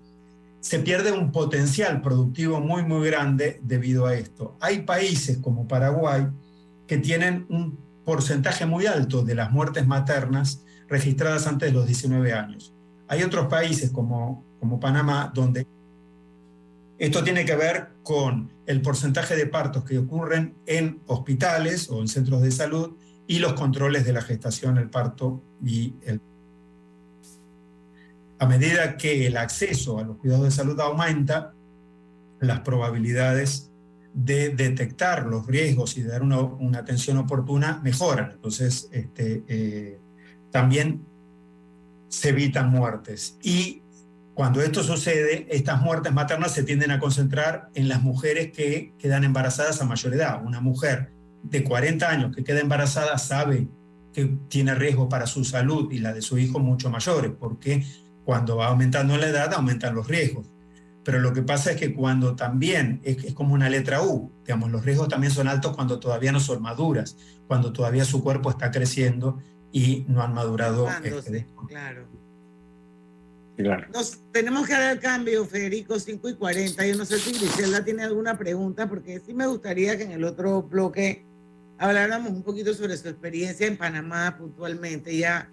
Se 0.60 0.78
pierde 0.78 1.10
un 1.10 1.32
potencial 1.32 2.00
productivo 2.00 2.60
muy, 2.60 2.84
muy 2.84 3.04
grande 3.08 3.58
debido 3.64 4.06
a 4.06 4.14
esto. 4.14 4.56
Hay 4.60 4.82
países 4.82 5.38
como 5.38 5.66
Paraguay 5.66 6.28
que 6.86 6.98
tienen 6.98 7.44
un 7.48 7.91
porcentaje 8.04 8.66
muy 8.66 8.86
alto 8.86 9.22
de 9.22 9.34
las 9.34 9.50
muertes 9.50 9.86
maternas 9.86 10.62
registradas 10.88 11.46
antes 11.46 11.70
de 11.70 11.74
los 11.74 11.86
19 11.86 12.32
años. 12.32 12.74
Hay 13.08 13.22
otros 13.22 13.46
países 13.48 13.90
como, 13.90 14.44
como 14.60 14.80
Panamá 14.80 15.30
donde 15.34 15.66
esto 16.98 17.24
tiene 17.24 17.44
que 17.44 17.56
ver 17.56 17.88
con 18.04 18.52
el 18.64 18.80
porcentaje 18.80 19.34
de 19.34 19.46
partos 19.46 19.82
que 19.84 19.98
ocurren 19.98 20.54
en 20.66 21.02
hospitales 21.08 21.90
o 21.90 22.00
en 22.00 22.06
centros 22.06 22.42
de 22.42 22.52
salud 22.52 22.96
y 23.26 23.40
los 23.40 23.54
controles 23.54 24.04
de 24.04 24.12
la 24.12 24.22
gestación, 24.22 24.78
el 24.78 24.88
parto 24.88 25.42
y 25.64 25.94
el... 26.04 26.20
A 28.38 28.46
medida 28.46 28.96
que 28.96 29.26
el 29.26 29.36
acceso 29.36 29.98
a 29.98 30.04
los 30.04 30.16
cuidados 30.18 30.44
de 30.44 30.50
salud 30.52 30.78
aumenta, 30.78 31.54
las 32.40 32.60
probabilidades 32.60 33.71
de 34.14 34.50
detectar 34.50 35.26
los 35.26 35.46
riesgos 35.46 35.96
y 35.96 36.02
dar 36.02 36.22
una, 36.22 36.78
atención 36.78 37.16
oportuna 37.16 37.80
mejoran. 37.82 38.32
Entonces, 38.32 38.88
este, 38.92 39.44
eh, 39.48 40.00
también 40.50 41.06
se 42.08 42.28
evitan 42.28 42.70
muertes. 42.70 43.38
Y 43.42 43.82
cuando 44.34 44.62
esto 44.62 44.82
sucede, 44.82 45.46
estas 45.50 45.80
muertes 45.82 46.12
maternas 46.12 46.52
se 46.52 46.62
tienden 46.62 46.90
a 46.90 46.98
concentrar 46.98 47.70
en 47.74 47.88
las 47.88 48.02
mujeres 48.02 48.52
que 48.52 48.94
quedan 48.98 49.24
embarazadas 49.24 49.80
a 49.80 49.84
mayor 49.84 50.14
edad. 50.14 50.42
Una 50.44 50.60
mujer 50.60 51.12
de 51.42 51.64
40 51.64 52.08
años 52.08 52.36
que 52.36 52.44
queda 52.44 52.60
embarazada 52.60 53.18
sabe 53.18 53.68
que 54.12 54.36
tiene 54.48 54.74
riesgo 54.74 55.08
para 55.08 55.26
su 55.26 55.44
salud 55.44 55.90
y 55.90 55.98
la 55.98 56.12
de 56.12 56.22
su 56.22 56.38
hijo 56.38 56.58
mucho 56.58 56.90
mayores, 56.90 57.32
porque 57.38 57.84
cuando 58.24 58.56
va 58.56 58.68
aumentando 58.68 59.16
la 59.16 59.28
edad 59.28 59.52
aumentan 59.54 59.94
los 59.94 60.06
riesgos. 60.06 60.51
Pero 61.04 61.18
lo 61.18 61.32
que 61.32 61.42
pasa 61.42 61.72
es 61.72 61.76
que 61.76 61.94
cuando 61.94 62.36
también 62.36 63.00
es, 63.02 63.24
es, 63.24 63.34
como 63.34 63.54
una 63.54 63.68
letra 63.68 64.02
U, 64.02 64.30
digamos, 64.44 64.70
los 64.70 64.84
riesgos 64.84 65.08
también 65.08 65.32
son 65.32 65.48
altos 65.48 65.74
cuando 65.74 65.98
todavía 65.98 66.30
no 66.30 66.40
son 66.40 66.62
maduras, 66.62 67.16
cuando 67.48 67.72
todavía 67.72 68.04
su 68.04 68.22
cuerpo 68.22 68.50
está 68.50 68.70
creciendo 68.70 69.42
y 69.72 70.04
no 70.06 70.22
han 70.22 70.34
madurado. 70.34 70.88
Este, 71.02 71.46
claro. 71.66 72.06
claro. 73.56 73.86
Nos 73.92 74.20
tenemos 74.30 74.66
que 74.66 74.74
dar 74.74 74.92
el 74.92 75.00
cambio, 75.00 75.44
Federico, 75.46 75.98
5 75.98 76.28
y 76.28 76.34
40. 76.34 76.86
Yo 76.86 76.96
no 76.96 77.04
sé 77.04 77.18
si 77.18 77.32
Griselda 77.32 77.84
tiene 77.84 78.04
alguna 78.04 78.38
pregunta, 78.38 78.88
porque 78.88 79.20
sí 79.20 79.34
me 79.34 79.46
gustaría 79.46 79.96
que 79.96 80.04
en 80.04 80.12
el 80.12 80.24
otro 80.24 80.62
bloque 80.62 81.24
habláramos 81.78 82.30
un 82.30 82.42
poquito 82.42 82.72
sobre 82.74 82.96
su 82.96 83.08
experiencia 83.08 83.66
en 83.66 83.76
Panamá 83.76 84.36
puntualmente, 84.38 85.16
ya 85.16 85.50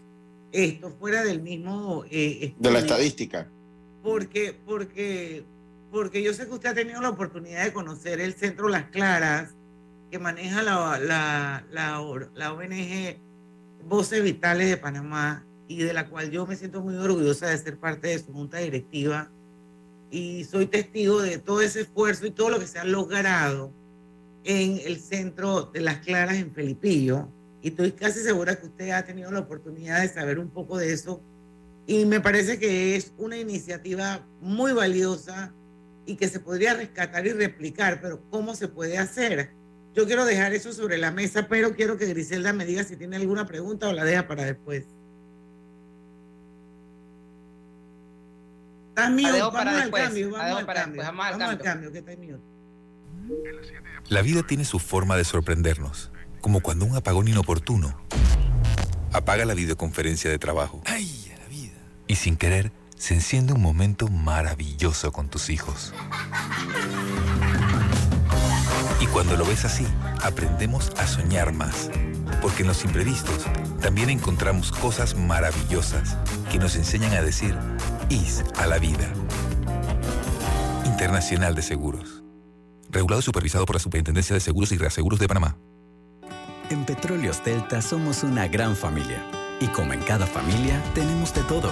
esto 0.52 0.92
fuera 1.00 1.24
del 1.24 1.42
mismo... 1.42 2.04
Eh, 2.12 2.54
de 2.60 2.72
la 2.72 2.80
estadística. 2.80 3.50
Porque, 4.04 4.58
porque, 4.66 5.44
porque 5.92 6.24
yo 6.24 6.34
sé 6.34 6.48
que 6.48 6.54
usted 6.54 6.70
ha 6.70 6.74
tenido 6.74 7.02
la 7.02 7.10
oportunidad 7.10 7.64
de 7.64 7.74
conocer 7.74 8.20
el 8.20 8.34
Centro 8.34 8.70
Las 8.70 8.86
Claras, 8.86 9.56
que 10.10 10.20
maneja 10.20 10.64
la, 10.64 11.00
la, 11.00 11.66
la, 11.72 12.30
la 12.34 12.54
ONG 12.54 13.18
Voces 13.86 14.24
Vitales 14.24 14.70
de 14.70 14.78
Panamá 14.78 15.46
y 15.68 15.84
de 15.84 15.94
la 15.94 16.08
cual 16.08 16.32
yo 16.32 16.46
me 16.48 16.56
siento 16.56 16.82
muy 16.82 16.96
orgullosa 16.96 17.48
de 17.48 17.58
ser 17.58 17.78
parte 17.78 18.08
de 18.08 18.20
su 18.20 18.34
junta 18.34 18.58
directiva 18.58 19.30
y 20.12 20.44
soy 20.46 20.66
testigo 20.66 21.22
de 21.22 21.38
todo 21.38 21.62
ese 21.62 21.82
esfuerzo 21.82 22.26
y 22.26 22.32
todo 22.32 22.50
lo 22.50 22.60
que 22.60 22.68
se 22.68 22.80
ha 22.80 22.84
logrado 22.84 23.72
en 24.44 24.80
el 24.86 25.00
centro 25.00 25.64
de 25.66 25.82
Las 25.82 25.98
Claras 25.98 26.38
en 26.38 26.52
Felipillo. 26.52 27.28
Y 27.62 27.70
estoy 27.70 27.92
casi 27.92 28.22
segura 28.22 28.60
que 28.60 28.68
usted 28.68 28.92
ha 28.92 29.04
tenido 29.06 29.32
la 29.32 29.40
oportunidad 29.40 30.02
de 30.02 30.10
saber 30.10 30.40
un 30.40 30.50
poco 30.50 30.78
de 30.78 30.94
eso. 30.94 31.22
Y 31.90 32.06
me 32.06 32.22
parece 32.22 32.60
que 32.60 32.96
es 32.96 33.14
una 33.18 33.36
iniciativa 33.36 34.24
muy 34.42 34.74
valiosa 34.74 35.52
y 36.06 36.18
que 36.18 36.28
se 36.28 36.40
podría 36.40 36.76
rescatar 36.76 37.26
y 37.26 37.34
replicar, 37.34 38.00
pero 38.00 38.22
¿cómo 38.30 38.54
se 38.54 38.68
puede 38.68 39.00
hacer? 39.00 39.50
Yo 39.96 40.06
quiero 40.06 40.24
dejar 40.24 40.54
eso 40.54 40.72
sobre 40.72 41.00
la 41.00 41.10
mesa, 41.10 41.48
pero 41.48 41.76
quiero 41.76 41.98
que 41.98 42.06
Griselda 42.06 42.54
me 42.54 42.64
diga 42.64 42.84
si 42.84 42.96
tiene 42.96 43.16
alguna 43.16 43.48
pregunta 43.48 43.90
o 43.90 43.94
la 43.94 44.06
deja 44.06 44.28
para 44.28 44.46
después. 44.46 44.86
Vamos 48.96 49.26
al 49.26 49.90
cambio, 49.90 50.30
vamos 50.30 50.60
al 50.60 50.66
cambio. 50.68 51.02
Vamos 51.02 51.26
al 51.26 51.58
cambio, 51.58 51.92
que 51.92 51.98
está 51.98 52.12
en 52.12 52.40
la 54.10 54.22
vida 54.22 54.44
tiene 54.44 54.64
su 54.64 54.78
forma 54.78 55.18
de 55.18 55.24
sorprendernos, 55.24 56.12
como 56.40 56.62
cuando 56.62 56.86
un 56.86 56.96
apagón 56.96 57.28
inoportuno 57.28 58.00
apaga 59.12 59.44
la 59.46 59.56
videoconferencia 59.56 60.30
de 60.30 60.38
trabajo. 60.38 60.84
¡Ay! 60.86 61.19
Y 62.10 62.16
sin 62.16 62.36
querer, 62.36 62.74
se 62.98 63.14
enciende 63.14 63.54
un 63.54 63.62
momento 63.62 64.10
maravilloso 64.10 65.14
con 65.14 65.30
tus 65.30 65.50
hijos. 65.50 65.94
Y 69.00 69.06
cuando 69.08 69.38
lo 69.38 69.46
ves 69.46 69.64
así, 69.64 69.88
aprendemos 70.22 70.92
a 70.98 71.08
soñar 71.08 71.54
más. 71.54 71.90
Porque 72.42 72.64
en 72.64 72.68
los 72.68 72.84
imprevistos 72.84 73.46
también 73.80 74.10
encontramos 74.10 74.74
cosas 74.74 75.16
maravillosas 75.16 76.18
que 76.52 76.58
nos 76.58 76.76
enseñan 76.76 77.14
a 77.14 77.22
decir 77.22 77.58
IS 78.10 78.44
a 78.58 78.68
la 78.68 78.80
vida. 78.80 79.08
Internacional 80.86 81.56
de 81.56 81.62
Seguros 81.62 82.20
regulado 82.92 83.20
y 83.20 83.24
supervisado 83.24 83.66
por 83.66 83.76
la 83.76 83.80
Superintendencia 83.80 84.34
de 84.34 84.40
Seguros 84.40 84.72
y 84.72 84.78
Reaseguros 84.78 85.20
de 85.20 85.28
Panamá. 85.28 85.58
En 86.70 86.86
Petróleos 86.86 87.44
Delta 87.44 87.82
somos 87.82 88.24
una 88.24 88.48
gran 88.48 88.76
familia. 88.76 89.24
Y 89.60 89.68
como 89.68 89.94
en 89.94 90.02
cada 90.02 90.26
familia, 90.26 90.82
tenemos 90.94 91.34
de 91.34 91.44
todo. 91.44 91.72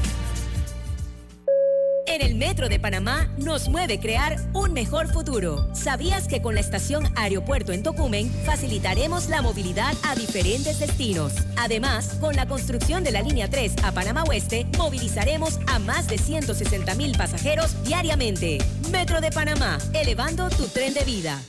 En 2.21 2.27
el 2.27 2.35
Metro 2.35 2.69
de 2.69 2.79
Panamá 2.79 3.27
nos 3.37 3.67
mueve 3.67 3.99
crear 3.99 4.35
un 4.53 4.73
mejor 4.73 5.11
futuro. 5.11 5.67
¿Sabías 5.73 6.27
que 6.27 6.39
con 6.39 6.53
la 6.53 6.61
estación 6.61 7.11
Aeropuerto 7.15 7.71
en 7.71 7.81
Tocumen 7.81 8.29
facilitaremos 8.45 9.27
la 9.27 9.41
movilidad 9.41 9.95
a 10.03 10.13
diferentes 10.13 10.79
destinos? 10.79 11.33
Además, 11.57 12.17
con 12.21 12.35
la 12.35 12.47
construcción 12.47 13.03
de 13.03 13.11
la 13.11 13.23
línea 13.23 13.49
3 13.49 13.73
a 13.83 13.91
Panamá 13.91 14.23
Oeste, 14.25 14.67
movilizaremos 14.77 15.59
a 15.65 15.79
más 15.79 16.07
de 16.07 16.19
160 16.19 16.93
mil 16.93 17.17
pasajeros 17.17 17.83
diariamente. 17.83 18.59
Metro 18.91 19.19
de 19.19 19.31
Panamá, 19.31 19.79
elevando 19.93 20.47
tu 20.49 20.67
tren 20.67 20.93
de 20.93 21.03
vida. 21.03 21.41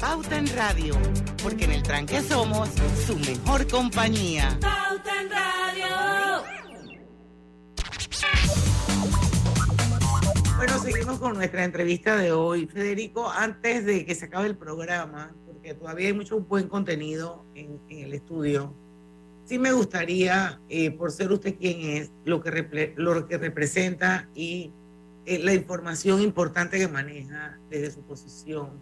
Pauta 0.00 0.38
en 0.38 0.48
Radio, 0.56 0.96
porque 1.40 1.66
en 1.66 1.72
el 1.72 1.82
tranque 1.84 2.20
somos 2.20 2.68
su 3.06 3.16
mejor 3.16 3.68
compañía. 3.68 4.58
Pauta 4.60 5.20
en 5.20 5.30
Radio. 5.30 6.25
Bueno, 10.56 10.78
seguimos 10.78 11.18
con 11.18 11.34
nuestra 11.34 11.64
entrevista 11.64 12.16
de 12.16 12.32
hoy. 12.32 12.66
Federico, 12.66 13.30
antes 13.30 13.84
de 13.84 14.06
que 14.06 14.14
se 14.14 14.24
acabe 14.24 14.46
el 14.46 14.56
programa, 14.56 15.36
porque 15.46 15.74
todavía 15.74 16.08
hay 16.08 16.14
mucho 16.14 16.40
buen 16.40 16.66
contenido 16.66 17.44
en, 17.54 17.78
el 17.90 18.14
estudio, 18.14 18.72
sí 19.44 19.58
me 19.58 19.72
gustaría, 19.72 20.58
eh, 20.70 20.92
por 20.92 21.12
ser 21.12 21.30
usted 21.30 21.56
quien 21.58 21.80
es, 21.82 22.10
lo 22.24 22.42
que, 22.42 22.94
lo 22.96 23.28
que 23.28 23.36
representa 23.36 24.30
y 24.34 24.72
eh, 25.26 25.40
la 25.40 25.52
información 25.52 26.22
importante 26.22 26.78
que 26.78 26.88
maneja 26.88 27.58
desde 27.68 27.90
su 27.90 28.00
posición. 28.00 28.80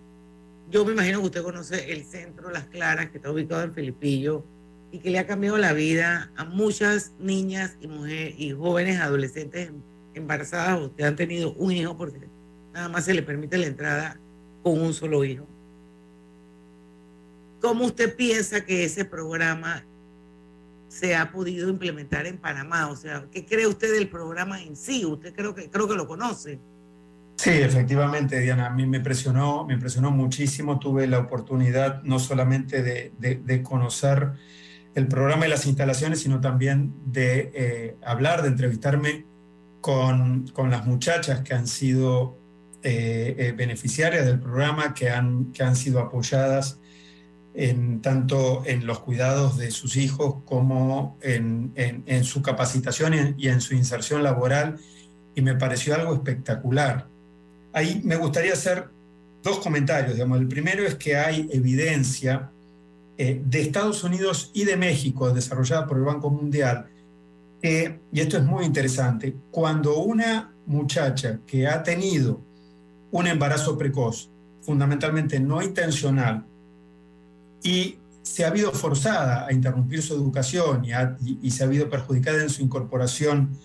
Yo 0.71 0.85
me 0.85 0.93
imagino 0.93 1.19
que 1.21 1.27
usted 1.27 1.43
conoce 1.43 1.93
el 1.93 2.05
centro 2.05 2.51
Las 2.51 2.67
Claras, 2.67 3.11
que 3.11 3.17
está 3.19 3.33
ubicado 3.33 3.65
en 3.65 3.75
Felipillo, 3.75 4.45
y 4.93 5.01
que 5.01 5.11
le 5.11 5.19
ha 5.19 5.27
cambiado 5.27 5.59
la 5.59 5.73
vida 5.73 6.31
a 6.37 6.45
muchas 6.45 7.15
niñas 7.19 7.77
y 7.81 7.89
mujeres 7.89 8.37
y 8.39 8.53
jóvenes 8.53 9.01
adolescentes 9.01 9.73
embarazadas 10.15 10.81
o 10.81 10.95
que 10.95 11.05
han 11.05 11.17
tenido 11.17 11.53
un 11.55 11.73
hijo 11.73 11.97
porque 11.97 12.29
nada 12.73 12.89
más 12.89 13.05
se 13.05 13.15
le 13.15 13.23
permite 13.23 13.59
la 13.59 13.67
entrada 13.67 14.19
con 14.63 14.81
un 14.81 14.95
solo 14.95 15.25
hijo. 15.25 15.47
¿Cómo 17.61 17.87
usted 17.87 18.15
piensa 18.15 18.65
que 18.65 18.85
ese 18.85 19.05
programa 19.05 19.85
se 20.89 21.17
ha 21.17 21.33
podido 21.33 21.69
implementar 21.71 22.27
en 22.27 22.37
Panamá? 22.37 22.89
O 22.89 22.97
sea, 22.97 23.27
¿qué 23.33 23.47
cree 23.47 23.67
usted 23.67 23.93
del 23.93 24.09
programa 24.09 24.63
en 24.63 24.77
sí? 24.77 25.05
Usted 25.05 25.35
creo 25.35 25.55
que, 25.55 25.71
creo 25.71 25.89
que 25.89 25.95
lo 25.95 26.07
conoce. 26.07 26.61
Sí, 27.37 27.51
efectivamente, 27.51 28.41
Diana, 28.41 28.67
a 28.67 28.71
mí 28.71 28.87
me 28.87 28.99
impresionó, 28.99 29.65
me 29.65 29.75
impresionó 29.75 30.11
muchísimo. 30.11 30.79
Tuve 30.79 31.07
la 31.07 31.19
oportunidad 31.19 32.03
no 32.03 32.19
solamente 32.19 32.83
de, 32.83 33.13
de, 33.19 33.63
conocer 33.63 34.33
el 34.95 35.09
programa 35.09 35.47
y 35.47 35.51
las 35.51 35.67
instalaciones, 35.67 36.21
sino 36.21 36.41
también 36.41 36.95
de 37.07 37.51
eh, 37.55 37.97
hablar, 38.05 38.43
de 38.43 38.49
entrevistarme 38.49 39.25
con, 39.85 40.49
con, 40.55 40.71
las 40.71 40.87
muchachas 40.87 41.43
que 41.43 41.53
han 41.53 41.67
sido 41.67 42.39
eh, 42.83 43.37
eh, 43.37 43.53
beneficiarias 43.53 44.25
del 44.25 44.41
programa, 44.41 44.95
que 44.95 45.11
han, 45.11 45.53
que 45.53 45.63
han 45.63 45.77
sido 45.77 46.01
apoyadas 46.01 46.79
en, 47.53 48.01
tanto 48.01 48.63
en 48.65 48.87
los 48.87 49.01
cuidados 49.01 49.59
de 49.59 49.71
sus 49.71 49.97
hijos 49.97 50.37
como 50.47 51.19
en, 51.21 51.71
en, 51.77 52.25
su 52.25 52.41
capacitación 52.41 53.35
y 53.37 53.49
en 53.49 53.61
su 53.61 53.75
inserción 53.75 54.23
laboral. 54.23 54.79
Y 55.35 55.43
me 55.43 55.55
pareció 55.55 55.95
algo 55.95 56.15
espectacular 56.15 57.09
Ahí 57.75 58.01
me 58.05 58.17
gustaría 58.17 58.55
hacer 58.55 58.89
dos 59.43 59.59
comentarios. 59.59 60.15
Digamos. 60.15 60.41
El 60.41 60.49
primero 60.49 60.87
es 60.87 60.95
que 60.95 61.17
hay 61.17 61.47
evidencia 61.53 62.51
eh, 63.19 63.43
de 63.45 63.61
Estados 63.61 64.03
Unidos 64.03 64.51
y 64.55 64.65
de 64.65 64.79
México, 64.79 65.31
desarrollada 65.31 65.87
por 65.87 65.99
el 65.99 66.05
Banco 66.05 66.31
Mundial, 66.31 66.87
y 67.65 68.21
esto 68.21 68.37
es 68.37 68.45
muy 68.45 68.65
interesante, 68.65 69.35
cuando 69.51 69.99
una 69.99 70.53
muchacha 70.67 71.41
que 71.47 71.67
ha 71.67 71.83
tenido 71.83 72.41
un 73.11 73.27
embarazo 73.27 73.79
precoz, 73.79 74.29
fundamentalmente 74.61 75.41
no 75.41 75.63
intencional, 75.63 76.45
y 77.63 77.97
se 78.23 78.45
ha 78.45 78.49
habido 78.49 78.73
forzada 78.73 79.47
a 79.47 79.53
interrumpir 79.53 80.03
su 80.03 80.15
educación 80.15 80.85
y, 81.43 81.51
se 81.51 81.63
ha 81.63 81.67
habido 81.67 81.89
perjudicada 81.89 82.43
en 82.43 82.51
su 82.51 82.63
incorporación 82.63 83.57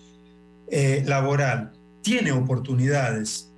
eh, 0.68 1.02
laboral, 1.06 1.72
tiene 2.00 2.32
oportunidades 2.32 3.50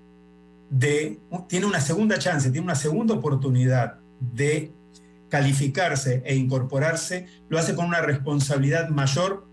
tiene 1.49 1.67
una 1.67 1.81
segunda 1.81 2.19
chance, 2.19 2.51
tiene 2.51 2.65
una 2.65 2.75
segunda 2.75 3.15
oportunidad 3.15 3.99
de 4.19 4.73
calificarse 5.29 6.23
e 6.25 6.35
incorporarse, 6.35 7.27
lo 7.49 7.59
hace 7.59 7.75
con 7.75 7.87
una 7.87 8.01
responsabilidad 8.01 8.89
mayor 8.89 9.47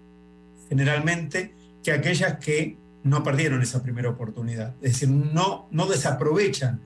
generalmente 0.70 1.56
que 1.84 1.92
aquellas 1.92 2.38
que 2.38 2.78
no 3.04 3.24
perdieron 3.24 3.62
esa 3.62 3.82
primera 3.82 4.10
oportunidad. 4.10 4.76
Es 4.82 4.94
decir, 4.94 5.10
no, 5.10 5.68
no 5.72 5.88
desaprovechan 5.88 6.82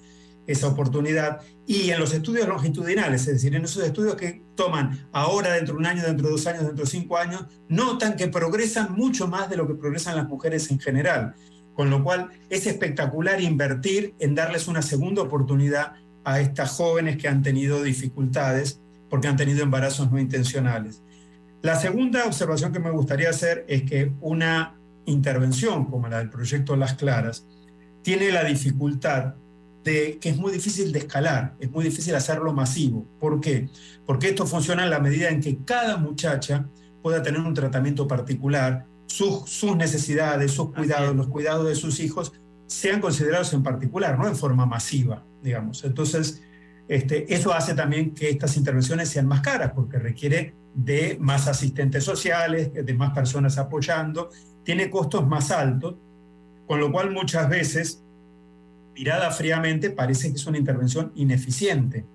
esa 0.47 0.67
oportunidad. 0.67 1.41
Y 1.65 1.89
en 1.91 1.99
los 1.99 2.13
estudios 2.13 2.47
longitudinales, 2.47 3.21
es 3.21 3.33
decir, 3.33 3.55
en 3.55 3.63
esos 3.63 3.83
estudios 3.83 4.15
que 4.15 4.43
toman 4.55 5.07
ahora, 5.11 5.53
dentro 5.53 5.75
de 5.75 5.79
un 5.79 5.85
año, 5.85 6.03
dentro 6.03 6.27
de 6.27 6.31
dos 6.31 6.45
años, 6.47 6.63
dentro 6.65 6.85
de 6.85 6.91
cinco 6.91 7.17
años, 7.17 7.45
notan 7.69 8.15
que 8.15 8.27
progresan 8.27 8.93
mucho 8.93 9.27
más 9.27 9.49
de 9.49 9.57
lo 9.57 9.67
que 9.67 9.75
progresan 9.75 10.15
las 10.15 10.27
mujeres 10.27 10.69
en 10.71 10.79
general. 10.79 11.33
Con 11.73 11.89
lo 11.89 12.03
cual 12.03 12.29
es 12.49 12.67
espectacular 12.67 13.41
invertir 13.41 14.13
en 14.19 14.35
darles 14.35 14.67
una 14.67 14.81
segunda 14.81 15.23
oportunidad 15.23 15.93
a 16.23 16.39
estas 16.39 16.71
jóvenes 16.71 17.17
que 17.17 17.27
han 17.27 17.41
tenido 17.41 17.81
dificultades 17.81 18.79
porque 19.09 19.27
han 19.27 19.35
tenido 19.35 19.63
embarazos 19.63 20.11
no 20.11 20.19
intencionales. 20.19 21.01
La 21.63 21.79
segunda 21.79 22.25
observación 22.25 22.73
que 22.73 22.79
me 22.79 22.91
gustaría 22.91 23.29
hacer 23.29 23.63
es 23.69 23.83
que 23.83 24.11
una 24.19 24.75
intervención 25.05 25.85
como 25.85 26.09
la 26.09 26.17
del 26.17 26.29
proyecto 26.29 26.75
Las 26.75 26.95
Claras 26.95 27.45
tiene 28.01 28.33
la 28.33 28.43
dificultad 28.43 29.35
de 29.81 30.17
que 30.19 30.27
es 30.27 30.35
muy 30.35 30.51
difícil 30.51 30.91
de 30.91 30.99
escalar, 30.99 31.55
es 31.61 31.71
muy 31.71 31.85
difícil 31.85 32.15
hacerlo 32.15 32.51
masivo. 32.51 33.07
¿Por 33.17 33.39
qué? 33.39 33.69
Porque 34.05 34.27
esto 34.27 34.45
funciona 34.45 34.83
en 34.83 34.89
la 34.89 34.99
medida 34.99 35.29
en 35.29 35.39
que 35.39 35.59
cada 35.63 35.95
muchacha 35.95 36.67
pueda 37.01 37.23
tener 37.23 37.39
un 37.39 37.53
tratamiento 37.53 38.09
particular 38.09 38.85
sus, 39.07 39.63
necesidades, 39.77 40.51
sus 40.51 40.73
cuidados, 40.73 41.15
los 41.15 41.27
cuidados 41.27 41.65
de 41.65 41.75
sus 41.75 42.01
hijos, 42.01 42.33
sean 42.67 42.99
considerados 42.99 43.53
en 43.53 43.63
particular, 43.63 44.19
no 44.19 44.27
en 44.27 44.35
forma 44.35 44.65
masiva, 44.65 45.23
digamos. 45.41 45.85
Entonces, 45.85 46.43
este, 46.87 47.33
eso 47.33 47.53
hace 47.53 47.73
también 47.73 48.13
que 48.13 48.29
estas 48.29 48.57
intervenciones 48.57 49.09
sean 49.09 49.27
más 49.27 49.41
caras, 49.41 49.71
porque 49.73 49.99
requiere 49.99 50.53
de 50.73 51.17
más 51.19 51.47
asistentes 51.47 52.03
sociales, 52.03 52.71
de 52.73 52.93
más 52.93 53.13
personas 53.13 53.57
apoyando, 53.57 54.29
tiene 54.63 54.89
costos 54.89 55.27
más 55.27 55.51
altos, 55.51 55.95
con 56.67 56.79
lo 56.79 56.91
cual 56.91 57.11
muchas 57.11 57.47
veces, 57.49 58.03
mirada 58.95 59.31
fríamente, 59.31 59.89
parece 59.89 60.29
que 60.29 60.35
es 60.35 60.45
una 60.45 60.57
intervención 60.57 61.11
ineficiente 61.15 62.05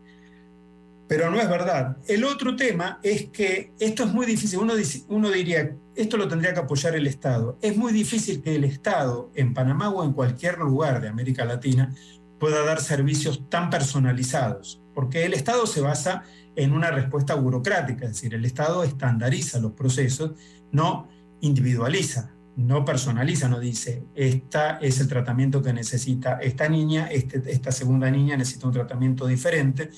pero 1.09 1.31
no 1.31 1.41
es 1.41 1.49
verdad. 1.49 1.97
El 2.07 2.23
otro 2.25 2.55
tema 2.55 3.01
es 3.03 3.31
que 3.31 3.73
esto 3.81 4.05
es 4.05 4.12
muy 4.12 4.27
difícil. 4.27 4.59
Uno, 4.59 4.75
uno 5.09 5.31
diría, 5.31 5.75
esto 5.97 6.19
lo 6.19 6.29
tendría 6.29 6.53
que 6.53 6.61
apoyar 6.61 6.95
el 6.95 7.07
Estado. 7.07 7.59
Es 7.62 7.77
muy 7.77 7.95
difícil 7.95 8.43
que 8.43 8.55
el 8.55 8.64
Estado 8.64 9.33
en 9.35 9.55
Panamá 9.55 9.89
o 9.89 10.05
en 10.05 10.12
cualquier 10.12 10.59
lugar 10.59 11.01
de 11.01 11.09
América 11.09 11.47
Latina 11.47 11.95
pueda 12.39 12.64
dar 12.64 12.80
servicios 12.80 13.49
tan 13.49 13.70
personalizados, 13.70 14.80
porque 14.95 15.24
el 15.24 15.34
Estado 15.34 15.66
se 15.66 15.80
basa 15.80 16.22
en 16.57 16.72
una 16.72 16.91
respuesta 16.91 17.34
burocrática, 17.34 18.07
es 18.07 18.12
decir, 18.12 18.34
el 18.34 18.45
Estado 18.45 18.84
estandariza 18.84 19.61
los 19.61 19.72
procesos, 19.72 20.32
no 20.72 21.09
individualiza, 21.41 22.32
no 22.57 22.84
personaliza, 22.84 23.49
no 23.49 23.61
dice, 23.61 24.03
esta 24.14 24.78
es 24.78 25.01
el 25.01 25.09
tratamiento 25.09 25.62
que 25.62 25.72
necesita 25.72 26.39
esta 26.39 26.68
niña, 26.68 27.07
este, 27.07 27.43
esta 27.53 27.70
segunda 27.70 28.11
niña 28.11 28.36
necesita 28.36 28.66
un 28.66 28.72
tratamiento 28.72 29.26
diferente 29.26 29.91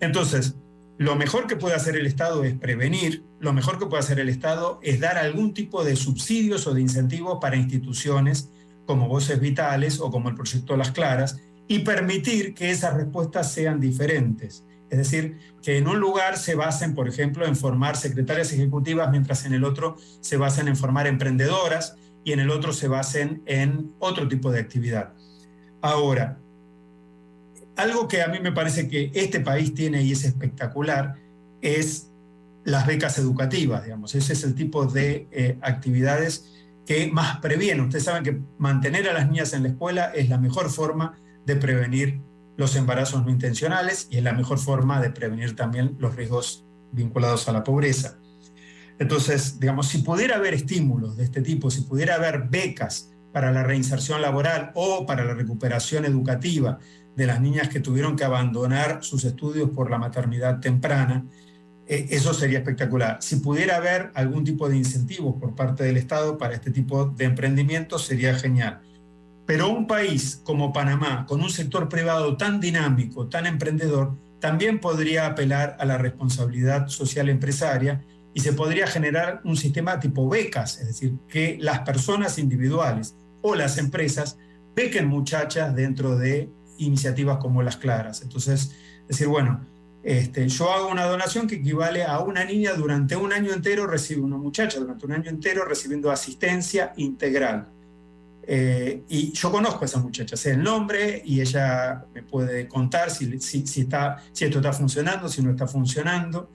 entonces, 0.00 0.54
lo 0.96 1.16
mejor 1.16 1.46
que 1.46 1.56
puede 1.56 1.74
hacer 1.74 1.96
el 1.96 2.06
Estado 2.06 2.44
es 2.44 2.54
prevenir, 2.54 3.24
lo 3.40 3.52
mejor 3.52 3.78
que 3.78 3.86
puede 3.86 4.00
hacer 4.00 4.20
el 4.20 4.28
Estado 4.28 4.80
es 4.82 5.00
dar 5.00 5.18
algún 5.18 5.54
tipo 5.54 5.84
de 5.84 5.96
subsidios 5.96 6.66
o 6.66 6.74
de 6.74 6.80
incentivos 6.80 7.38
para 7.40 7.56
instituciones 7.56 8.50
como 8.86 9.08
Voces 9.08 9.40
Vitales 9.40 10.00
o 10.00 10.10
como 10.10 10.28
el 10.28 10.34
proyecto 10.34 10.76
Las 10.76 10.92
Claras 10.92 11.40
y 11.68 11.80
permitir 11.80 12.54
que 12.54 12.70
esas 12.70 12.94
respuestas 12.94 13.52
sean 13.52 13.78
diferentes. 13.78 14.64
Es 14.90 14.98
decir, 14.98 15.38
que 15.62 15.76
en 15.76 15.86
un 15.86 16.00
lugar 16.00 16.38
se 16.38 16.54
basen, 16.54 16.94
por 16.94 17.08
ejemplo, 17.08 17.46
en 17.46 17.54
formar 17.54 17.96
secretarias 17.96 18.52
ejecutivas, 18.52 19.10
mientras 19.10 19.44
en 19.44 19.52
el 19.52 19.64
otro 19.64 19.96
se 20.20 20.38
basen 20.38 20.66
en 20.66 20.76
formar 20.76 21.06
emprendedoras 21.06 21.96
y 22.24 22.32
en 22.32 22.40
el 22.40 22.50
otro 22.50 22.72
se 22.72 22.88
basen 22.88 23.42
en 23.44 23.92
otro 23.98 24.26
tipo 24.26 24.50
de 24.50 24.60
actividad. 24.60 25.12
Ahora, 25.82 26.38
algo 27.76 28.08
que 28.08 28.22
a 28.22 28.28
mí 28.28 28.40
me 28.40 28.50
parece 28.50 28.88
que 28.88 29.10
este 29.14 29.40
país 29.40 29.74
tiene 29.74 30.02
y 30.02 30.12
es 30.12 30.24
espectacular 30.24 31.16
es 31.60 32.10
las 32.64 32.86
becas 32.86 33.18
educativas, 33.18 33.84
digamos. 33.84 34.14
Ese 34.14 34.32
es 34.32 34.42
el 34.42 34.54
tipo 34.54 34.86
de 34.86 35.28
eh, 35.30 35.58
actividades 35.60 36.50
que 36.86 37.10
más 37.12 37.38
previenen. 37.40 37.84
Ustedes 37.84 38.04
saben 38.04 38.24
que 38.24 38.40
mantener 38.58 39.08
a 39.08 39.12
las 39.12 39.28
niñas 39.28 39.52
en 39.52 39.62
la 39.62 39.68
escuela 39.68 40.06
es 40.14 40.28
la 40.28 40.38
mejor 40.38 40.70
forma 40.70 41.18
de 41.48 41.56
prevenir 41.56 42.20
los 42.56 42.76
embarazos 42.76 43.24
no 43.24 43.30
intencionales 43.30 44.06
y 44.10 44.18
es 44.18 44.22
la 44.22 44.32
mejor 44.32 44.58
forma 44.58 45.00
de 45.00 45.10
prevenir 45.10 45.56
también 45.56 45.96
los 45.98 46.14
riesgos 46.14 46.64
vinculados 46.92 47.48
a 47.48 47.52
la 47.52 47.64
pobreza. 47.64 48.18
Entonces, 48.98 49.58
digamos, 49.58 49.88
si 49.88 49.98
pudiera 49.98 50.36
haber 50.36 50.54
estímulos 50.54 51.16
de 51.16 51.24
este 51.24 51.40
tipo, 51.40 51.70
si 51.70 51.82
pudiera 51.82 52.16
haber 52.16 52.48
becas 52.48 53.10
para 53.32 53.50
la 53.52 53.62
reinserción 53.62 54.20
laboral 54.20 54.72
o 54.74 55.06
para 55.06 55.24
la 55.24 55.34
recuperación 55.34 56.04
educativa, 56.04 56.78
de 57.18 57.26
las 57.26 57.40
niñas 57.40 57.68
que 57.68 57.80
tuvieron 57.80 58.14
que 58.14 58.22
abandonar 58.22 59.02
sus 59.02 59.24
estudios 59.24 59.70
por 59.70 59.90
la 59.90 59.98
maternidad 59.98 60.60
temprana, 60.60 61.26
eh, 61.88 62.06
eso 62.10 62.32
sería 62.32 62.58
espectacular. 62.58 63.18
Si 63.20 63.36
pudiera 63.36 63.76
haber 63.76 64.12
algún 64.14 64.44
tipo 64.44 64.68
de 64.68 64.76
incentivo 64.76 65.36
por 65.36 65.56
parte 65.56 65.82
del 65.82 65.96
Estado 65.96 66.38
para 66.38 66.54
este 66.54 66.70
tipo 66.70 67.06
de 67.06 67.24
emprendimientos, 67.24 68.06
sería 68.06 68.36
genial. 68.36 68.82
Pero 69.48 69.70
un 69.70 69.86
país 69.86 70.42
como 70.44 70.74
Panamá, 70.74 71.24
con 71.26 71.40
un 71.40 71.48
sector 71.48 71.88
privado 71.88 72.36
tan 72.36 72.60
dinámico, 72.60 73.28
tan 73.28 73.46
emprendedor, 73.46 74.14
también 74.40 74.78
podría 74.78 75.24
apelar 75.24 75.74
a 75.80 75.86
la 75.86 75.96
responsabilidad 75.96 76.88
social 76.88 77.30
empresaria 77.30 78.04
y 78.34 78.40
se 78.40 78.52
podría 78.52 78.86
generar 78.86 79.40
un 79.44 79.56
sistema 79.56 79.98
tipo 80.00 80.28
becas, 80.28 80.78
es 80.80 80.88
decir, 80.88 81.14
que 81.28 81.56
las 81.62 81.78
personas 81.78 82.38
individuales 82.38 83.14
o 83.40 83.54
las 83.54 83.78
empresas 83.78 84.36
bequen 84.76 85.08
muchachas 85.08 85.74
dentro 85.74 86.18
de 86.18 86.50
iniciativas 86.76 87.38
como 87.38 87.62
las 87.62 87.78
claras. 87.78 88.20
Entonces, 88.20 88.76
decir, 89.08 89.28
bueno, 89.28 89.64
este, 90.02 90.46
yo 90.46 90.70
hago 90.70 90.88
una 90.88 91.06
donación 91.06 91.46
que 91.46 91.54
equivale 91.54 92.04
a 92.04 92.20
una 92.20 92.44
niña 92.44 92.74
durante 92.74 93.16
un 93.16 93.32
año 93.32 93.54
entero, 93.54 93.86
recibe 93.86 94.20
una 94.20 94.36
muchacha 94.36 94.78
durante 94.78 95.06
un 95.06 95.12
año 95.12 95.30
entero 95.30 95.64
recibiendo 95.64 96.10
asistencia 96.10 96.92
integral. 96.98 97.77
Eh, 98.50 99.02
y 99.10 99.32
yo 99.32 99.52
conozco 99.52 99.82
a 99.82 99.84
esa 99.84 99.98
muchacha, 100.00 100.34
sé 100.34 100.52
el 100.52 100.62
nombre 100.62 101.20
y 101.22 101.42
ella 101.42 102.06
me 102.14 102.22
puede 102.22 102.66
contar 102.66 103.10
si, 103.10 103.38
si, 103.40 103.80
está, 103.82 104.22
si 104.32 104.46
esto 104.46 104.60
está 104.60 104.72
funcionando, 104.72 105.28
si 105.28 105.42
no 105.42 105.50
está 105.50 105.66
funcionando. 105.66 106.48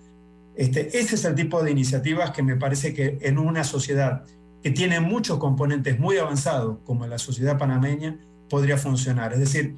Este, 0.56 0.88
ese 0.98 1.14
es 1.14 1.26
el 1.26 1.36
tipo 1.36 1.62
de 1.62 1.70
iniciativas 1.70 2.32
que 2.32 2.42
me 2.42 2.56
parece 2.56 2.96
que 2.96 3.20
en 3.22 3.38
una 3.38 3.64
sociedad 3.64 4.24
que 4.64 4.72
tiene 4.72 5.02
muchos 5.02 5.38
componentes 5.38 6.00
muy 6.00 6.18
avanzados, 6.18 6.80
como 6.84 7.06
la 7.06 7.20
sociedad 7.20 7.60
panameña, 7.60 8.18
podría 8.50 8.78
funcionar. 8.80 9.34
Es 9.34 9.40
decir, 9.40 9.76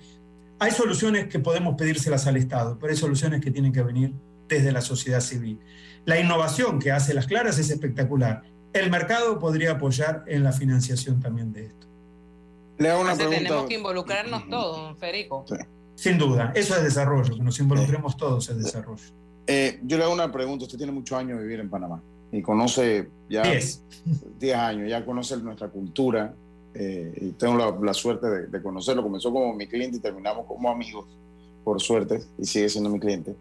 hay 0.59 0.72
soluciones 0.72 1.28
que 1.28 1.39
podemos 1.39 1.76
pedírselas 1.76 2.28
al 2.28 2.38
Estado, 2.38 2.80
pero 2.80 2.91
hay 2.91 2.97
soluciones 2.97 3.41
que 3.41 3.51
tienen 3.51 3.74
que 3.74 3.84
venir 3.84 4.13
desde 4.47 4.72
la 4.72 4.80
sociedad 4.80 5.20
civil. 5.20 5.59
La 6.05 6.18
innovación 6.18 6.80
que 6.80 6.93
hace 6.93 7.13
las 7.13 7.28
claras 7.28 7.59
es 7.59 7.70
espectacular. 7.72 8.43
El 8.72 8.89
mercado 8.89 9.38
podría 9.38 9.72
apoyar 9.72 10.24
en 10.28 10.43
la 10.43 10.53
financiación 10.53 11.20
también 11.20 11.51
de 11.51 11.66
esto. 11.66 11.86
Le 12.78 12.89
hago 12.89 13.01
una 13.01 13.11
Entonces, 13.13 13.28
pregunta. 13.28 13.49
tenemos 13.49 13.69
que 13.69 13.76
involucrarnos 13.76 14.49
todos, 14.49 14.97
Federico. 14.99 15.45
Sin 15.95 16.17
duda, 16.17 16.51
eso 16.55 16.76
es 16.76 16.84
desarrollo, 16.84 17.36
que 17.36 17.41
nos 17.41 17.57
involucremos 17.59 18.17
todos 18.17 18.49
en 18.49 18.61
desarrollo. 18.61 19.03
Eh, 19.47 19.80
yo 19.84 19.97
le 19.97 20.03
hago 20.03 20.13
una 20.13 20.32
pregunta. 20.32 20.65
Usted 20.65 20.78
tiene 20.78 20.91
muchos 20.91 21.17
años 21.17 21.38
de 21.38 21.43
vivir 21.43 21.59
en 21.59 21.69
Panamá 21.69 22.01
y 22.32 22.41
conoce 22.41 23.07
ya 23.30 23.43
Diez. 23.43 23.82
10 24.39 24.55
años, 24.57 24.89
ya 24.89 25.05
conoce 25.05 25.38
nuestra 25.38 25.69
cultura 25.69 26.34
eh, 26.73 27.13
y 27.21 27.30
tengo 27.32 27.55
la, 27.57 27.71
la 27.82 27.93
suerte 27.93 28.28
de, 28.28 28.47
de 28.47 28.61
conocerlo. 28.61 29.03
Comenzó 29.03 29.32
como 29.32 29.53
mi 29.53 29.67
cliente 29.67 29.97
y 29.97 29.99
terminamos 30.01 30.45
como 30.45 30.69
amigos, 30.69 31.05
por 31.63 31.82
suerte, 31.82 32.19
y 32.38 32.45
sigue 32.45 32.67
siendo 32.67 32.89
mi 32.89 32.99
cliente. 32.99 33.34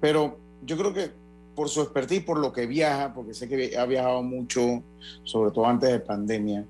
Pero 0.00 0.38
yo 0.62 0.76
creo 0.76 0.92
que 0.92 1.10
por 1.54 1.68
su 1.68 1.80
expertise, 1.80 2.22
por 2.22 2.38
lo 2.38 2.52
que 2.52 2.66
viaja, 2.66 3.14
porque 3.14 3.32
sé 3.34 3.48
que 3.48 3.76
ha 3.76 3.86
viajado 3.86 4.22
mucho, 4.22 4.82
sobre 5.24 5.50
todo 5.50 5.66
antes 5.66 5.90
de 5.90 5.98
pandemia, 6.00 6.64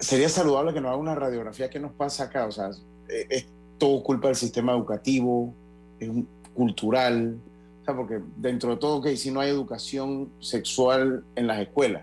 sería 0.00 0.28
saludable 0.28 0.72
que 0.72 0.80
nos 0.80 0.88
haga 0.90 0.98
una 0.98 1.14
radiografía 1.14 1.70
qué 1.70 1.80
nos 1.80 1.92
pasa 1.92 2.24
acá. 2.24 2.46
O 2.46 2.52
sea, 2.52 2.70
eh, 3.08 3.26
es 3.30 3.46
todo 3.78 4.02
culpa 4.02 4.28
del 4.28 4.36
sistema 4.36 4.72
educativo, 4.72 5.52
es 6.00 6.08
un- 6.08 6.28
cultural, 6.54 7.38
o 7.82 7.84
sea, 7.84 7.94
porque 7.94 8.20
dentro 8.36 8.70
de 8.70 8.76
todo, 8.78 9.00
que 9.00 9.16
si 9.16 9.30
no 9.30 9.38
hay 9.38 9.48
educación 9.50 10.28
sexual 10.40 11.22
en 11.36 11.46
las 11.46 11.60
escuelas, 11.60 12.02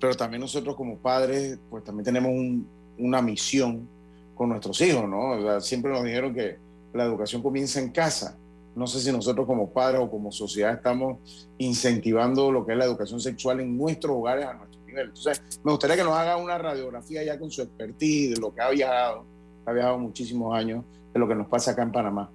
pero 0.00 0.14
también 0.14 0.40
nosotros 0.40 0.74
como 0.76 0.96
padres, 0.96 1.58
pues 1.68 1.84
también 1.84 2.04
tenemos 2.06 2.30
un- 2.30 2.66
una 2.98 3.20
misión 3.20 3.86
con 4.34 4.48
nuestros 4.48 4.80
hijos, 4.80 5.06
¿no? 5.08 5.32
O 5.32 5.42
sea, 5.42 5.60
siempre 5.60 5.92
nos 5.92 6.02
dijeron 6.04 6.32
que 6.34 6.56
la 6.94 7.04
educación 7.04 7.42
comienza 7.42 7.80
en 7.80 7.90
casa. 7.90 8.36
No 8.74 8.86
sé 8.86 8.98
si 9.00 9.12
nosotros 9.12 9.46
como 9.46 9.68
padres 9.68 10.00
o 10.00 10.10
como 10.10 10.32
sociedad 10.32 10.72
estamos 10.72 11.18
incentivando 11.58 12.50
lo 12.50 12.64
que 12.64 12.72
es 12.72 12.78
la 12.78 12.86
educación 12.86 13.20
sexual 13.20 13.60
en 13.60 13.76
nuestros 13.76 14.16
hogares 14.16 14.46
a 14.46 14.54
nuestro 14.54 14.80
nivel. 14.92 15.08
Entonces, 15.08 15.42
me 15.64 15.70
gustaría 15.70 15.96
que 15.96 16.04
nos 16.04 16.14
haga 16.14 16.36
una 16.36 16.58
radiografía 16.58 17.24
ya 17.24 17.38
con 17.38 17.50
su 17.50 17.62
expertise 17.62 18.34
de 18.34 18.40
lo 18.40 18.54
que 18.54 18.60
ha 18.60 18.70
viajado, 18.70 19.26
ha 19.66 19.72
viajado 19.72 19.98
muchísimos 19.98 20.54
años, 20.54 20.84
de 21.12 21.18
lo 21.18 21.26
que 21.26 21.34
nos 21.34 21.48
pasa 21.48 21.72
acá 21.72 21.82
en 21.82 21.92
Panamá. 21.92 22.30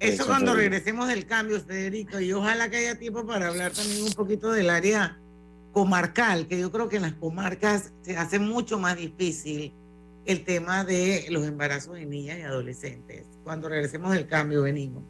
Eso 0.00 0.26
cuando 0.26 0.52
Federico. 0.52 0.70
regresemos 0.74 1.08
del 1.08 1.26
cambio, 1.26 1.60
Federico, 1.60 2.20
y 2.20 2.32
ojalá 2.32 2.70
que 2.70 2.76
haya 2.76 2.98
tiempo 2.98 3.26
para 3.26 3.48
hablar 3.48 3.72
también 3.72 4.04
un 4.04 4.12
poquito 4.12 4.52
del 4.52 4.70
área 4.70 5.18
comarcal, 5.72 6.46
que 6.46 6.58
yo 6.58 6.70
creo 6.70 6.88
que 6.88 6.96
en 6.96 7.02
las 7.02 7.14
comarcas 7.14 7.92
se 8.02 8.16
hace 8.16 8.38
mucho 8.38 8.78
más 8.78 8.96
difícil 8.96 9.72
el 10.24 10.44
tema 10.44 10.84
de 10.84 11.26
los 11.30 11.46
embarazos 11.46 11.94
de 11.94 12.06
niñas 12.06 12.38
y 12.38 12.42
adolescentes. 12.42 13.26
Cuando 13.44 13.68
regresemos 13.68 14.12
del 14.12 14.26
cambio, 14.26 14.62
venimos. 14.62 15.02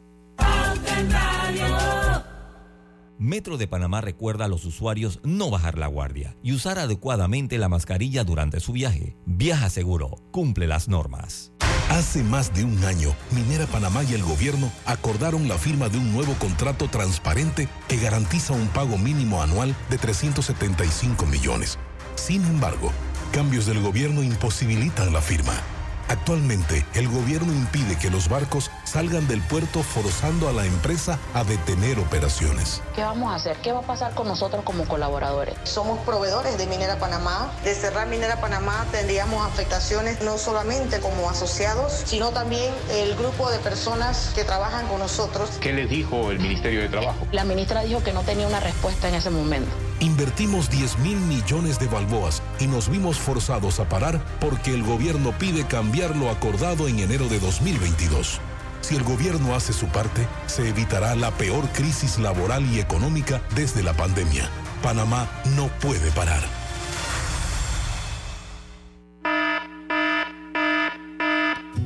Metro 3.19 3.57
de 3.57 3.67
Panamá 3.67 3.99
recuerda 3.99 4.45
a 4.45 4.47
los 4.47 4.63
usuarios 4.63 5.19
no 5.23 5.49
bajar 5.49 5.77
la 5.77 5.87
guardia 5.87 6.37
y 6.41 6.53
usar 6.53 6.79
adecuadamente 6.79 7.57
la 7.57 7.67
mascarilla 7.67 8.23
durante 8.23 8.61
su 8.61 8.71
viaje. 8.71 9.17
Viaja 9.25 9.69
seguro, 9.69 10.15
cumple 10.31 10.67
las 10.67 10.87
normas. 10.87 11.51
Hace 11.89 12.23
más 12.23 12.53
de 12.53 12.63
un 12.63 12.81
año, 12.85 13.13
Minera 13.31 13.67
Panamá 13.67 14.05
y 14.05 14.13
el 14.13 14.23
gobierno 14.23 14.71
acordaron 14.85 15.49
la 15.49 15.57
firma 15.57 15.89
de 15.89 15.97
un 15.97 16.13
nuevo 16.13 16.33
contrato 16.35 16.87
transparente 16.87 17.67
que 17.89 17.97
garantiza 17.97 18.53
un 18.53 18.69
pago 18.69 18.97
mínimo 18.97 19.43
anual 19.43 19.75
de 19.89 19.97
375 19.97 21.25
millones. 21.25 21.77
Sin 22.15 22.45
embargo, 22.45 22.89
cambios 23.33 23.65
del 23.65 23.81
gobierno 23.81 24.23
imposibilitan 24.23 25.11
la 25.11 25.21
firma. 25.21 25.55
Actualmente, 26.07 26.85
el 26.95 27.09
gobierno 27.09 27.53
impide 27.53 27.97
que 27.97 28.09
los 28.09 28.29
barcos 28.29 28.71
salgan 28.89 29.27
del 29.27 29.41
puerto 29.43 29.83
forzando 29.83 30.49
a 30.49 30.51
la 30.51 30.65
empresa 30.65 31.19
a 31.35 31.43
detener 31.43 31.99
operaciones. 31.99 32.81
¿Qué 32.95 33.03
vamos 33.03 33.31
a 33.31 33.35
hacer? 33.35 33.57
¿Qué 33.57 33.71
va 33.71 33.79
a 33.79 33.83
pasar 33.83 34.15
con 34.15 34.27
nosotros 34.27 34.63
como 34.63 34.85
colaboradores? 34.85 35.55
Somos 35.63 35.99
proveedores 35.99 36.57
de 36.57 36.65
Minera 36.65 36.97
Panamá. 36.97 37.51
De 37.63 37.75
cerrar 37.75 38.07
Minera 38.07 38.41
Panamá 38.41 38.87
tendríamos 38.91 39.45
afectaciones 39.45 40.21
no 40.21 40.39
solamente 40.39 40.99
como 41.01 41.29
asociados, 41.29 42.01
sino 42.05 42.31
también 42.31 42.73
el 42.91 43.15
grupo 43.15 43.51
de 43.51 43.59
personas 43.59 44.31
que 44.33 44.43
trabajan 44.43 44.87
con 44.87 44.99
nosotros. 44.99 45.51
¿Qué 45.61 45.71
les 45.71 45.87
dijo 45.87 46.31
el 46.31 46.39
Ministerio 46.39 46.81
de 46.81 46.89
Trabajo? 46.89 47.27
La 47.31 47.43
ministra 47.43 47.83
dijo 47.83 48.03
que 48.03 48.11
no 48.11 48.23
tenía 48.23 48.47
una 48.47 48.59
respuesta 48.59 49.07
en 49.07 49.13
ese 49.13 49.29
momento. 49.29 49.69
Invertimos 49.99 50.69
10 50.71 50.97
mil 50.99 51.17
millones 51.17 51.77
de 51.77 51.87
balboas 51.87 52.41
y 52.59 52.65
nos 52.65 52.89
vimos 52.89 53.19
forzados 53.19 53.79
a 53.79 53.87
parar 53.87 54.19
porque 54.39 54.73
el 54.73 54.81
gobierno 54.81 55.31
pide 55.37 55.67
cambiar 55.67 56.15
lo 56.15 56.31
acordado 56.31 56.87
en 56.87 56.99
enero 56.99 57.27
de 57.27 57.39
2022. 57.39 58.39
Si 58.81 58.95
el 58.95 59.03
gobierno 59.03 59.55
hace 59.55 59.73
su 59.73 59.87
parte, 59.87 60.27
se 60.47 60.67
evitará 60.67 61.15
la 61.15 61.31
peor 61.31 61.67
crisis 61.69 62.17
laboral 62.19 62.65
y 62.73 62.79
económica 62.79 63.41
desde 63.55 63.83
la 63.83 63.93
pandemia. 63.93 64.49
Panamá 64.81 65.29
no 65.55 65.67
puede 65.79 66.11
parar. 66.11 66.41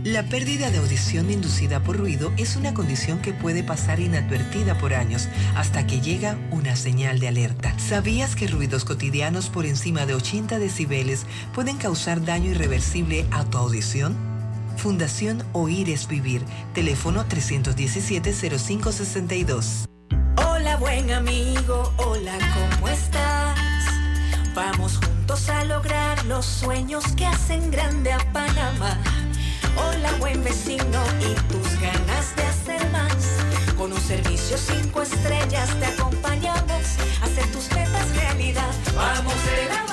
La 0.03 0.21
pérdida 0.23 0.69
de 0.69 0.79
audición 0.79 1.31
inducida 1.31 1.81
por 1.81 1.97
ruido 1.97 2.33
es 2.35 2.57
una 2.57 2.73
condición 2.73 3.19
que 3.19 3.31
puede 3.31 3.63
pasar 3.63 4.01
inadvertida 4.01 4.77
por 4.77 4.93
años 4.93 5.29
hasta 5.55 5.87
que 5.87 6.01
llega 6.01 6.37
una 6.51 6.75
señal 6.75 7.19
de 7.19 7.29
alerta. 7.29 7.73
¿Sabías 7.79 8.35
que 8.35 8.47
ruidos 8.47 8.83
cotidianos 8.83 9.49
por 9.49 9.65
encima 9.65 10.05
de 10.05 10.13
80 10.13 10.59
decibeles 10.59 11.25
pueden 11.53 11.77
causar 11.77 12.23
daño 12.23 12.51
irreversible 12.51 13.25
a 13.31 13.45
tu 13.45 13.57
audición? 13.57 14.32
Fundación 14.77 15.43
Oír 15.53 15.89
es 15.89 16.07
Vivir. 16.07 16.45
Teléfono 16.73 17.25
317-0562. 17.27 19.85
Hola 20.45 20.77
buen 20.77 21.11
amigo, 21.11 21.91
hola, 21.97 22.37
¿cómo 22.53 22.87
estás? 22.87 23.57
Vamos 24.55 24.97
juntos 24.97 25.49
a 25.49 25.63
lograr 25.65 26.23
los 26.25 26.45
sueños 26.45 27.03
que 27.15 27.25
hacen 27.25 27.71
grande 27.71 28.11
a 28.11 28.19
Panamá. 28.31 28.99
Hola 29.75 30.11
buen 30.19 30.43
vecino 30.43 31.01
y 31.19 31.33
tus 31.51 31.79
ganas 31.79 32.35
de 32.35 32.43
hacer 32.43 32.87
más. 32.91 33.15
Con 33.77 33.91
un 33.91 33.99
servicio 34.01 34.55
cinco 34.57 35.01
estrellas 35.01 35.69
te 35.79 35.85
acompañamos 35.85 36.97
a 37.21 37.25
hacer 37.25 37.51
tus 37.51 37.71
metas 37.71 38.15
realidad. 38.15 38.71
Vamos 38.95 39.33
de 39.45 39.65
la 39.69 39.92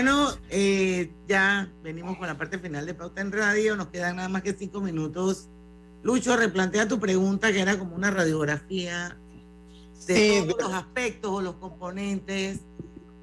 Bueno, 0.00 0.28
eh, 0.48 1.10
ya 1.26 1.68
venimos 1.82 2.16
con 2.18 2.28
la 2.28 2.38
parte 2.38 2.60
final 2.60 2.86
de 2.86 2.94
Pauta 2.94 3.20
en 3.20 3.32
Radio. 3.32 3.74
Nos 3.74 3.88
quedan 3.88 4.14
nada 4.14 4.28
más 4.28 4.42
que 4.42 4.52
cinco 4.52 4.80
minutos. 4.80 5.48
Lucho, 6.04 6.36
replantea 6.36 6.86
tu 6.86 7.00
pregunta, 7.00 7.50
que 7.50 7.58
era 7.58 7.76
como 7.76 7.96
una 7.96 8.12
radiografía 8.12 9.18
de 10.06 10.14
Sí, 10.14 10.46
todos 10.48 10.62
los 10.62 10.72
aspectos 10.72 11.32
o 11.32 11.42
los 11.42 11.54
componentes 11.54 12.60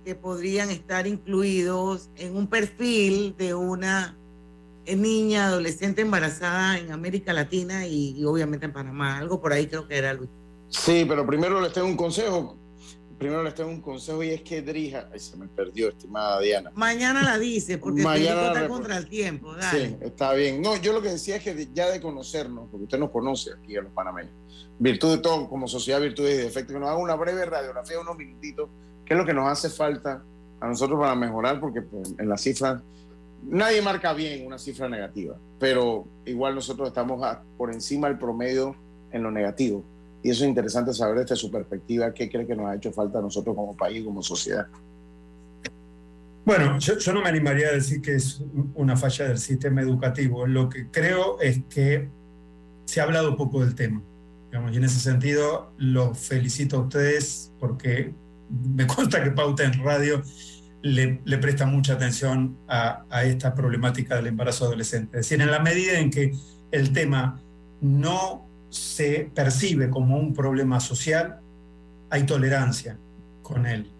que 0.03 0.15
podrían 0.15 0.69
estar 0.69 1.07
incluidos 1.07 2.09
en 2.17 2.36
un 2.36 2.47
perfil 2.47 3.38
de 3.38 3.53
una 3.53 4.17
eh, 4.86 4.97
niña, 4.97 5.45
adolescente 5.45 6.01
embarazada 6.01 6.78
en 6.78 6.91
América 6.91 7.32
Latina 7.32 7.88
y, 7.88 8.19
y 8.19 8.26
obviamente 8.26 8.65
en 8.65 8.73
Panamá. 8.73 9.19
Algo 9.19 9.39
por 9.39 9.53
ahí 9.53 9.67
creo 9.67 9.88
que 9.88 9.95
era 9.95 10.13
Lucho. 10.13 10.34
Sí, 10.67 11.05
pero 11.07 11.26
primero 11.26 11.61
les 11.61 11.71
tengo 11.71 11.88
un 11.88 11.95
consejo. 11.95 12.57
Primero 13.18 13.43
les 13.43 13.55
tengo 13.55 13.70
un 13.70 13.82
consejo 13.82 14.22
y 14.24 14.30
es 14.30 14.41
que 14.41 14.61
Drija, 14.61 15.07
ay, 15.11 15.20
se 15.20 15.38
me 15.38 15.47
perdió, 15.47 15.88
estimada 15.89 16.39
Diana. 16.41 16.72
Mañana 16.76 17.24
la 17.24 17.39
dice, 17.39 17.78
porque 17.78 18.03
Mañana 18.03 18.41
Federico 18.41 18.55
está 18.55 18.68
contra 18.68 18.97
el 18.97 19.07
tiempo. 19.07 19.55
Dale. 19.55 19.88
Sí, 19.88 19.97
está 20.01 20.34
bien. 20.34 20.61
No, 20.61 20.76
yo 20.76 20.91
lo 20.91 21.01
que 21.01 21.09
decía 21.09 21.38
es 21.38 21.43
que 21.43 21.70
ya 21.74 21.89
de 21.89 22.01
conocernos, 22.01 22.68
porque 22.70 22.84
usted 22.84 22.99
nos 22.99 23.11
conoce 23.11 23.51
aquí 23.53 23.78
a 23.78 23.82
los 23.82 23.91
panameños, 23.93 24.34
virtud 24.80 25.16
de 25.16 25.18
todo, 25.20 25.47
como 25.47 25.68
sociedad, 25.68 26.01
virtudes 26.01 26.36
y 26.36 26.43
defectos, 26.43 26.74
que 26.74 26.80
nos 26.80 26.89
haga 26.89 26.97
una 26.97 27.16
breve 27.16 27.45
radiografía, 27.45 27.99
unos 27.99 28.18
minutitos, 28.18 28.70
qué 29.05 29.13
es 29.13 29.18
lo 29.18 29.26
que 29.26 29.34
nos 29.34 29.49
hace 29.49 29.70
falta 29.70 30.22
a 30.59 30.68
nosotros 30.68 30.99
para 30.99 31.16
mejorar, 31.16 31.61
porque 31.61 31.82
pues, 31.82 32.13
en 32.18 32.28
las 32.28 32.41
cifras, 32.41 32.82
nadie 33.43 33.82
marca 33.82 34.11
bien 34.13 34.45
una 34.45 34.57
cifra 34.57 34.89
negativa, 34.89 35.38
pero 35.57 36.05
igual 36.26 36.55
nosotros 36.55 36.89
estamos 36.89 37.26
por 37.57 37.72
encima 37.72 38.09
del 38.09 38.18
promedio 38.18 38.76
en 39.11 39.24
lo 39.24 39.32
negativo. 39.32 39.84
Y 40.26 40.32
eso 40.32 40.43
es 40.43 40.49
interesante 40.49 40.91
saber 40.91 41.19
desde 41.19 41.36
su 41.36 41.51
perspectiva 41.51 42.11
qué 42.11 42.28
cree 42.28 42.47
que 42.47 42.55
nos 42.55 42.65
ha 42.65 42.73
hecho 42.73 42.91
falta 42.91 43.19
a 43.19 43.21
nosotros 43.21 43.55
como 43.55 43.78
país, 43.78 44.03
como 44.03 44.23
sociedad. 44.23 44.65
Bueno, 46.43 46.80
yo, 46.80 47.13
no 47.13 47.21
me 47.21 47.30
animaría 47.30 47.67
a 47.67 47.73
decir 47.73 48.01
que 48.01 48.15
es 48.15 48.41
una 48.73 48.97
falla 48.97 49.28
del 49.28 49.38
sistema 49.38 49.84
educativo. 49.84 50.47
Lo 50.47 50.67
que 50.67 50.88
creo 50.89 51.39
es 51.39 51.59
que 51.69 52.09
se 52.86 53.01
ha 53.01 53.03
hablado 53.03 53.38
poco 53.38 53.63
del 53.63 53.76
tema. 53.76 54.01
y 54.51 54.78
en 54.78 54.84
ese 54.84 54.99
sentido, 54.99 55.71
los 55.78 56.17
felicito 56.17 56.78
a 56.78 56.80
ustedes 56.80 57.51
porque 57.59 58.11
me 58.49 58.88
consta 58.95 59.23
que 59.23 59.30
Pauta 59.30 59.63
en 59.63 59.84
Radio 59.84 60.23
le, 60.82 61.19
presta 61.38 61.67
mucha 61.67 61.93
atención 61.93 62.57
a, 62.67 63.03
a, 63.11 63.26
esta 63.26 63.53
problemática 63.53 64.15
del 64.15 64.26
embarazo 64.26 64.65
adolescente. 64.65 65.19
Es 65.19 65.30
decir, 65.30 65.39
en 65.39 65.51
la 65.51 65.59
medida 65.59 65.99
en 65.99 66.09
que 66.09 66.32
el 66.71 66.93
tema 66.93 67.39
no 67.80 68.45
se 68.76 69.32
percibe 69.34 69.89
como 69.89 70.17
un 70.17 70.34
problema 70.34 70.80
social, 70.80 71.39
hay 72.09 72.23
tolerancia 72.23 72.97
con 73.41 73.65
él 73.65 73.91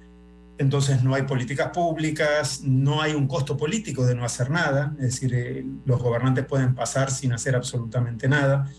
entonces 0.57 1.03
no 1.03 1.13
hay 1.13 1.23
políticas 1.23 1.69
públicas, 1.69 2.61
no 2.63 3.01
hay 3.01 3.13
un 3.13 3.28
costo 3.28 3.57
político 3.57 4.05
de 4.05 4.15
no 4.15 4.23
hacer 4.23 4.49
nada, 4.49 4.93
es 4.97 5.05
decir, 5.05 5.34
eh, 5.34 5.65
los 5.86 6.01
gobernantes 6.01 6.45
pueden 6.45 6.73
pasar 6.76 7.11
sin 7.11 7.34
hacer 7.34 7.55
absolutamente 7.55 8.28
nada. 8.30 8.71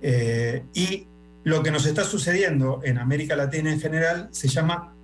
Eh, 0.00 0.64
y 0.74 1.06
lo 1.42 1.62
que 1.62 1.70
nos 1.72 1.86
está 1.86 2.04
sucediendo 2.04 2.80
en 2.84 2.98
América 2.98 3.34
Latina 3.34 3.72
en 3.72 3.80
general 3.80 4.28
se 4.30 4.46
llama 4.46 4.94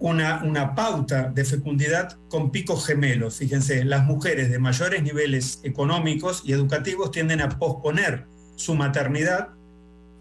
una, 0.00 0.42
una 0.42 0.74
pauta 0.74 1.30
de 1.32 1.44
fecundidad 1.44 2.18
con 2.28 2.50
picos 2.50 2.84
gemelos. 2.84 3.36
Fíjense, 3.36 3.84
las 3.84 4.04
mujeres 4.04 4.50
de 4.50 4.58
mayores 4.58 5.04
niveles 5.04 5.60
económicos 5.62 6.42
y 6.44 6.52
educativos 6.52 7.12
tienden 7.12 7.40
a 7.40 7.50
posponer 7.50 8.26
su 8.62 8.74
maternidad 8.74 9.48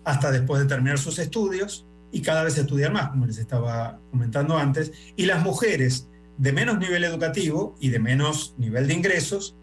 hasta 0.04 0.32
después 0.32 0.62
de 0.62 0.68
terminar 0.68 0.98
sus 0.98 1.20
estudios 1.20 1.86
y 2.12 2.22
cada 2.22 2.44
vez 2.44 2.58
estudian 2.58 2.92
más, 2.92 3.10
como 3.10 3.26
les 3.26 3.38
estaba 3.38 4.00
comentando 4.10 4.58
antes, 4.58 4.92
y 5.16 5.26
las 5.26 5.44
mujeres 5.44 6.08
de 6.38 6.52
menos 6.52 6.80
nivel 6.80 7.04
educativo 7.04 7.76
y 7.80 7.90
de 7.90 8.00
menos 8.00 8.56
nivel 8.58 8.88
de 8.88 8.96
ingresos 8.96 9.56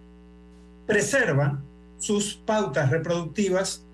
preservan 0.87 1.65
sus 1.99 2.37
pautas 2.37 2.91
reproductivas 2.91 3.85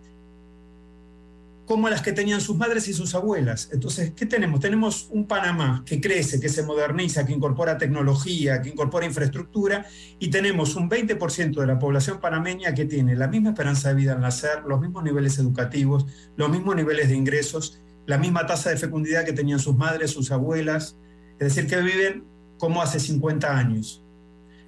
como 1.67 1.89
las 1.89 2.03
que 2.03 2.13
tenían 2.13 2.41
sus 2.41 2.57
madres 2.57 2.89
y 2.89 2.93
sus 2.93 3.15
abuelas. 3.15 3.71
Entonces, 3.73 4.13
¿qué 4.15 4.27
tenemos? 4.27 4.61
Tenemos 4.61 5.09
un 5.11 5.27
Panamá 5.27 5.83
que 5.87 6.01
crece, 6.01 6.41
que 6.41 6.49
se 6.49 6.63
moderniza, 6.63 7.25
que 7.25 7.33
incorpora 7.33 7.79
tecnología, 7.79 8.61
que 8.61 8.69
incorpora 8.69 9.07
infraestructura, 9.07 9.87
y 10.19 10.29
tenemos 10.29 10.77
un 10.77 10.91
20% 10.91 11.61
de 11.61 11.67
la 11.67 11.79
población 11.79 12.21
panameña 12.21 12.75
que 12.75 12.85
tiene 12.85 13.17
la 13.17 13.29
misma 13.29 13.51
esperanza 13.51 13.89
de 13.89 13.95
vida 13.95 14.13
al 14.13 14.21
nacer, 14.21 14.63
los 14.67 14.81
mismos 14.81 15.05
niveles 15.05 15.39
educativos, 15.39 16.07
los 16.37 16.51
mismos 16.51 16.77
niveles 16.77 17.09
de 17.09 17.17
ingresos 17.17 17.81
la 18.07 18.19
misma 18.19 18.47
tasa 18.47 18.71
de 18.71 18.77
fecundidad 18.77 19.25
que 19.25 19.33
tenían 19.33 19.59
sus 19.59 19.77
madres, 19.77 20.11
sus 20.11 20.31
abuelas, 20.31 20.97
es 21.39 21.55
decir, 21.55 21.67
que 21.67 21.81
viven 21.81 22.25
como 22.59 22.83
hace 22.83 23.01
50 23.01 23.57
años. 23.57 24.03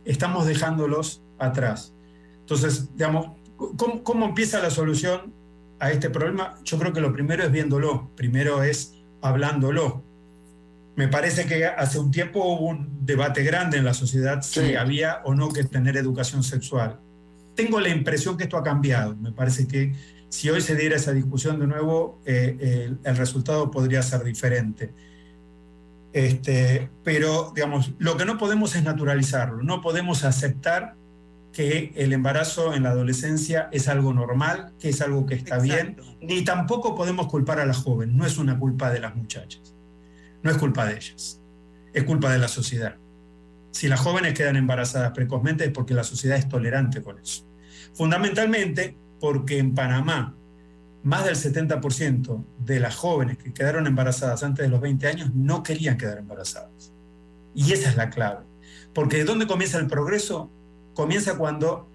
Estamos 0.05 0.47
dejándolos 0.47 1.23
atrás. 1.39 1.95
Entonces, 2.41 2.95
digamos, 2.95 3.33
¿cómo, 4.05 4.27
empieza 4.27 4.61
la 4.61 4.71
solución 4.71 5.35
a 5.79 5.91
este 5.91 6.11
problema? 6.11 6.55
Yo 6.65 6.79
creo 6.79 6.93
que 6.93 7.01
lo 7.01 7.13
primero 7.13 7.45
es 7.45 7.53
viéndolo, 7.53 8.11
primero 8.17 8.63
es 8.63 8.95
hablándolo. 9.21 10.03
Me 10.97 11.09
parece 11.09 11.47
que 11.47 11.67
hace 11.67 11.99
un 11.99 12.11
tiempo 12.11 12.43
hubo 12.45 12.69
un 12.69 13.05
debate 13.05 13.43
grande 13.43 13.77
en 13.77 13.85
la 13.85 13.95
sociedad 13.95 14.43
si 14.43 14.75
había 14.75 15.21
o 15.25 15.35
no 15.35 15.51
que 15.51 15.65
tener 15.65 15.97
educación 15.97 16.43
sexual. 16.43 16.99
Tengo 17.55 17.81
la 17.81 17.91
impresión 17.91 18.37
que 18.37 18.45
esto 18.45 18.57
ha 18.57 18.63
cambiado. 18.63 19.15
Me 19.17 19.33
parece 19.33 19.67
que 19.69 19.95
si 20.29 20.51
hoy 20.51 20.61
se 20.61 20.75
diera 20.75 20.97
esa 20.97 21.13
discusión 21.13 21.61
de 21.61 21.67
nuevo, 21.67 22.21
eh, 22.25 22.91
el, 23.05 23.17
resultado 23.17 23.71
podría 23.71 24.03
ser 24.03 24.25
diferente. 24.25 24.93
Este, 26.13 26.89
pero, 27.05 27.53
digamos, 27.55 27.93
lo 27.99 28.17
que 28.17 28.25
no 28.25 28.39
podemos 28.39 28.75
es 28.75 28.83
naturalizarlo, 28.83 29.63
no 29.63 29.83
podemos 29.83 30.25
aceptar 30.25 30.95
que 31.57 31.91
el 31.97 32.13
embarazo 32.13 32.75
en 32.75 32.83
la 32.83 32.91
adolescencia 32.91 33.71
es 33.73 33.89
algo 33.89 34.13
normal, 34.13 34.75
que 34.79 34.91
es 34.91 35.01
algo 35.01 35.25
que 35.25 35.37
está 35.37 35.59
bien, 35.59 35.97
ni 36.21 36.45
tampoco 36.45 36.95
podemos 36.95 37.29
culpar 37.29 37.61
a 37.61 37.65
las 37.65 37.79
jóvenes, 37.79 38.15
no 38.15 38.27
es 38.27 38.37
una 38.37 38.59
culpa 38.59 38.91
de 38.91 39.01
las 39.01 39.17
muchachas, 39.17 39.75
no 40.43 40.51
es 40.51 40.59
culpa 40.59 40.85
de 40.85 40.97
ellas, 40.97 41.41
es 41.95 42.05
culpa 42.05 42.31
de 42.31 42.37
la 42.41 42.49
sociedad. 42.49 42.97
Si 43.71 43.89
las 43.89 44.01
jóvenes 44.01 44.35
quedan 44.35 44.57
embarazadas 44.57 45.13
precozmente 45.13 45.65
es 45.65 45.71
porque 45.71 45.95
la 45.95 46.05
sociedad 46.05 46.37
es 46.37 46.47
tolerante 46.47 47.01
con 47.01 47.19
eso. 47.19 47.47
Fundamentalmente 47.95 48.95
porque 49.19 49.57
en 49.57 49.75
Panamá 49.75 50.37
más 51.05 51.25
del 51.25 51.37
70% 51.37 52.45
de 52.59 52.81
las 52.81 52.97
jóvenes 52.97 53.39
que 53.39 53.55
quedaron 53.55 53.87
embarazadas 53.87 54.43
antes 54.43 54.67
de 54.67 54.69
los 54.69 54.83
20 54.83 55.07
años 55.07 55.35
no 55.35 55.63
querían 55.63 55.97
quedar 55.97 56.19
embarazadas. 56.19 56.93
Y 57.55 57.73
esa 57.73 57.89
es 57.89 57.97
la 57.97 58.11
clave. 58.11 58.45
Porque 58.93 59.25
¿dónde 59.25 59.47
comienza 59.47 59.79
el 59.79 59.87
progreso? 59.87 60.51
Comienza 60.97 61.37
cuando 61.37 61.91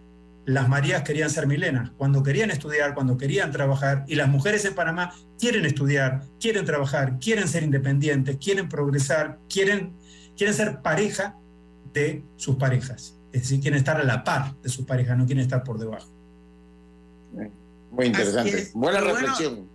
las 0.45 0.69
Marías 0.69 1.01
querían 1.01 1.31
ser 1.31 1.47
milenas, 1.47 1.89
cuando 1.97 2.21
querían 2.21 2.51
estudiar, 2.51 2.93
cuando 2.93 3.17
querían 3.17 3.51
trabajar, 3.51 4.05
y 4.07 4.13
las 4.13 4.29
mujeres 4.29 4.63
en 4.65 4.75
Panamá 4.75 5.11
quieren 5.39 5.65
estudiar, 5.65 6.21
quieren 6.39 6.65
trabajar, 6.65 7.17
quieren 7.17 7.47
ser 7.47 7.63
independientes, 7.63 8.37
quieren 8.37 8.69
progresar, 8.69 9.39
quieren, 9.49 9.95
quieren 10.37 10.55
ser 10.55 10.83
pareja 10.83 11.35
de 11.91 12.23
sus 12.35 12.57
parejas. 12.57 13.17
Es 13.33 13.41
decir, 13.41 13.59
quieren 13.59 13.79
estar 13.79 13.99
a 13.99 14.03
la 14.03 14.23
par 14.23 14.55
de 14.61 14.69
sus 14.69 14.85
parejas, 14.85 15.17
no 15.17 15.25
quieren 15.25 15.43
estar 15.43 15.63
por 15.63 15.79
debajo. 15.79 16.07
Muy 17.89 18.05
interesante. 18.05 18.69
Buena 18.75 19.01
reflexión. 19.01 19.67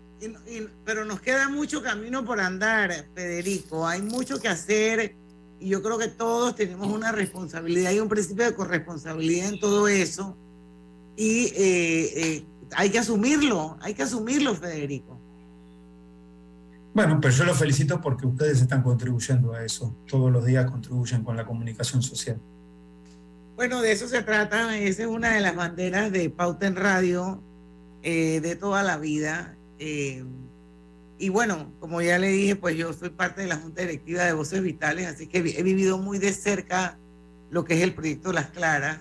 pero 0.85 1.05
nos 1.05 1.21
queda 1.21 1.49
mucho 1.49 1.83
camino 1.83 2.25
por 2.25 2.39
andar, 2.39 2.93
Federico. 3.13 3.89
Hay 3.89 4.03
mucho 4.03 4.39
que 4.39 4.47
hacer 4.49 5.17
y 5.59 5.69
yo 5.69 5.83
creo 5.83 5.99
que 5.99 6.09
todos 6.09 6.55
tenemos 6.55 6.89
una 6.89 7.13
responsabilidad. 7.13 7.91
Hay 7.91 8.01
un 8.01 8.09
principio 8.09 8.45
de 8.45 8.55
corresponsabilidad 8.55 9.49
en 9.49 9.61
todo 9.61 9.89
eso 9.89 10.37
y 11.17 11.47
eh, 11.47 11.55
eh, 11.57 12.47
hay 12.75 12.91
que 12.91 12.99
asumirlo, 12.99 13.77
hay 13.81 13.95
que 13.95 14.03
asumirlo, 14.03 14.55
Federico. 14.55 15.19
Bueno, 16.97 17.19
pero 17.21 17.35
yo 17.35 17.45
los 17.45 17.59
felicito 17.59 18.01
porque 18.01 18.27
ustedes 18.27 18.63
están 18.63 18.83
contribuyendo 18.83 19.53
a 19.53 19.63
eso. 19.63 19.95
Todos 20.07 20.33
los 20.33 20.45
días 20.47 20.71
contribuyen 20.71 21.23
con 21.23 21.37
la 21.37 21.45
comunicación 21.45 22.03
social. 22.03 22.41
Bueno, 23.55 23.83
de 23.83 23.93
eso 23.93 24.09
se 24.09 24.23
trata. 24.23 24.79
Esa 24.79 25.03
es 25.03 25.09
una 25.09 25.35
de 25.35 25.41
las 25.41 25.55
banderas 25.55 26.11
de 26.11 26.31
Pauta 26.31 26.67
en 26.67 26.77
Radio 26.77 27.43
eh, 28.03 28.41
de 28.41 28.57
toda 28.57 28.83
la 28.83 28.97
vida. 28.97 29.57
Eh, 29.79 30.25
y 31.19 31.31
bueno, 31.31 31.73
como 31.81 32.03
ya 32.03 32.19
le 32.19 32.29
dije, 32.29 32.57
pues 32.57 32.77
yo 32.77 32.93
soy 32.93 33.11
parte 33.11 33.43
de 33.43 33.49
la 33.49 33.57
Junta 33.57 33.83
Directiva 33.83 34.25
de 34.25 34.33
Voces 34.33 34.63
Vitales, 34.63 35.07
así 35.07 35.27
que 35.27 35.39
he 35.39 35.63
vivido 35.63 35.99
muy 35.99 36.19
de 36.19 36.33
cerca 36.33 36.99
lo 37.51 37.65
que 37.65 37.75
es 37.75 37.83
el 37.83 37.95
proyecto 37.95 38.33
Las 38.33 38.51
Claras 38.51 39.01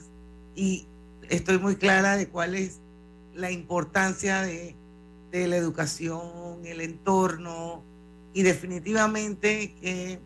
y 0.55 0.87
estoy 1.29 1.57
muy 1.57 1.75
clara 1.75 2.15
de 2.15 2.27
cuál 2.29 2.55
es 2.55 2.79
la 3.33 3.51
importancia 3.51 4.41
de, 4.43 4.75
de 5.31 5.47
la 5.47 5.57
educación, 5.57 6.65
el 6.65 6.79
entorno 6.79 7.83
y 8.33 8.43
definitivamente 8.43 9.75
que 9.81 10.19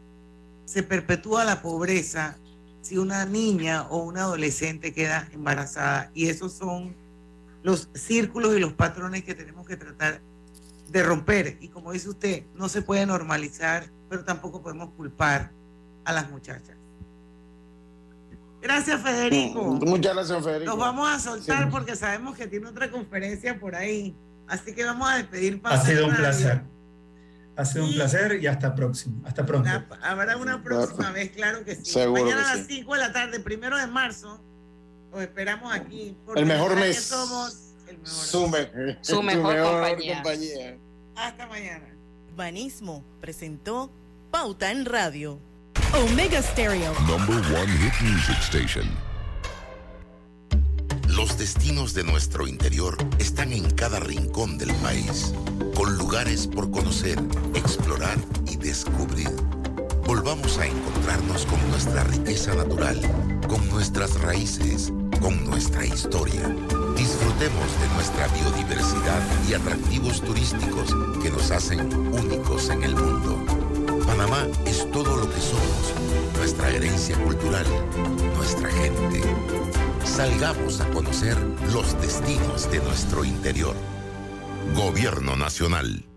se 0.65 0.83
perpetúa 0.83 1.45
la 1.45 1.61
pobreza 1.63 2.37
si 2.81 2.97
una 2.99 3.25
niña 3.25 3.87
o 3.89 4.03
una 4.03 4.21
adolescente 4.21 4.93
queda 4.93 5.27
embarazada. 5.31 6.11
Y 6.13 6.29
esos 6.29 6.53
son 6.53 6.95
los 7.63 7.89
círculos 7.93 8.55
y 8.55 8.59
los 8.59 8.73
patrones 8.73 9.23
que 9.23 9.33
tenemos 9.33 9.67
que 9.67 9.77
tratar 9.77 10.21
de 10.91 11.03
romper. 11.03 11.57
Y 11.59 11.69
como 11.69 11.91
dice 11.91 12.09
usted, 12.09 12.43
no 12.55 12.69
se 12.69 12.81
puede 12.81 13.05
normalizar, 13.05 13.89
pero 14.09 14.23
tampoco 14.23 14.61
podemos 14.61 14.89
culpar 14.91 15.51
a 16.05 16.13
las 16.13 16.29
muchachas. 16.29 16.75
Gracias, 18.61 19.01
Federico. 19.01 19.63
Muchas 19.63 20.13
gracias, 20.13 20.43
Federico. 20.43 20.71
Nos 20.71 20.79
vamos 20.79 21.09
a 21.09 21.19
soltar 21.19 21.69
porque 21.69 21.95
sabemos 21.95 22.35
que 22.35 22.47
tiene 22.47 22.67
otra 22.67 22.91
conferencia 22.91 23.59
por 23.59 23.75
ahí. 23.75 24.15
Así 24.47 24.73
que 24.73 24.83
vamos 24.83 25.09
a 25.09 25.17
despedir. 25.17 25.61
Ha 25.63 25.77
sido 25.77 26.07
un 26.07 26.15
placer. 26.15 26.61
Ha 27.55 27.65
sido 27.65 27.85
un 27.85 27.93
placer 27.93 28.41
y 28.41 28.47
hasta 28.47 28.73
próximo. 28.73 29.21
Hasta 29.25 29.45
pronto. 29.45 29.69
habrá 30.01 30.37
una 30.37 30.63
próxima 30.63 31.11
vez, 31.11 31.31
claro 31.31 31.63
que 31.63 31.75
sí. 31.75 31.99
Mañana 32.07 32.51
a 32.51 32.55
las 32.55 32.67
5 32.67 32.93
de 32.93 32.99
la 32.99 33.13
tarde, 33.13 33.39
primero 33.39 33.77
de 33.77 33.87
marzo, 33.87 34.41
os 35.11 35.21
esperamos 35.21 35.73
aquí. 35.73 36.17
El 36.35 36.45
mejor 36.45 36.75
mes. 36.75 37.01
Somos 37.01 37.68
el 38.03 38.11
mejor 38.11 38.25
su, 38.25 38.47
me, 38.47 38.97
su, 39.01 39.23
mejor, 39.23 39.55
compañía. 39.57 40.77
Hasta 41.15 41.47
mañana. 41.47 41.85
Urbanismo 42.31 43.03
presentó 43.21 43.91
Pauta 44.31 44.71
en 44.71 44.85
Radio. 44.85 45.39
Omega 45.93 46.41
Stereo. 46.41 46.93
Number 47.07 47.37
one 47.53 47.71
hit 47.77 47.93
music 48.01 48.37
station. 48.41 48.89
Los 51.07 51.37
destinos 51.37 51.93
de 51.93 52.03
nuestro 52.03 52.47
interior 52.47 52.95
están 53.17 53.51
en 53.51 53.69
cada 53.71 53.99
rincón 53.99 54.57
del 54.57 54.73
país, 54.75 55.33
con 55.75 55.97
lugares 55.97 56.47
por 56.47 56.71
conocer, 56.71 57.17
explorar 57.55 58.17
y 58.47 58.55
descubrir 58.57 59.29
volvamos 60.09 60.57
a 60.57 60.65
encontrarnos 60.65 61.45
con 61.45 61.69
nuestra 61.69 62.03
riqueza 62.03 62.55
natural, 62.55 62.99
con 63.47 63.69
nuestras 63.69 64.19
raíces, 64.19 64.91
con 65.21 65.43
nuestra 65.45 65.85
historia. 65.85 66.47
Disfrutemos 66.95 67.79
de 67.81 67.87
nuestra 67.95 68.27
biodiversidad 68.27 69.21
y 69.47 69.53
atractivos 69.53 70.21
turísticos 70.21 70.95
que 71.21 71.29
nos 71.29 71.51
hacen 71.51 71.91
únicos 72.13 72.69
en 72.69 72.83
el 72.83 72.95
mundo. 72.95 73.37
Panamá 74.05 74.47
es 74.65 74.89
todo 74.91 75.17
lo 75.17 75.29
que 75.29 75.39
somos, 75.39 75.93
nuestra 76.37 76.69
herencia 76.69 77.17
cultural, 77.23 77.65
nuestra 78.35 78.69
gente. 78.69 79.21
Salgamos 80.03 80.81
a 80.81 80.89
conocer 80.89 81.37
los 81.73 81.99
destinos 82.01 82.69
de 82.71 82.79
nuestro 82.79 83.23
interior. 83.23 83.75
Gobierno 84.75 85.35
Nacional. 85.35 86.08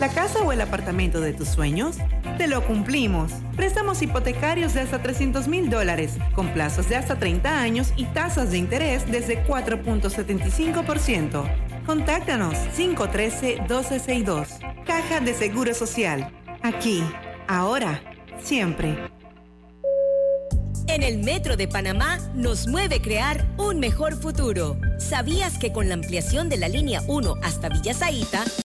¿La 0.00 0.08
casa 0.08 0.40
o 0.42 0.52
el 0.52 0.60
apartamento 0.60 1.20
de 1.20 1.32
tus 1.32 1.48
sueños? 1.48 1.96
Te 2.36 2.46
lo 2.46 2.64
cumplimos. 2.64 3.32
Préstamos 3.56 4.00
hipotecarios 4.00 4.74
de 4.74 4.82
hasta 4.82 5.02
300 5.02 5.48
mil 5.48 5.70
dólares, 5.70 6.18
con 6.36 6.50
plazos 6.50 6.88
de 6.88 6.94
hasta 6.94 7.18
30 7.18 7.60
años 7.60 7.92
y 7.96 8.04
tasas 8.04 8.52
de 8.52 8.58
interés 8.58 9.10
desde 9.10 9.44
4.75%. 9.44 11.84
Contáctanos 11.84 12.54
513-1262. 12.76 14.46
Caja 14.86 15.18
de 15.18 15.34
Seguro 15.34 15.74
Social. 15.74 16.30
Aquí, 16.62 17.02
ahora, 17.48 18.00
siempre. 18.40 18.96
En 20.88 21.02
el 21.02 21.18
Metro 21.18 21.56
de 21.56 21.68
Panamá 21.68 22.18
nos 22.34 22.66
mueve 22.66 23.02
crear 23.02 23.46
un 23.58 23.78
mejor 23.78 24.14
futuro. 24.14 24.78
¿Sabías 24.98 25.58
que 25.58 25.70
con 25.70 25.88
la 25.88 25.94
ampliación 25.94 26.48
de 26.48 26.56
la 26.56 26.68
línea 26.68 27.02
1 27.06 27.34
hasta 27.42 27.68
Villa 27.68 27.92
Zaita, 27.92 28.42